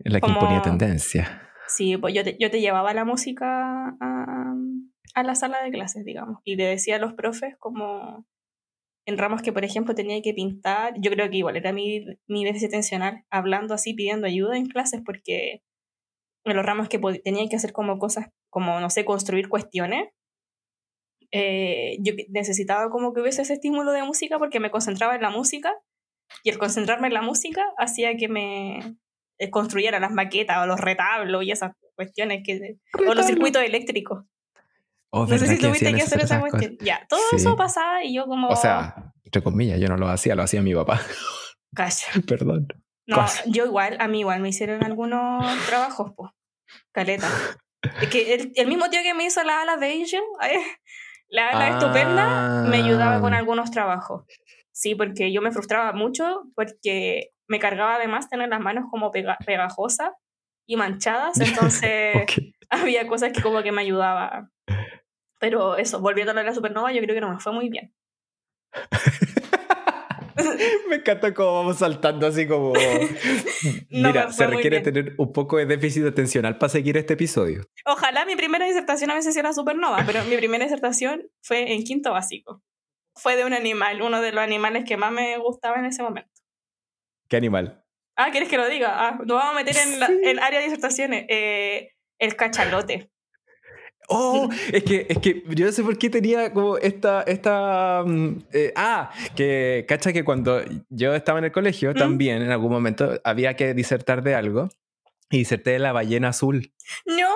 En 0.01 0.13
la 0.13 0.21
que 0.21 0.31
imponía 0.31 0.61
tendencia. 0.61 1.51
Sí, 1.77 1.97
pues 1.97 2.15
yo 2.15 2.23
te, 2.25 2.37
yo 2.39 2.51
te 2.51 2.61
llevaba 2.61 2.93
la 2.93 3.05
música 3.05 3.97
a, 4.01 4.55
a, 5.15 5.23
la 5.23 5.35
sala 5.35 5.63
de 5.63 5.71
clases, 5.71 6.05
digamos. 6.05 6.39
Y 6.45 6.57
le 6.57 6.65
decía 6.65 6.97
a 6.97 6.99
los 6.99 7.15
profes 7.15 7.57
como 7.59 8.27
en 9.07 9.19
ramos 9.19 9.43
que, 9.43 9.53
por 9.53 9.65
ejemplo, 9.65 9.95
tenía 9.95 10.21
que 10.23 10.35
pintar, 10.35 10.95
yo 11.01 11.11
creo 11.11 11.31
que 11.31 11.39
igual 11.39 11.57
era 11.57 11.73
mi, 11.73 12.05
mi 12.29 12.45
déficit 12.45 12.69
atencional, 12.69 13.25
hablando 13.31 13.75
así, 13.75 13.95
pidiendo 13.95 14.27
ayuda 14.27 14.57
en 14.57 14.67
clases, 14.67 15.01
porque 15.05 15.63
en 16.45 16.57
los 16.57 16.67
ramos 16.67 16.89
que 16.89 17.01
tenía 17.25 17.49
que 17.49 17.57
hacer 17.57 17.73
como 17.73 17.99
cosas, 17.99 18.29
como, 18.51 18.79
no 18.81 18.91
sé, 18.91 19.05
construir 19.05 19.49
cuestiones, 19.49 20.11
eh, 21.33 21.97
yo 22.01 22.13
necesitaba 22.29 22.91
como 22.91 23.15
que 23.15 23.23
hubiese 23.23 23.43
ese 23.43 23.55
estímulo 23.55 23.93
de 23.93 24.03
música 24.03 24.39
porque 24.39 24.61
me 24.61 24.71
concentraba 24.71 25.17
en 25.17 25.23
la 25.23 25.31
música 25.31 25.75
y 26.45 26.51
el 26.51 26.59
concentrarme 26.59 27.09
en 27.09 27.15
la 27.15 27.23
música 27.23 27.65
hacía 27.79 28.17
que 28.17 28.29
me 28.29 28.97
eh, 29.39 29.51
construyera 29.51 30.01
las 30.01 30.13
maquetas 30.13 30.59
o 30.59 30.67
los 30.67 30.81
retablos 30.81 31.45
y 31.45 31.51
esas 31.51 31.73
cuestiones 31.95 32.43
que 32.45 32.77
o 33.07 33.15
los 33.15 33.27
circuitos 33.27 33.63
eléctricos. 33.63 34.25
Oh, 35.11 35.27
no 35.27 35.39
sé 35.39 35.47
si 35.47 35.59
tuviste 35.59 35.93
que 35.93 36.03
hacer 36.03 36.21
esa 36.21 36.41
cuestión. 36.41 36.77
Ya, 36.81 37.07
todo 37.09 37.21
eso 37.33 37.55
pasaba 37.55 38.03
y 38.03 38.15
yo 38.15 38.27
como... 38.27 38.49
O 38.49 38.57
sea, 38.57 39.13
entre 39.25 39.43
comillas, 39.43 39.79
yo 39.79 39.89
no 39.89 39.97
lo 39.97 40.09
hacía, 40.09 40.35
lo 40.35 40.43
hacía 40.43 40.63
mi 40.63 40.75
papá. 40.75 41.01
Calla. 41.75 42.07
Perdón. 42.27 42.69
No, 43.07 43.27
yo 43.47 43.67
igual, 43.67 43.97
a 44.01 44.09
mí 44.09 44.21
igual 44.21 44.41
me 44.41 44.49
hicieron 44.49 44.85
algunos 44.85 45.45
trabajos, 45.67 46.13
pues. 46.17 46.31
Caleta. 46.93 47.29
Es 48.01 48.09
que 48.09 48.35
el, 48.35 48.53
el, 48.55 48.67
mismo 48.69 48.89
tío 48.89 49.03
que 49.03 49.13
me 49.13 49.25
hizo 49.25 49.43
la 49.43 49.63
ala 49.63 49.77
de 49.77 49.93
Angel, 49.93 50.23
la 51.29 51.51
ala 51.51 51.69
estupenda, 51.71 52.65
me 52.69 52.77
ayudaba 52.77 53.21
con 53.21 53.35
ah. 53.35 53.39
algunos 53.39 53.71
trabajos. 53.71 54.25
Sí, 54.73 54.95
porque 54.95 55.33
yo 55.33 55.43
me 55.43 55.53
frustraba 55.53 55.93
mucho 55.93 56.45
porque 56.55 57.31
me 57.47 57.59
cargaba 57.59 57.97
además 57.97 58.29
tener 58.29 58.49
las 58.49 58.61
manos 58.61 58.87
como 58.91 59.11
pegajosas 59.11 60.13
y 60.67 60.77
manchadas, 60.77 61.39
entonces 61.41 62.27
había 62.71 63.07
cosas 63.07 63.33
que 63.33 63.43
como 63.43 63.63
que 63.63 63.73
me 63.73 63.83
ayudaba. 63.83 64.49
Pero 65.39 65.77
eso, 65.77 66.01
volviendo 66.01 66.33
a 66.33 66.43
la 66.43 66.55
supernova, 66.55 66.93
yo 66.93 67.03
creo 67.03 67.15
que 67.15 67.21
no 67.21 67.33
me 67.33 67.41
fue 67.41 67.53
muy 67.53 67.69
bien. 67.69 67.93
Me 70.89 70.97
encanta 70.97 71.35
cómo 71.35 71.55
vamos 71.55 71.79
saltando 71.79 72.27
así 72.27 72.47
como... 72.47 72.73
Mira, 73.91 74.33
se 74.33 74.47
requiere 74.47 74.81
tener 74.81 75.15
un 75.19 75.33
poco 75.33 75.59
de 75.59 75.67
déficit 75.67 76.07
atencional 76.07 76.59
para 76.59 76.71
seguir 76.71 76.97
este 76.97 77.15
episodio. 77.15 77.65
Ojalá 77.85 78.25
mi 78.25 78.35
primera 78.35 78.65
disertación 78.65 79.11
a 79.11 79.15
veces 79.15 79.35
sea 79.35 79.53
supernova, 79.53 80.05
pero 80.07 80.25
mi 80.25 80.37
primera 80.37 80.65
disertación 80.65 81.29
fue 81.43 81.75
en 81.75 81.85
quinto 81.85 82.13
básico. 82.13 82.63
Fue 83.15 83.37
de 83.37 83.45
un 83.45 83.53
animal, 83.53 84.03
uno 84.03 84.21
de 84.21 84.33
los 84.33 84.43
animales 84.43 84.85
que 84.85 84.97
más 84.97 85.13
me 85.13 85.37
gustaba 85.39 85.79
en 85.79 85.87
ese 85.87 86.03
momento. 86.03 86.31
¿Qué 87.29 87.37
animal? 87.37 87.85
Ah, 88.17 88.31
¿quieres 88.31 88.49
que 88.49 88.57
lo 88.57 88.69
diga? 88.69 89.09
Ah, 89.09 89.19
nos 89.19 89.39
vamos 89.39 89.53
a 89.53 89.55
meter 89.55 89.77
en 89.77 90.25
el 90.25 90.39
área 90.39 90.59
de 90.59 90.67
disertaciones. 90.67 91.25
Eh, 91.29 91.93
el 92.19 92.37
cachalote. 92.37 93.11
Oh, 94.09 94.49
es 94.73 94.83
que, 94.85 95.07
es 95.09 95.19
que 95.19 95.43
yo 95.49 95.67
no 95.67 95.73
sé 95.73 95.83
por 95.83 95.97
qué 95.97 96.11
tenía 96.11 96.53
como 96.53 96.77
esta, 96.77 97.23
esta, 97.23 98.03
mm, 98.05 98.45
eh, 98.53 98.73
ah, 98.77 99.11
que, 99.35 99.85
cacha 99.89 100.13
que 100.13 100.25
cuando 100.25 100.61
yo 100.91 101.15
estaba 101.15 101.39
en 101.39 101.47
el 101.47 101.53
colegio 101.53 101.93
¿Mm? 101.93 101.95
también 101.95 102.43
en 102.43 102.51
algún 102.51 102.73
momento 102.73 103.21
había 103.25 103.55
que 103.55 103.75
disertar 103.75 104.23
de 104.23 104.35
algo 104.35 104.69
y 105.31 105.39
diserté 105.39 105.71
de 105.71 105.79
la 105.79 105.93
ballena 105.93 106.29
azul. 106.29 106.73
No, 107.07 107.35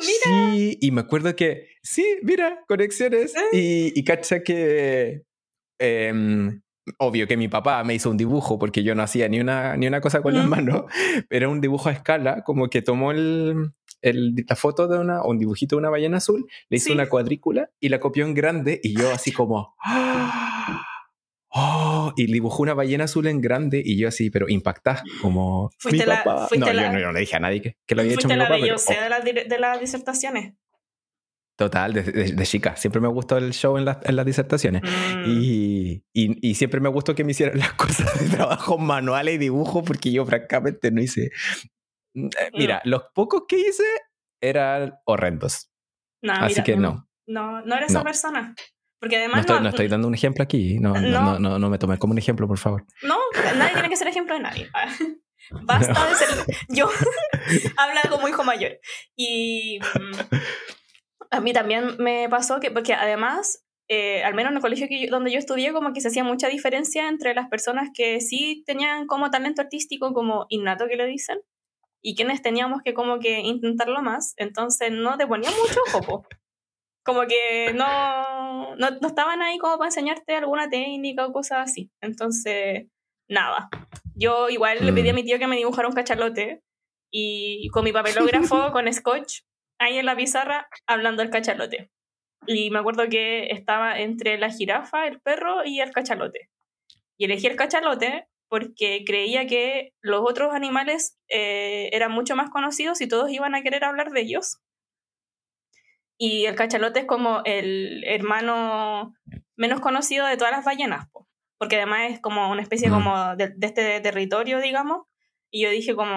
mira. 0.00 0.52
Sí, 0.52 0.78
y 0.80 0.90
me 0.90 1.02
acuerdo 1.02 1.34
que, 1.36 1.68
sí, 1.82 2.04
mira, 2.22 2.64
conexiones. 2.66 3.34
¿Eh? 3.34 3.40
Y, 3.52 3.98
y 3.98 4.04
cacha 4.04 4.42
que, 4.42 5.22
em, 5.78 6.60
obvio 6.98 7.26
que 7.26 7.36
mi 7.36 7.48
papá 7.48 7.82
me 7.84 7.94
hizo 7.94 8.10
un 8.10 8.16
dibujo 8.16 8.58
porque 8.58 8.82
yo 8.82 8.94
no 8.94 9.02
hacía 9.02 9.28
ni 9.28 9.40
una, 9.40 9.76
ni 9.76 9.86
una 9.86 10.00
cosa 10.00 10.22
con 10.22 10.34
las 10.34 10.46
manos, 10.46 10.84
pero 11.28 11.46
era 11.46 11.48
un 11.48 11.60
dibujo 11.60 11.88
a 11.88 11.92
escala, 11.92 12.42
como 12.44 12.68
que 12.68 12.82
tomó 12.82 13.12
el, 13.12 13.72
la 14.02 14.56
foto 14.56 14.88
de 14.88 14.98
una, 14.98 15.22
o 15.22 15.30
un 15.30 15.38
dibujito 15.38 15.76
de 15.76 15.80
una 15.80 15.90
ballena 15.90 16.18
azul, 16.18 16.46
le 16.68 16.76
hizo 16.76 16.92
una 16.92 17.08
cuadrícula 17.08 17.70
y 17.80 17.88
la 17.88 18.00
copió 18.00 18.24
en 18.24 18.34
grande 18.34 18.80
y 18.82 18.96
yo 18.96 19.10
así 19.10 19.32
como... 19.32 19.76
¡Oh! 21.52 22.12
y 22.16 22.26
dibujó 22.26 22.62
una 22.62 22.74
ballena 22.74 23.04
azul 23.04 23.26
en 23.26 23.40
grande 23.40 23.82
y 23.84 23.98
yo 23.98 24.08
así, 24.08 24.30
pero 24.30 24.48
impactada, 24.48 25.02
como 25.20 25.70
mi 25.90 25.98
papá. 26.00 26.48
no, 26.56 26.72
yo 26.72 26.92
no, 26.92 27.12
le 27.12 27.20
dije 27.20 27.36
a 27.36 27.40
nadie 27.40 27.60
que, 27.60 27.94
lo 27.94 28.02
había 28.02 28.14
hecho 28.14 28.28
mi 28.28 28.36
papá. 28.36 28.56
Pero, 28.60 28.76
oh. 28.76 29.24
de, 29.24 29.44
de 29.44 29.58
las 29.58 29.80
disertaciones. 29.80 30.54
Total, 31.56 31.92
de, 31.92 32.46
chica. 32.46 32.76
Siempre 32.76 33.02
me 33.02 33.08
gustó 33.08 33.36
el 33.36 33.52
show 33.52 33.76
en, 33.76 33.86
en 33.86 34.16
las 34.16 34.24
disertaciones. 34.24 34.82
Mm. 34.82 35.24
Y, 35.26 36.04
y, 36.14 36.48
y, 36.48 36.54
siempre 36.54 36.80
me 36.80 36.88
gustó 36.88 37.14
que 37.14 37.22
me 37.22 37.32
hicieran 37.32 37.58
las 37.58 37.74
cosas 37.74 38.18
de 38.18 38.34
trabajo 38.34 38.78
manuales 38.78 39.34
y 39.34 39.38
dibujo, 39.38 39.82
porque 39.82 40.10
yo 40.10 40.24
francamente 40.24 40.90
no 40.90 41.02
hice 41.02 41.30
Mm, 42.14 42.26
eh, 42.26 42.50
mira, 42.54 42.80
los 42.84 43.04
pocos 43.14 43.44
que 43.48 43.58
hice 43.58 43.84
eran 44.40 44.98
horrendos. 45.04 45.70
Así 46.22 46.62
que 46.62 46.76
no. 46.76 47.08
No, 47.26 47.62
no 47.62 47.76
eres 47.76 47.90
esa 47.90 48.02
persona. 48.02 48.54
Porque 49.00 49.16
además. 49.16 49.46
No 49.48 49.68
estoy, 49.68 49.88
dando 49.88 50.06
un 50.06 50.14
ejemplo 50.14 50.44
aquí. 50.44 50.78
No, 50.78 50.92
no, 50.94 51.38
no, 51.38 51.58
no, 51.58 51.70
me 51.70 51.78
tomé 51.78 51.98
como 51.98 52.12
un 52.12 52.18
ejemplo, 52.18 52.46
por 52.46 52.58
favor. 52.58 52.84
No, 53.02 53.16
nadie 53.56 53.72
tiene 53.72 53.88
que 53.88 53.96
ser 53.96 54.06
ejemplo 54.08 54.34
de 54.34 54.42
nadie. 54.42 54.70
Basta 55.62 56.08
de 56.08 56.14
ser. 56.14 56.28
Yo 56.68 56.88
habla 57.76 58.02
como 58.10 58.28
hijo 58.28 58.44
mayor. 58.44 58.78
Y 59.16 59.80
mm, 59.80 60.36
a 61.30 61.40
mí 61.40 61.52
también 61.52 61.96
me 61.98 62.28
pasó 62.28 62.60
que, 62.60 62.70
porque 62.70 62.92
además, 62.92 63.64
eh, 63.88 64.22
al 64.22 64.34
menos 64.34 64.50
en 64.50 64.56
el 64.56 64.62
colegio 64.62 64.86
que 64.86 65.08
donde 65.10 65.32
yo 65.32 65.38
estudié, 65.38 65.72
como 65.72 65.94
que 65.94 66.02
se 66.02 66.08
hacía 66.08 66.22
mucha 66.22 66.48
diferencia 66.48 67.08
entre 67.08 67.34
las 67.34 67.48
personas 67.48 67.88
que 67.94 68.20
sí 68.20 68.62
tenían 68.66 69.06
como 69.06 69.30
talento 69.30 69.62
artístico, 69.62 70.12
como 70.12 70.44
innato 70.50 70.86
que 70.88 70.96
le 70.96 71.06
dicen, 71.06 71.38
y 72.02 72.14
quienes 72.14 72.42
teníamos 72.42 72.82
que 72.84 72.94
como 72.94 73.18
que 73.18 73.40
intentarlo 73.40 74.02
más, 74.02 74.34
entonces 74.36 74.92
no 74.92 75.16
te 75.16 75.26
ponía 75.26 75.50
mucho 75.50 75.80
ojo, 75.94 76.26
como 77.04 77.22
que 77.26 77.72
no, 77.74 78.76
no, 78.76 78.90
no, 78.90 79.08
estaban 79.08 79.42
ahí 79.42 79.58
como 79.58 79.78
para 79.78 79.88
enseñarte 79.88 80.36
alguna 80.36 80.68
técnica 80.68 81.26
o 81.26 81.32
cosas 81.32 81.70
así. 81.70 81.90
Entonces, 82.00 82.86
nada. 83.28 83.68
Yo 84.14 84.48
igual 84.48 84.84
le 84.84 84.92
pedí 84.92 85.08
a 85.08 85.12
mm. 85.12 85.16
mi 85.16 85.24
tío 85.24 85.38
que 85.38 85.46
me 85.46 85.56
dibujara 85.56 85.88
un 85.88 85.94
cachalote 85.94 86.62
y 87.10 87.68
con 87.70 87.84
mi 87.84 87.92
papelógrafo, 87.92 88.70
con 88.72 88.92
scotch, 88.92 89.40
ahí 89.78 89.98
en 89.98 90.06
la 90.06 90.16
pizarra, 90.16 90.68
hablando 90.86 91.22
del 91.22 91.30
cachalote. 91.30 91.90
Y 92.46 92.70
me 92.70 92.78
acuerdo 92.78 93.08
que 93.08 93.48
estaba 93.50 93.98
entre 93.98 94.38
la 94.38 94.50
jirafa, 94.50 95.06
el 95.06 95.20
perro 95.20 95.64
y 95.64 95.80
el 95.80 95.92
cachalote. 95.92 96.50
Y 97.18 97.26
elegí 97.26 97.46
el 97.46 97.56
cachalote 97.56 98.26
porque 98.48 99.04
creía 99.06 99.46
que 99.46 99.92
los 100.02 100.22
otros 100.22 100.52
animales 100.52 101.18
eh, 101.28 101.88
eran 101.92 102.10
mucho 102.10 102.34
más 102.34 102.50
conocidos 102.50 103.00
y 103.00 103.08
todos 103.08 103.30
iban 103.30 103.54
a 103.54 103.62
querer 103.62 103.84
hablar 103.84 104.10
de 104.10 104.22
ellos. 104.22 104.58
Y 106.22 106.44
el 106.44 106.54
cachalote 106.54 107.00
es 107.00 107.06
como 107.06 107.40
el 107.46 108.04
hermano 108.04 109.14
menos 109.56 109.80
conocido 109.80 110.26
de 110.26 110.36
todas 110.36 110.52
las 110.52 110.66
ballenas, 110.66 111.06
porque 111.58 111.76
además 111.76 112.12
es 112.12 112.20
como 112.20 112.50
una 112.50 112.60
especie 112.60 112.90
mm. 112.90 112.92
como 112.92 113.36
de, 113.36 113.54
este 113.62 114.00
territorio, 114.02 114.60
digamos. 114.60 115.06
Y 115.50 115.62
yo 115.62 115.70
dije 115.70 115.94
como, 115.94 116.12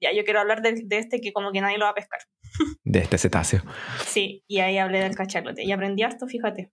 ya, 0.00 0.12
yo 0.16 0.24
quiero 0.24 0.40
hablar 0.40 0.62
de, 0.62 0.80
de, 0.86 0.96
este 0.96 1.20
que 1.20 1.34
como 1.34 1.52
que 1.52 1.60
nadie 1.60 1.76
lo 1.76 1.84
va 1.84 1.90
a 1.90 1.94
pescar. 1.94 2.20
De 2.84 3.00
este 3.00 3.18
cetáceo. 3.18 3.62
Sí, 4.06 4.44
y 4.46 4.60
ahí 4.60 4.78
hablé 4.78 5.00
del 5.00 5.16
cachalote. 5.16 5.64
Y 5.64 5.72
aprendí 5.72 6.04
harto, 6.04 6.26
fíjate. 6.26 6.72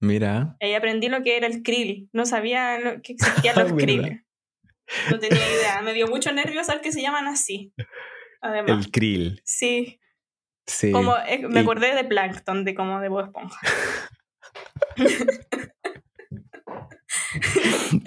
Mira. 0.00 0.56
Ahí 0.60 0.72
aprendí 0.74 1.08
lo 1.08 1.22
que 1.22 1.36
era 1.36 1.48
el 1.48 1.62
krill. 1.62 2.08
No 2.12 2.24
sabía 2.24 3.00
que 3.02 3.12
existían 3.12 3.56
los 3.58 3.72
krill. 3.72 4.24
No 5.10 5.18
tenía 5.18 5.50
idea. 5.50 5.82
Me 5.82 5.92
dio 5.92 6.06
mucho 6.06 6.32
nervio 6.32 6.64
saber 6.64 6.80
que 6.80 6.92
se 6.92 7.02
llaman 7.02 7.26
así. 7.26 7.74
Además. 8.40 8.86
El 8.86 8.90
krill. 8.90 9.42
Sí. 9.44 10.00
Sí. 10.70 10.92
Como, 10.92 11.16
eh, 11.16 11.46
me 11.48 11.60
acordé 11.60 11.94
de 11.94 12.04
Plankton, 12.04 12.64
de 12.64 12.74
como 12.74 13.00
de 13.00 13.08
Bob 13.08 13.24
Esponja. 13.24 13.58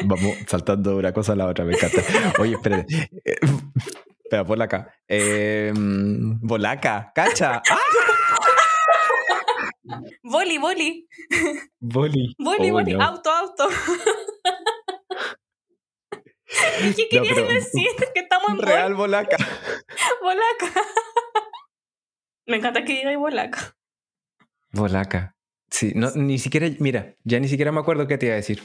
Vamos 0.05 0.37
saltando 0.47 0.91
de 0.91 0.95
una 0.97 1.13
cosa 1.13 1.33
a 1.33 1.35
la 1.35 1.47
otra, 1.47 1.65
me 1.65 1.73
encanta. 1.73 2.01
Oye, 2.39 2.53
espérate. 2.53 3.09
Espera, 4.23 4.45
polaca. 4.45 4.93
Eh, 5.07 5.71
bolaca, 5.75 7.11
cacha. 7.13 7.61
¡Ah! 7.69 7.79
Boli, 10.23 10.57
boli. 10.57 11.07
Boli. 11.79 12.33
Boli, 12.39 12.69
Oh, 12.69 12.73
boli. 12.73 12.93
no. 12.93 13.03
Auto, 13.03 13.29
auto. 13.29 13.67
¿Qué 16.47 16.89
No, 16.89 16.95
querías 17.09 17.35
pero- 17.35 17.47
decir? 17.47 17.87
Que 18.13 18.21
estamos 18.21 18.49
en 18.51 18.57
Real 18.59 18.93
bolaca. 18.95 19.37
bol- 19.37 19.47
bolaca. 20.21 20.81
Me 22.45 22.57
encanta 22.57 22.83
que 22.83 22.93
digáis 22.93 23.17
bolaca. 23.17 23.77
Bolaca. 24.71 25.35
Sí, 25.69 25.93
no, 25.95 26.11
ni 26.11 26.37
siquiera, 26.37 26.67
mira, 26.79 27.15
ya 27.23 27.39
ni 27.39 27.47
siquiera 27.47 27.71
me 27.71 27.79
acuerdo 27.79 28.07
qué 28.07 28.17
te 28.17 28.27
iba 28.27 28.33
a 28.33 28.37
decir. 28.37 28.61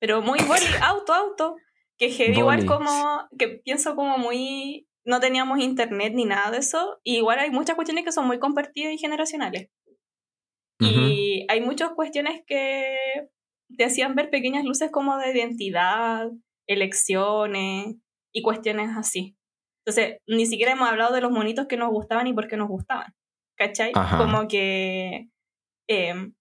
Pero 0.00 0.22
muy 0.22 0.38
boli, 0.40 0.64
auto, 0.82 1.12
auto. 1.12 1.56
Que 1.98 2.10
heavy, 2.10 2.38
igual 2.38 2.64
como, 2.64 3.28
que 3.36 3.48
pienso 3.48 3.96
como 3.96 4.18
muy, 4.18 4.88
no 5.04 5.18
teníamos 5.18 5.58
internet 5.58 6.12
ni 6.14 6.24
nada 6.24 6.52
de 6.52 6.58
eso. 6.58 7.00
Y 7.02 7.16
igual 7.16 7.40
hay 7.40 7.50
muchas 7.50 7.74
cuestiones 7.74 8.04
que 8.04 8.12
son 8.12 8.26
muy 8.26 8.38
compartidas 8.38 8.92
y 8.92 8.98
generacionales. 8.98 9.68
Y 10.80 11.44
hay 11.48 11.60
muchas 11.60 11.90
cuestiones 11.90 12.42
que 12.46 12.96
te 13.76 13.84
hacían 13.84 14.14
ver 14.14 14.30
pequeñas 14.30 14.64
luces 14.64 14.90
como 14.92 15.16
de 15.18 15.32
identidad, 15.32 16.30
elecciones 16.68 17.96
y 18.32 18.42
cuestiones 18.42 18.90
así. 18.96 19.37
Entonces, 19.88 20.20
ni 20.26 20.44
siquiera 20.44 20.72
hemos 20.72 20.86
hablado 20.86 21.14
de 21.14 21.22
los 21.22 21.32
monitos 21.32 21.66
que 21.66 21.78
nos 21.78 21.88
gustaban 21.88 22.26
y 22.26 22.34
por 22.34 22.46
qué 22.46 22.58
nos 22.58 22.68
gustaban. 22.68 23.14
¿Cachai? 23.56 23.92
Ajá. 23.94 24.18
Como 24.18 24.46
que 24.46 25.30
em, 25.88 26.34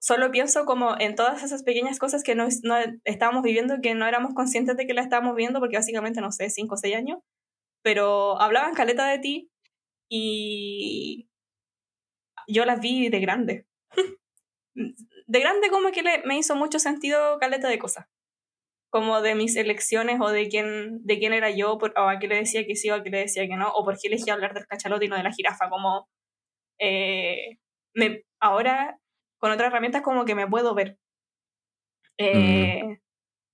solo 0.00 0.30
pienso 0.30 0.64
como 0.66 0.94
en 1.00 1.16
todas 1.16 1.42
esas 1.42 1.64
pequeñas 1.64 1.98
cosas 1.98 2.22
que 2.22 2.36
no, 2.36 2.46
no 2.62 2.76
estábamos 3.02 3.42
viviendo, 3.42 3.80
que 3.82 3.96
no 3.96 4.06
éramos 4.06 4.34
conscientes 4.34 4.76
de 4.76 4.86
que 4.86 4.94
las 4.94 5.06
estábamos 5.06 5.34
viendo, 5.34 5.58
porque 5.58 5.78
básicamente, 5.78 6.20
no 6.20 6.30
sé, 6.30 6.48
5 6.48 6.72
o 6.72 6.78
6 6.78 6.94
años, 6.94 7.18
pero 7.82 8.40
hablaban 8.40 8.74
caleta 8.74 9.04
de 9.08 9.18
ti 9.18 9.50
y 10.08 11.28
yo 12.46 12.64
las 12.66 12.80
vi 12.80 13.08
de 13.08 13.18
grande. 13.18 13.66
De 15.26 15.40
grande 15.40 15.70
como 15.70 15.90
que 15.90 16.02
le, 16.02 16.22
me 16.24 16.38
hizo 16.38 16.56
mucho 16.56 16.78
sentido 16.78 17.38
caleta 17.38 17.68
de 17.68 17.78
cosas. 17.78 18.06
Como 18.90 19.20
de 19.22 19.34
mis 19.36 19.54
elecciones 19.56 20.18
o 20.20 20.30
de 20.30 20.48
quién, 20.48 20.98
de 21.06 21.18
quién 21.20 21.32
era 21.32 21.48
yo, 21.50 21.78
por- 21.78 21.94
o 21.96 22.08
a 22.08 22.18
qué 22.18 22.26
le 22.28 22.36
decía 22.36 22.66
que 22.66 22.74
sí 22.76 22.90
o 22.90 22.94
a 22.96 23.02
qué 23.04 23.10
le 23.10 23.18
decía 23.18 23.46
que 23.46 23.56
no, 23.56 23.68
o 23.68 23.84
por 23.84 23.94
qué 23.98 24.08
elegí 24.08 24.28
hablar 24.30 24.52
del 24.52 24.66
cachalote 24.66 25.04
y 25.04 25.08
no 25.08 25.16
de 25.16 25.22
la 25.22 25.32
jirafa. 25.32 25.68
Como 25.70 26.08
eh, 26.80 27.58
me, 27.94 28.24
ahora 28.40 28.98
con 29.38 29.52
otras 29.52 29.68
herramientas 29.68 30.02
como 30.02 30.24
que 30.24 30.34
me 30.34 30.46
puedo 30.48 30.74
ver. 30.74 30.98
Eh, 32.18 32.98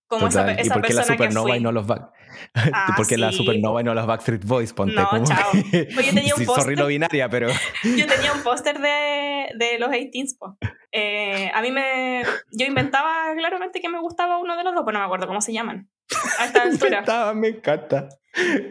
Como 0.08 0.28
esa, 0.28 0.40
Total. 0.40 0.58
¿Y 0.58 0.62
esa 0.62 0.74
por 0.74 0.82
qué 0.86 0.92
la 0.94 1.00
persona 1.00 1.16
que 1.16 1.22
supernova 1.24 1.48
fui. 1.50 1.58
y 1.58 1.60
no 1.60 1.72
los 1.72 1.86
back? 1.86 2.10
Ah, 2.72 2.92
¿Por 2.96 3.06
qué 3.08 3.16
la 3.16 3.30
sí, 3.30 3.38
supernova 3.38 3.80
y 3.80 3.84
no 3.84 3.94
los 3.94 4.06
Backstreet 4.06 4.44
Boys? 4.44 4.72
Ponte 4.72 4.94
No, 4.94 5.08
como 5.08 5.24
chao. 5.26 5.52
que- 5.70 5.88
Pues 5.94 6.06
yo 6.06 6.14
tenía 6.14 6.34
un 6.34 6.40
Sí, 6.40 6.46
póster. 6.46 6.78
no 6.78 6.86
binaria, 6.86 7.28
pero 7.28 7.48
Yo 7.82 8.06
tenía 8.06 8.32
un 8.32 8.42
póster 8.42 8.78
de, 8.78 9.48
de 9.56 9.78
los 9.78 9.90
18s. 9.90 10.36
po. 10.38 10.56
Eh, 10.98 11.50
a 11.52 11.60
mí 11.60 11.70
me. 11.70 12.22
Yo 12.52 12.64
inventaba 12.64 13.34
claramente 13.36 13.82
que 13.82 13.88
me 13.90 14.00
gustaba 14.00 14.38
uno 14.38 14.56
de 14.56 14.64
los 14.64 14.74
dos, 14.74 14.82
pero 14.86 14.94
no 14.94 15.00
me 15.00 15.04
acuerdo 15.04 15.26
cómo 15.26 15.42
se 15.42 15.52
llaman. 15.52 15.90
A 16.38 16.46
esta 16.46 16.62
altura. 16.62 17.34
Me 17.34 17.48
encanta. 17.48 18.08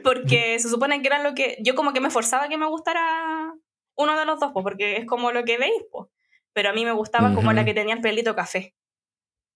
Porque 0.04 0.58
se 0.58 0.70
supone 0.70 1.02
que 1.02 1.08
era 1.08 1.22
lo 1.22 1.36
que. 1.36 1.58
Yo 1.62 1.76
como 1.76 1.94
que 1.94 2.02
me 2.02 2.10
forzaba 2.10 2.50
que 2.50 2.58
me 2.58 2.66
gustara 2.66 3.54
uno 3.96 4.18
de 4.18 4.26
los 4.26 4.40
dos, 4.40 4.54
po, 4.54 4.64
porque 4.64 4.98
es 4.98 5.06
como 5.06 5.32
lo 5.32 5.44
que 5.44 5.60
veis, 5.60 5.84
po. 5.92 6.10
Pero 6.54 6.70
a 6.70 6.74
mí 6.74 6.84
me 6.84 6.94
gustaba 6.94 7.34
como 7.36 7.54
la 7.54 7.64
que 7.64 7.76
tenía 7.76 7.94
el 7.94 8.02
pelito 8.02 8.36
café. 8.36 8.74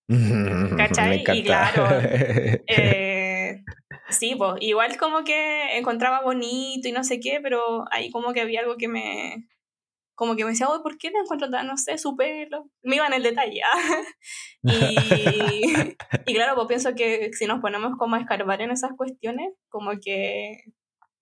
Me 0.08 0.76
¿Cachai? 0.76 1.24
Y 1.28 1.44
claro, 1.44 1.88
Eh, 2.68 3.64
sí, 4.10 4.36
pues 4.38 4.56
igual 4.60 4.96
como 4.98 5.24
que 5.24 5.78
encontraba 5.78 6.22
bonito 6.22 6.88
y 6.88 6.92
no 6.92 7.04
sé 7.04 7.20
qué, 7.20 7.40
pero 7.42 7.86
ahí 7.90 8.12
como 8.12 8.34
que 8.34 8.42
había 8.42 8.60
algo 8.60 8.78
que 8.78 8.88
me. 8.88 9.48
Como 10.20 10.36
que 10.36 10.44
me 10.44 10.52
decía, 10.52 10.68
"Oye, 10.68 10.84
¿por 10.84 10.98
qué 10.98 11.12
le 11.12 11.20
encuentro 11.20 11.50
tan, 11.50 11.66
no 11.66 11.78
sé, 11.78 11.98
su 11.98 12.18
pelo? 12.18 12.70
Me 12.84 12.98
iba 12.98 13.08
en 13.08 13.14
el 13.14 13.24
detalle. 13.24 13.62
¿ah? 13.64 14.04
y, 14.64 15.96
y 16.26 16.34
claro, 16.34 16.56
pues 16.56 16.68
pienso 16.68 16.94
que 16.94 17.32
si 17.32 17.46
nos 17.48 17.62
ponemos 17.62 17.94
como 17.98 18.18
a 18.18 18.20
escarbar 18.20 18.62
en 18.62 18.72
esas 18.72 18.92
cuestiones, 18.98 19.54
como 19.70 19.92
que 20.04 20.66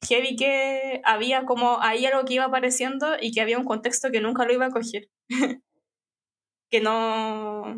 heavy 0.07 0.35
que 0.35 1.01
había 1.03 1.45
como 1.45 1.79
ahí 1.79 2.07
algo 2.07 2.25
que 2.25 2.33
iba 2.33 2.45
apareciendo 2.45 3.17
y 3.21 3.31
que 3.31 3.41
había 3.41 3.59
un 3.59 3.65
contexto 3.65 4.09
que 4.09 4.19
nunca 4.19 4.45
lo 4.45 4.53
iba 4.53 4.65
a 4.65 4.71
coger. 4.71 5.09
que 6.71 6.81
no 6.81 7.77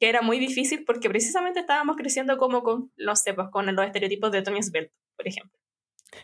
que 0.00 0.08
era 0.08 0.22
muy 0.22 0.40
difícil 0.40 0.84
porque 0.84 1.08
precisamente 1.08 1.60
estábamos 1.60 1.96
creciendo 1.96 2.36
como 2.36 2.64
con, 2.64 2.90
no 2.96 3.14
sé, 3.14 3.32
pues 3.32 3.48
con 3.52 3.72
los 3.72 3.86
estereotipos 3.86 4.32
de 4.32 4.42
Tony 4.42 4.62
Svelte, 4.62 4.92
por 5.16 5.28
ejemplo. 5.28 5.56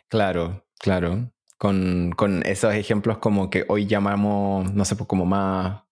Claro, 0.08 0.66
claro. 0.80 1.33
Con, 1.56 2.12
con 2.16 2.44
esos 2.44 2.74
ejemplos 2.74 3.18
como 3.18 3.48
que 3.50 3.64
hoy 3.68 3.86
llamamos, 3.86 4.74
no 4.74 4.84
sé, 4.84 4.96
pues 4.96 5.06
como 5.06 5.24
más... 5.24 5.82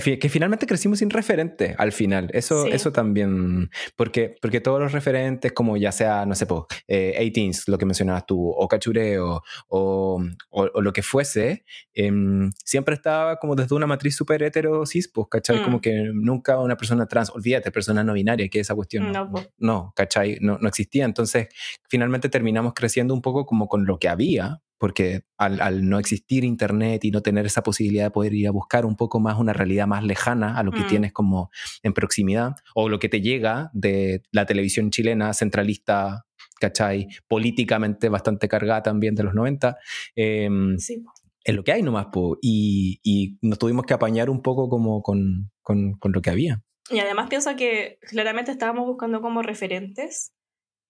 fi- 0.00 0.18
Que 0.18 0.28
finalmente 0.28 0.66
crecimos 0.66 0.98
sin 1.00 1.10
referentes 1.10 1.74
al 1.78 1.92
final. 1.92 2.30
Eso, 2.32 2.64
Sí. 2.64 2.70
eso 2.72 2.92
también. 2.92 3.70
Porque, 3.94 4.34
porque 4.40 4.60
todos 4.60 4.80
los 4.80 4.90
referentes, 4.92 5.52
como 5.52 5.76
ya 5.76 5.92
sea, 5.92 6.24
no 6.26 6.34
sé, 6.34 6.46
pues, 6.46 6.62
eh, 6.88 7.14
18s, 7.20 7.64
lo 7.68 7.76
que 7.78 7.84
mencionabas 7.86 8.24
tú, 8.26 8.48
o 8.50 8.66
cachureo, 8.66 9.42
o, 9.68 10.24
o, 10.50 10.62
o 10.74 10.80
lo 10.80 10.92
que 10.92 11.02
fuese, 11.02 11.64
em, 11.94 12.50
siempre 12.64 12.94
estaba 12.94 13.36
como 13.36 13.54
desde 13.54 13.74
una 13.76 13.86
matriz 13.86 14.16
súper 14.16 14.42
hetero 14.42 14.84
cis, 14.86 15.08
pues, 15.12 15.28
¿cachai? 15.30 15.60
Mm. 15.60 15.64
Como 15.64 15.80
que 15.80 16.10
nunca 16.12 16.58
una 16.58 16.76
persona 16.76 17.06
trans, 17.06 17.30
olvídate, 17.30 17.70
persona 17.70 18.02
no 18.02 18.14
binaria, 18.14 18.48
que 18.48 18.60
esa 18.60 18.74
cuestión. 18.74 19.12
No, 19.12 19.30
no, 19.58 19.92
¿cachai? 19.94 20.38
No, 20.40 20.58
no 20.58 20.68
existía. 20.68 21.04
Entonces, 21.04 21.48
finalmente 21.88 22.28
terminamos 22.30 22.72
creciendo 22.74 23.12
un 23.14 23.20
poco 23.22 23.44
como 23.46 23.68
con 23.68 23.84
lo 23.84 23.98
que 23.98 24.08
había, 24.08 24.60
porque 24.82 25.22
al, 25.38 25.60
al 25.60 25.88
no 25.88 26.00
existir 26.00 26.42
internet 26.42 27.04
y 27.04 27.12
no 27.12 27.20
tener 27.20 27.46
esa 27.46 27.62
posibilidad 27.62 28.06
de 28.06 28.10
poder 28.10 28.34
ir 28.34 28.48
a 28.48 28.50
buscar 28.50 28.84
un 28.84 28.96
poco 28.96 29.20
más 29.20 29.38
una 29.38 29.52
realidad 29.52 29.86
más 29.86 30.02
lejana 30.02 30.58
a 30.58 30.64
lo 30.64 30.72
que 30.72 30.82
Mm. 30.82 30.86
tienes 30.88 31.12
como 31.12 31.52
en 31.84 31.92
proximidad, 31.92 32.56
o 32.74 32.88
lo 32.88 32.98
que 32.98 33.08
te 33.08 33.20
llega 33.20 33.70
de 33.74 34.24
la 34.32 34.44
televisión 34.44 34.90
chilena 34.90 35.34
centralista, 35.34 36.26
¿cachai? 36.58 37.06
Políticamente 37.28 38.08
bastante 38.08 38.48
cargada 38.48 38.82
también 38.82 39.14
de 39.14 39.22
los 39.22 39.34
90. 39.34 39.76
em, 40.16 40.76
Sí, 40.78 41.04
es 41.44 41.54
lo 41.54 41.62
que 41.62 41.70
hay 41.70 41.82
nomás, 41.84 42.06
po, 42.06 42.36
y, 42.42 42.98
y 43.04 43.38
nos 43.40 43.60
tuvimos 43.60 43.86
que 43.86 43.94
apañar 43.94 44.30
un 44.30 44.42
poco 44.42 44.68
como 44.68 45.00
con, 45.00 45.52
con, 45.60 45.92
con 45.92 46.10
lo 46.10 46.20
que 46.22 46.30
había. 46.30 46.60
Y 46.90 46.98
además 46.98 47.28
pienso 47.30 47.54
que 47.54 48.00
claramente 48.00 48.50
estábamos 48.50 48.86
buscando 48.86 49.20
como 49.20 49.42
referentes, 49.42 50.32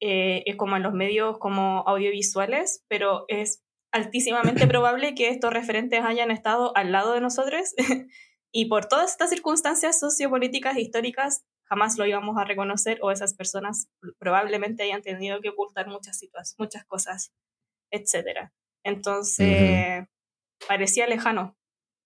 eh, 0.00 0.44
es 0.46 0.56
como 0.56 0.78
en 0.78 0.82
los 0.82 0.94
medios 0.94 1.36
como 1.38 1.84
audiovisuales, 1.86 2.86
pero 2.88 3.26
es 3.28 3.62
altísimamente 3.92 4.66
probable 4.66 5.14
que 5.14 5.28
estos 5.28 5.52
referentes 5.52 6.04
hayan 6.04 6.30
estado 6.30 6.76
al 6.76 6.92
lado 6.92 7.12
de 7.12 7.20
nosotros 7.20 7.74
y 8.52 8.66
por 8.66 8.86
todas 8.86 9.10
estas 9.12 9.30
circunstancias 9.30 10.00
sociopolíticas 10.00 10.76
e 10.76 10.80
históricas 10.80 11.44
jamás 11.64 11.96
lo 11.96 12.04
íbamos 12.04 12.36
a 12.36 12.44
reconocer 12.44 12.98
o 13.02 13.10
esas 13.10 13.34
personas 13.34 13.88
probablemente 14.18 14.82
hayan 14.82 15.02
tenido 15.02 15.40
que 15.40 15.50
ocultar 15.50 15.86
muchas 15.88 16.18
situaciones, 16.18 16.58
muchas 16.58 16.84
cosas, 16.84 17.32
etc. 17.90 18.50
Entonces, 18.84 20.04
parecía 20.68 21.06
lejano, 21.06 21.56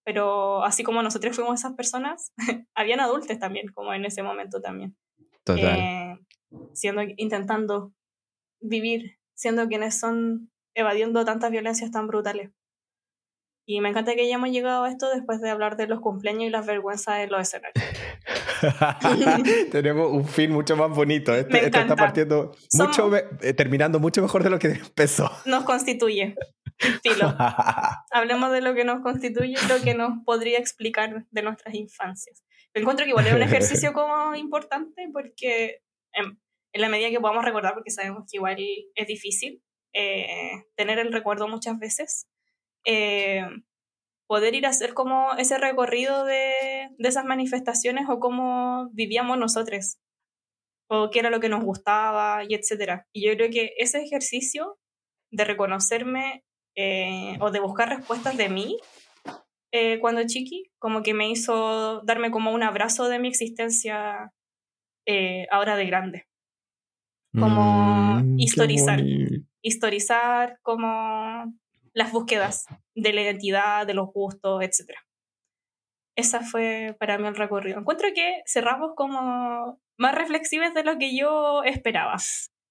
pero 0.05 0.63
así 0.65 0.85
como 0.85 1.03
nosotros 1.03 1.35
fuimos 1.35 1.59
esas 1.59 1.75
personas, 1.75 2.33
habían 2.77 3.01
adultos 3.01 3.41
también, 3.41 3.67
como 3.75 3.93
en 3.93 4.05
ese 4.05 4.23
momento 4.23 4.61
también, 4.61 4.97
Total. 5.43 5.79
eh, 5.79 6.19
siendo, 6.73 7.03
intentando 7.17 7.93
vivir, 8.61 9.19
siendo 9.35 9.67
quienes 9.67 9.99
son, 9.99 10.53
evadiendo 10.77 11.25
tantas 11.25 11.51
violencias 11.51 11.91
tan 11.91 12.07
brutales. 12.07 12.51
Y 13.69 13.81
me 13.81 13.89
encanta 13.89 14.15
que 14.15 14.21
hayamos 14.23 14.51
llegado 14.51 14.85
a 14.85 14.89
esto 14.91 15.11
después 15.13 15.41
de 15.41 15.51
hablar 15.51 15.77
de 15.77 15.89
los 15.89 16.01
cumpleaños 16.01 16.45
y 16.45 16.51
las 16.51 16.65
vergüenzas 16.67 17.19
de 17.19 17.27
los 17.27 17.41
escenarios. 17.41 17.85
Tenemos 19.73 20.11
un 20.13 20.27
fin 20.27 20.53
mucho 20.53 20.77
más 20.77 20.91
bonito. 20.91 21.35
Este, 21.35 21.53
Me 21.53 21.65
este 21.67 21.81
está 21.81 21.97
partiendo 21.97 22.53
Somos- 22.69 22.89
mucho, 22.89 23.09
me- 23.09 23.25
eh, 23.43 23.53
terminando 23.55 23.99
mucho 23.99 24.23
mejor 24.23 24.45
de 24.45 24.51
lo 24.51 24.59
que 24.59 24.69
empezó. 24.87 25.31
Nos 25.47 25.65
constituye. 25.65 26.37
Filo. 27.03 27.35
Hablemos 28.13 28.53
de 28.53 28.61
lo 28.61 28.75
que 28.75 28.85
nos 28.85 29.01
constituye 29.03 29.55
y 29.61 29.69
lo 29.69 29.83
que 29.83 29.95
nos 29.95 30.23
podría 30.25 30.59
explicar 30.59 31.27
de 31.31 31.43
nuestras 31.43 31.75
infancias. 31.75 32.45
Yo 32.75 32.83
encuentro 32.83 33.05
que 33.05 33.11
igual 33.11 33.27
es 33.27 33.33
un 33.35 33.43
ejercicio 33.43 33.93
como 33.95 34.35
importante 34.37 35.09
porque 35.13 35.81
en, 36.13 36.39
en 36.73 36.81
la 36.81 36.89
medida 36.89 37.09
que 37.11 37.19
podamos 37.21 37.45
recordar, 37.45 37.75
porque 37.75 37.91
sabemos 37.91 38.25
que 38.31 38.37
igual 38.37 38.59
es 38.95 39.07
difícil 39.07 39.63
eh, 39.97 40.67
tener 40.77 40.99
el 40.99 41.11
recuerdo 41.13 41.49
muchas 41.49 41.79
veces, 41.79 42.29
eh, 42.85 43.47
poder 44.29 44.55
ir 44.55 44.67
a 44.67 44.71
hacer 44.71 44.93
como 44.93 45.33
ese 45.39 45.57
recorrido 45.57 46.25
de, 46.25 46.91
de 46.99 47.09
esas 47.09 47.25
manifestaciones 47.25 48.07
o 48.09 48.21
cómo 48.21 48.91
vivíamos 48.93 49.39
nosotros 49.39 49.97
o 50.89 51.11
qué 51.11 51.21
era 51.21 51.31
lo 51.31 51.41
que 51.41 51.49
nos 51.49 51.65
gustaba 51.65 52.45
y 52.47 52.55
etcétera. 52.55 53.07
Y 53.13 53.27
yo 53.27 53.35
creo 53.37 53.51
que 53.51 53.73
ese 53.79 54.03
ejercicio 54.03 54.79
de 55.33 55.45
reconocerme 55.45 56.45
eh, 56.77 57.39
o 57.41 57.51
de 57.51 57.61
buscar 57.61 57.89
respuestas 57.89 58.37
de 58.37 58.51
mí 58.51 58.79
eh, 59.73 59.99
cuando 59.99 60.27
chiqui, 60.27 60.71
como 60.79 61.03
que 61.03 61.15
me 61.15 61.31
hizo 61.31 62.03
darme 62.03 62.31
como 62.31 62.53
un 62.53 62.63
abrazo 62.63 63.09
de 63.09 63.19
mi 63.19 63.29
existencia 63.29 64.31
eh, 65.07 65.47
ahora 65.51 65.77
de 65.77 65.87
grande. 65.87 66.27
Como 67.33 67.97
Mm, 68.23 68.39
historizar. 68.39 69.03
Historizar 69.67 70.59
como 70.63 71.53
las 71.93 72.13
búsquedas 72.13 72.67
de 72.95 73.13
la 73.13 73.23
identidad, 73.23 73.87
de 73.87 73.95
los 73.95 74.13
gustos, 74.13 74.63
etc. 74.63 74.93
Esa 76.15 76.41
fue 76.41 76.97
para 77.01 77.19
mí 77.19 77.27
el 77.27 77.35
recorrido. 77.35 77.81
Encuentro 77.81 78.09
que 78.15 78.43
cerramos 78.47 78.93
como 78.95 79.81
más 79.97 80.15
reflexivos 80.15 80.73
de 80.73 80.85
lo 80.85 80.99
que 80.99 81.17
yo 81.17 81.65
esperaba. 81.65 82.17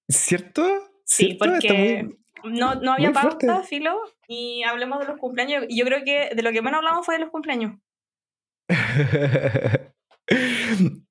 ¿Cierto? 0.08 0.64
Sí, 1.04 1.36
porque 1.36 2.08
no, 2.44 2.76
no 2.76 2.94
había 2.94 3.12
pauta, 3.12 3.62
filo, 3.64 4.00
y 4.28 4.64
hablemos 4.64 5.00
de 5.00 5.06
los 5.06 5.18
cumpleaños. 5.18 5.66
Yo 5.70 5.86
creo 5.86 6.04
que 6.04 6.34
de 6.34 6.42
lo 6.42 6.52
que 6.52 6.62
menos 6.62 6.78
hablamos 6.78 7.06
fue 7.06 7.16
de 7.16 7.22
los 7.22 7.30
cumpleaños. 7.30 7.78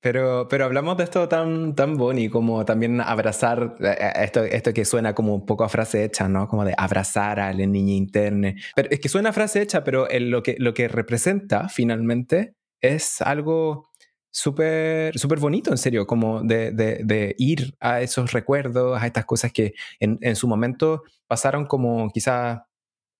Pero, 0.00 0.48
pero 0.48 0.64
hablamos 0.64 0.96
de 0.96 1.04
esto 1.04 1.28
tan, 1.28 1.74
tan 1.74 1.96
bonito 1.96 2.32
como 2.32 2.64
también 2.64 3.00
abrazar, 3.00 3.76
eh, 3.80 3.96
eh, 3.98 4.12
esto, 4.24 4.44
esto 4.44 4.74
que 4.74 4.84
suena 4.84 5.14
como 5.14 5.34
un 5.34 5.46
poco 5.46 5.64
a 5.64 5.68
frase 5.68 6.04
hecha, 6.04 6.28
¿no? 6.28 6.48
Como 6.48 6.64
de 6.64 6.74
abrazar 6.76 7.40
al 7.40 7.56
niño 7.56 7.94
interno. 7.94 8.52
Pero 8.74 8.88
es 8.90 9.00
que 9.00 9.08
suena 9.08 9.30
a 9.30 9.32
frase 9.32 9.62
hecha, 9.62 9.84
pero 9.84 10.08
lo, 10.20 10.42
que, 10.42 10.56
lo 10.58 10.74
que 10.74 10.88
representa 10.88 11.68
finalmente 11.68 12.54
es 12.80 13.22
algo 13.22 13.88
súper 14.30 15.16
súper 15.16 15.38
bonito, 15.38 15.70
en 15.70 15.78
serio, 15.78 16.06
como 16.06 16.42
de, 16.42 16.72
de, 16.72 17.00
de, 17.04 17.36
ir 17.38 17.76
a 17.78 18.00
esos 18.00 18.32
recuerdos, 18.32 19.00
a 19.00 19.06
estas 19.06 19.24
cosas 19.24 19.52
que 19.52 19.74
en, 20.00 20.18
en 20.22 20.34
su 20.34 20.48
momento 20.48 21.04
pasaron 21.28 21.66
como 21.66 22.10
quizás 22.10 22.58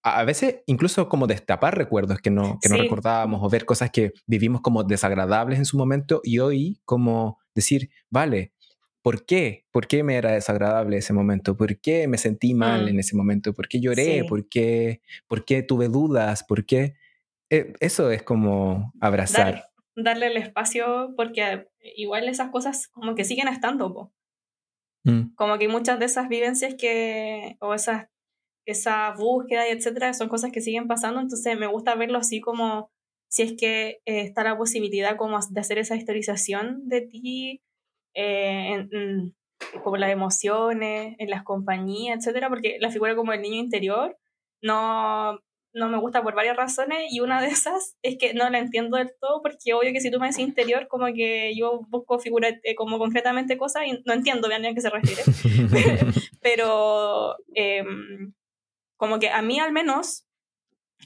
a 0.05 0.23
veces 0.25 0.57
incluso 0.67 1.09
como 1.09 1.27
destapar 1.27 1.79
recuerdos 1.79 2.19
que 2.19 2.31
no, 2.31 2.59
que 2.61 2.69
no 2.69 2.77
recordábamos 2.77 3.41
o 3.43 3.49
ver 3.49 3.65
cosas 3.65 3.91
que 3.91 4.13
vivimos 4.27 4.61
como 4.61 4.85
desagradables 4.85 5.59
en 5.59 5.65
su 5.65 5.79
momento 5.79 6.21
y 6.23 6.41
hoy 6.41 6.79
como 6.85 7.39
decir, 7.55 7.89
vale, 8.11 8.53
¿por 9.01 9.25
qué? 9.25 9.65
¿Por 9.71 9.87
qué 9.87 10.03
me 10.03 10.17
era 10.17 10.33
desagradable 10.33 10.99
ese 10.99 11.15
momento? 11.15 11.57
¿Por 11.57 11.81
qué 11.81 12.07
me 12.07 12.19
sentí 12.19 12.53
mal 12.53 12.85
mm. 12.85 12.89
en 12.89 13.01
ese 13.01 13.17
momento? 13.17 13.55
¿Por 13.55 13.67
qué 13.67 13.81
lloré? 13.81 14.25
¿Por, 14.29 14.47
qué, 14.47 15.01
¿Por 15.27 15.47
qué 15.47 15.63
tuve 15.63 15.89
dudas? 15.89 16.45
¿Por 16.45 16.67
qué? 16.67 16.97
Eh, 17.49 17.73
eso 17.81 18.11
es 18.11 18.23
como 18.23 18.93
abrazar. 19.01 19.71
darle 19.97 20.27
el 20.27 20.37
espacio 20.37 21.15
porque 21.17 21.67
igual 21.97 22.29
esas 22.29 22.51
cosas 22.51 22.89
como 22.89 23.15
que 23.15 23.25
siguen 23.25 23.49
estando. 23.49 24.13
Mm. 25.05 25.35
Como 25.35 25.57
que 25.57 25.69
muchas 25.69 25.99
de 25.99 26.05
esas 26.05 26.29
vivencias 26.29 26.75
que, 26.75 27.57
o 27.61 27.73
esas 27.73 28.09
esa 28.67 29.13
búsqueda 29.13 29.69
y 29.69 29.73
etcétera, 29.73 30.15
son 30.15 30.29
cosas 30.29 30.53
que 30.53 30.61
siguen 30.61 30.89
pasando, 30.89 31.21
entonces 31.21 31.59
me 31.59 31.67
gusta 31.67 31.95
verlo 31.95 32.19
así 32.19 32.41
como 32.41 32.91
si 33.29 33.43
es 33.43 33.55
que 33.59 34.01
eh, 34.07 34.21
está 34.21 34.45
la 34.45 34.57
posibilidad 34.57 35.17
como 35.17 35.39
de 35.51 35.61
hacer 35.61 35.79
esa 35.79 35.97
historización 35.97 36.89
de 36.89 37.01
ti, 37.03 37.63
eh, 38.15 38.87
en, 38.91 39.35
como 39.83 39.97
las 39.97 40.11
emociones, 40.11 41.17
en 41.19 41.31
las 41.31 41.43
compañías, 41.43 42.19
etcétera, 42.19 42.49
porque 42.49 42.77
la 42.81 42.91
figura 42.91 43.17
como 43.17 43.33
el 43.33 43.43
niño 43.43 43.57
interior 43.57 44.17
no, 44.63 45.41
no 45.75 45.89
me 45.89 45.99
gusta 45.99 46.23
por 46.23 46.35
varias 46.35 46.57
razones 46.57 47.13
y 47.13 47.21
una 47.21 47.41
de 47.41 47.49
esas 47.49 47.97
es 48.03 48.17
que 48.19 48.33
no 48.35 48.49
la 48.49 48.59
entiendo 48.59 48.97
del 48.97 49.11
todo 49.21 49.43
porque 49.43 49.75
obvio 49.75 49.93
que 49.93 50.01
si 50.01 50.11
tú 50.11 50.21
me 50.21 50.29
dices 50.29 50.45
interior 50.45 50.87
como 50.89 51.07
que 51.07 51.55
yo 51.57 51.81
busco 51.89 52.19
figura 52.21 52.49
eh, 52.63 52.75
como 52.77 52.99
concretamente 52.99 53.59
cosas 53.59 53.83
y 53.87 54.01
no 54.07 54.13
entiendo 54.13 54.49
bien 54.49 54.65
a 54.65 54.75
qué 54.75 54.81
se 54.81 54.91
refiere. 54.91 55.23
Pero 56.41 57.37
em, 57.55 58.33
como 58.97 59.19
que 59.19 59.31
a 59.31 59.43
mí 59.43 59.61
al 59.61 59.73
menos, 59.73 60.27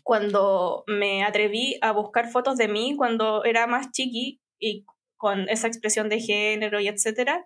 cuando 0.03 0.84
me 0.86 1.24
atreví 1.24 1.78
a 1.82 1.93
buscar 1.93 2.30
fotos 2.30 2.57
de 2.57 2.68
mí 2.68 2.95
cuando 2.97 3.45
era 3.45 3.66
más 3.66 3.91
chiqui 3.91 4.41
y 4.59 4.84
con 5.16 5.49
esa 5.49 5.66
expresión 5.66 6.09
de 6.09 6.20
género 6.20 6.80
y 6.80 6.89
etcétera, 6.89 7.45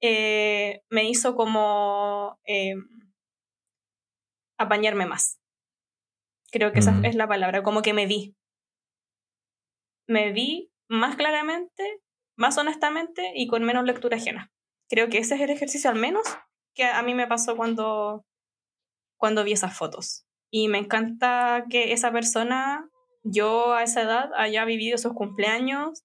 eh, 0.00 0.82
me 0.90 1.08
hizo 1.08 1.34
como 1.34 2.38
eh, 2.44 2.74
apañarme 4.58 5.06
más. 5.06 5.40
Creo 6.50 6.72
que 6.72 6.78
esa 6.78 6.94
es 7.04 7.14
la 7.14 7.28
palabra, 7.28 7.62
como 7.62 7.82
que 7.82 7.92
me 7.92 8.06
vi. 8.06 8.34
Me 10.06 10.32
vi 10.32 10.70
más 10.88 11.16
claramente, 11.16 12.00
más 12.36 12.56
honestamente 12.56 13.32
y 13.34 13.46
con 13.46 13.64
menos 13.64 13.84
lectura 13.84 14.16
ajena. 14.16 14.50
Creo 14.88 15.08
que 15.08 15.18
ese 15.18 15.34
es 15.34 15.40
el 15.42 15.50
ejercicio 15.50 15.90
al 15.90 15.96
menos 15.96 16.24
que 16.74 16.84
a 16.84 17.02
mí 17.02 17.14
me 17.14 17.26
pasó 17.26 17.56
cuando, 17.56 18.24
cuando 19.18 19.44
vi 19.44 19.52
esas 19.52 19.76
fotos. 19.76 20.24
Y 20.50 20.68
me 20.68 20.78
encanta 20.78 21.66
que 21.70 21.92
esa 21.92 22.12
persona, 22.12 22.88
yo 23.22 23.74
a 23.74 23.82
esa 23.82 24.02
edad, 24.02 24.30
haya 24.36 24.64
vivido 24.64 24.94
esos 24.96 25.12
cumpleaños 25.12 26.04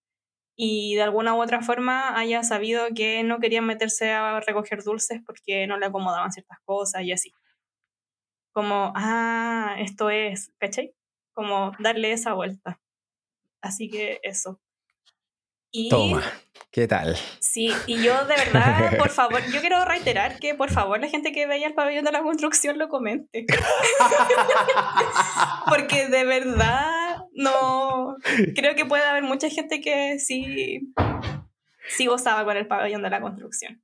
y 0.56 0.96
de 0.96 1.04
alguna 1.04 1.36
u 1.36 1.42
otra 1.42 1.62
forma 1.62 2.18
haya 2.18 2.44
sabido 2.44 2.88
que 2.96 3.24
no 3.24 3.40
quería 3.40 3.62
meterse 3.62 4.12
a 4.12 4.40
recoger 4.42 4.84
dulces 4.84 5.22
porque 5.26 5.68
no 5.68 5.80
le 5.80 5.88
acomodaban 5.88 6.32
ciertas 6.32 6.60
cosas 6.66 7.04
y 7.04 7.12
así. 7.14 7.34
Como, 8.54 8.94
ah, 8.96 9.76
esto 9.80 10.10
es, 10.10 10.52
¿cachai? 10.60 10.94
Como 11.34 11.72
darle 11.80 12.12
esa 12.12 12.34
vuelta. 12.34 12.80
Así 13.62 13.90
que 13.90 14.20
eso. 14.24 14.60
Toma, 15.90 16.22
¿qué 16.72 16.88
tal? 16.88 17.18
Sí, 17.40 17.74
y 17.88 18.04
yo 18.04 18.26
de 18.26 18.36
verdad, 18.36 18.98
por 18.98 19.10
favor, 19.10 19.42
yo 19.52 19.60
quiero 19.60 19.84
reiterar 19.86 20.40
que 20.40 20.54
por 20.54 20.70
favor 20.70 21.00
la 21.00 21.08
gente 21.08 21.32
que 21.32 21.48
vaya 21.48 21.66
al 21.66 21.74
pabellón 21.74 22.06
de 22.06 22.12
la 22.12 22.22
construcción 22.22 22.78
lo 22.78 22.90
comente. 22.90 23.46
Porque 25.68 26.10
de 26.10 26.26
verdad 26.26 27.18
no 27.34 28.18
creo 28.56 28.76
que 28.76 28.86
puede 28.86 29.04
haber 29.04 29.24
mucha 29.24 29.50
gente 29.50 29.82
que 29.82 30.20
sí, 30.20 30.94
sí 31.90 32.06
gozaba 32.06 32.46
con 32.46 32.56
el 32.56 32.68
pabellón 32.68 33.02
de 33.02 33.10
la 33.10 33.22
construcción. 33.22 33.82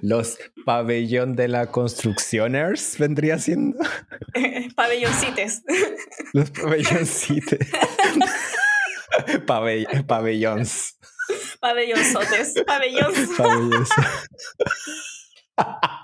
Los 0.00 0.38
pabellón 0.64 1.36
de 1.36 1.48
la 1.48 1.66
construccioners 1.66 2.96
vendría 2.98 3.38
siendo. 3.38 3.78
Pabelloncites. 4.76 5.62
Los 6.32 6.50
pabelloncites. 6.50 7.68
Pabell 9.46 9.86
pabellones. 10.06 10.98
Pabellonzotes. 11.60 12.54
Pabellons. 12.66 13.36
Pabellons. 13.36 13.90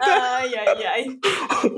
ay, 0.00 0.54
ay, 0.54 0.84
ay. 0.94 1.20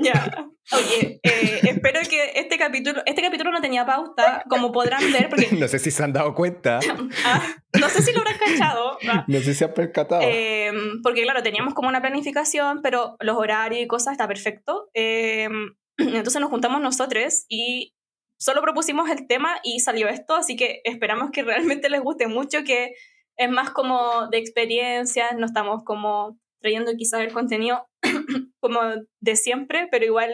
Ya. 0.01 0.47
Oye, 0.71 1.19
eh, 1.23 1.59
espero 1.63 1.99
que 2.09 2.31
este 2.35 2.57
capítulo, 2.57 3.01
este 3.05 3.21
capítulo 3.21 3.51
no 3.51 3.61
tenía 3.61 3.85
pauta, 3.85 4.43
como 4.49 4.71
podrán 4.71 5.11
ver, 5.11 5.29
porque... 5.29 5.49
No 5.51 5.67
sé 5.67 5.77
si 5.77 5.91
se 5.91 6.03
han 6.03 6.13
dado 6.13 6.33
cuenta. 6.33 6.79
Ah, 7.25 7.55
no 7.79 7.89
sé 7.89 8.01
si 8.01 8.13
lo 8.13 8.21
habrán 8.21 8.37
cachado. 8.37 8.97
No 9.27 9.39
sé 9.41 9.53
si 9.53 9.63
han 9.63 9.73
percatado. 9.73 10.21
Em, 10.23 11.01
porque 11.01 11.23
claro, 11.23 11.43
teníamos 11.43 11.73
como 11.73 11.89
una 11.89 12.01
planificación, 12.01 12.81
pero 12.81 13.17
los 13.19 13.37
horarios 13.37 13.83
y 13.83 13.87
cosas 13.87 14.13
está 14.13 14.27
perfecto. 14.27 14.89
Em, 14.93 15.75
entonces 15.97 16.41
nos 16.41 16.49
juntamos 16.49 16.81
nosotros 16.81 17.45
y 17.49 17.93
solo 18.37 18.61
propusimos 18.61 19.09
el 19.09 19.27
tema 19.27 19.59
y 19.63 19.79
salió 19.79 20.07
esto, 20.07 20.35
así 20.35 20.55
que 20.55 20.81
esperamos 20.83 21.31
que 21.31 21.43
realmente 21.43 21.89
les 21.89 22.01
guste 22.01 22.27
mucho, 22.27 22.63
que 22.63 22.93
es 23.37 23.49
más 23.49 23.71
como 23.71 24.27
de 24.29 24.37
experiencias, 24.37 25.35
no 25.37 25.45
estamos 25.45 25.83
como 25.83 26.37
trayendo 26.61 26.93
quizás 26.95 27.21
el 27.21 27.33
contenido 27.33 27.87
como 28.59 28.79
de 29.19 29.35
siempre, 29.35 29.87
pero 29.91 30.05
igual 30.05 30.33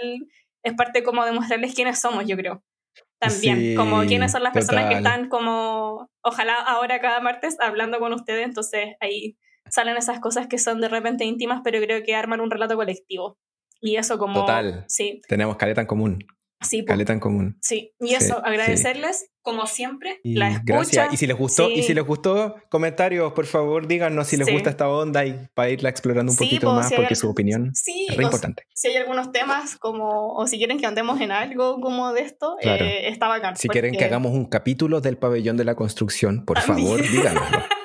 es 0.64 0.74
parte 0.74 1.04
como 1.04 1.26
de 1.26 1.32
mostrarles 1.32 1.74
quiénes 1.74 2.00
somos, 2.00 2.26
yo 2.28 2.36
creo. 2.36 2.64
También, 3.20 3.76
como 3.76 4.02
quiénes 4.06 4.32
son 4.32 4.44
las 4.44 4.54
personas 4.54 4.88
que 4.88 4.96
están 4.96 5.28
como, 5.28 6.10
ojalá 6.24 6.56
ahora 6.56 7.02
cada 7.02 7.20
martes 7.20 7.58
hablando 7.60 8.00
con 8.00 8.14
ustedes, 8.14 8.46
entonces 8.46 8.96
ahí 9.02 9.38
salen 9.70 9.98
esas 9.98 10.20
cosas 10.20 10.48
que 10.48 10.58
son 10.58 10.80
de 10.80 10.88
repente 10.88 11.26
íntimas, 11.26 11.62
pero 11.64 11.82
creo 11.82 12.02
que 12.04 12.16
arman 12.16 12.40
un 12.40 12.50
relato 12.50 12.76
colectivo. 12.76 13.38
Y 13.82 13.98
eso 13.98 14.18
como... 14.18 14.42
Total. 14.42 14.86
Sí. 14.88 15.22
Tenemos 15.28 15.58
caleta 15.58 15.82
en 15.82 15.88
común. 15.88 16.26
Sí, 16.62 16.84
Caleta 16.84 17.14
en 17.14 17.20
común. 17.22 17.58
Sí, 17.62 17.94
y 18.00 18.16
eso, 18.16 18.44
agradecerles, 18.46 19.30
como 19.42 19.66
siempre, 19.66 20.20
la 20.24 20.50
escucha. 20.50 20.74
Gracias. 20.74 21.14
Y 21.14 21.18
si 21.18 21.26
les 21.26 21.38
gustó, 21.38 21.70
y 21.70 21.84
si 21.84 21.94
les 21.94 22.04
gustó, 22.04 22.56
comentarios, 22.70 23.32
por 23.32 23.46
favor, 23.46 23.88
díganos 23.88 24.28
si 24.28 24.36
les 24.36 24.52
gusta 24.52 24.70
esta 24.70 24.90
onda 24.90 25.26
y 25.26 25.48
para 25.54 25.70
irla 25.70 25.90
explorando 25.90 26.34
un 26.34 26.38
poquito 26.38 26.68
pues, 26.68 26.86
más, 26.86 26.94
porque 26.94 27.16
su 27.16 27.30
opinión 27.30 27.72
es 27.74 28.16
re 28.16 28.24
importante. 28.24 28.64
Si 28.74 28.90
hay 28.90 28.98
algunos 28.98 29.32
temas 29.32 29.78
como, 29.78 30.34
o 30.34 30.48
si 30.48 30.58
quieren 30.58 30.80
que 30.80 30.86
andemos 30.86 31.22
en 31.22 31.32
algo 31.32 31.80
como 31.80 32.12
de 32.12 32.22
esto, 32.22 32.58
eh, 32.62 33.08
está 33.08 33.28
bacán. 33.28 33.56
Si 33.56 33.70
quieren 33.70 33.96
que 33.96 34.04
hagamos 34.04 34.34
un 34.34 34.46
capítulo 34.46 35.00
del 35.00 35.18
pabellón 35.18 35.56
de 35.56 35.64
la 35.64 35.76
construcción, 35.76 36.44
por 36.46 36.60
favor, 36.60 37.02
díganoslo. 37.02 37.64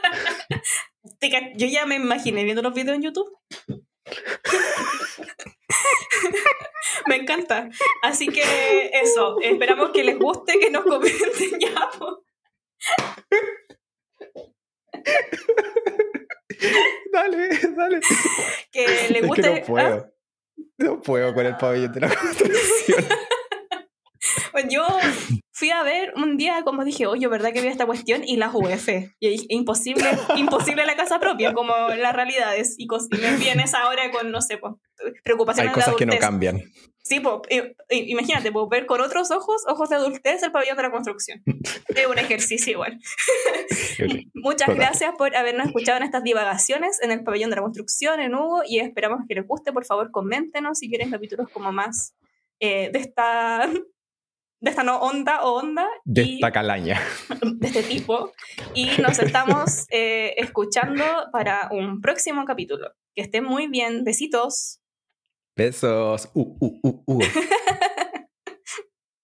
Yo 1.56 1.66
ya 1.66 1.86
me 1.86 1.94
imaginé 1.96 2.44
viendo 2.44 2.60
los 2.60 2.74
videos 2.74 2.96
en 2.96 3.02
YouTube. 3.02 3.30
Me 7.06 7.16
encanta. 7.16 7.68
Así 8.02 8.28
que 8.28 8.42
eso, 9.02 9.36
esperamos 9.40 9.90
que 9.90 10.04
les 10.04 10.18
guste, 10.18 10.58
que 10.58 10.70
nos 10.70 10.84
comenten 10.84 11.58
ya. 11.60 11.90
dale, 17.12 17.48
dale. 17.76 18.00
Que 18.70 18.86
les 19.10 19.26
guste. 19.26 19.60
no 19.60 19.66
puedo. 19.66 19.94
¿ah? 19.94 20.10
No 20.78 21.00
puedo 21.00 21.34
con 21.34 21.46
el 21.46 21.56
pabellón 21.56 21.92
de 21.92 22.00
la 22.00 22.14
construcción. 22.14 23.04
Pues 24.52 24.66
yo 24.70 24.86
fui 25.52 25.70
a 25.70 25.82
ver 25.82 26.12
un 26.16 26.36
día, 26.36 26.62
como 26.64 26.84
dije, 26.84 27.06
oye, 27.06 27.26
¿verdad 27.28 27.52
que 27.52 27.60
vi 27.60 27.68
esta 27.68 27.86
cuestión? 27.86 28.22
Y 28.24 28.36
la 28.36 28.48
jugué 28.48 28.76
fe. 28.76 29.14
Y 29.20 29.46
imposible, 29.54 30.04
imposible 30.36 30.86
la 30.86 30.96
casa 30.96 31.20
propia, 31.20 31.52
como 31.52 31.74
la 31.88 32.12
realidad 32.12 32.56
es. 32.56 32.74
Y, 32.78 32.88
me 33.20 33.36
vienes 33.36 33.74
ahora 33.74 34.10
con, 34.10 34.30
no 34.30 34.40
sé, 34.40 34.58
pues, 34.58 34.74
preocupaciones 35.22 35.70
Hay 35.70 35.74
cosas 35.74 35.96
que 35.96 36.06
no 36.06 36.18
cambian. 36.18 36.60
Sí, 37.02 37.20
pues, 37.20 37.40
imagínate, 37.90 38.50
pues, 38.50 38.66
ver 38.70 38.86
con 38.86 39.00
otros 39.02 39.30
ojos, 39.30 39.62
ojos 39.68 39.90
de 39.90 39.96
adultez, 39.96 40.42
el 40.42 40.52
pabellón 40.52 40.76
de 40.76 40.82
la 40.84 40.90
construcción. 40.90 41.42
es 41.88 42.06
un 42.06 42.18
ejercicio 42.18 42.72
igual. 42.72 42.98
Muchas 44.34 44.74
gracias 44.74 45.14
por 45.16 45.36
habernos 45.36 45.66
escuchado 45.66 45.98
en 45.98 46.04
estas 46.04 46.22
divagaciones 46.22 47.00
en 47.02 47.10
el 47.10 47.22
pabellón 47.22 47.50
de 47.50 47.56
la 47.56 47.62
construcción, 47.62 48.20
en 48.20 48.34
Hugo, 48.34 48.62
y 48.66 48.78
esperamos 48.78 49.20
que 49.28 49.34
les 49.34 49.46
guste. 49.46 49.72
Por 49.72 49.84
favor, 49.84 50.10
coméntenos 50.10 50.78
si 50.78 50.88
quieren 50.88 51.10
capítulos 51.10 51.48
como 51.50 51.72
más 51.72 52.14
eh, 52.60 52.90
de 52.92 52.98
esta 52.98 53.68
de 54.64 54.70
esta 54.70 54.82
no 54.82 54.96
onda 54.96 55.44
o 55.44 55.58
onda. 55.60 55.86
De 56.04 56.22
esta 56.22 56.50
calaña. 56.50 56.98
De 57.60 57.66
este 57.66 57.82
tipo. 57.82 58.32
Y 58.72 58.88
nos 59.00 59.18
estamos 59.18 59.86
eh, 59.90 60.34
escuchando 60.38 61.04
para 61.32 61.68
un 61.70 62.00
próximo 62.00 62.46
capítulo. 62.46 62.92
Que 63.14 63.22
estén 63.22 63.44
muy 63.44 63.66
bien. 63.66 64.04
Besitos. 64.04 64.80
Besos. 65.54 66.30
Uh, 66.32 66.56
uh, 66.60 66.80
uh, 66.82 67.02
uh. 67.06 67.20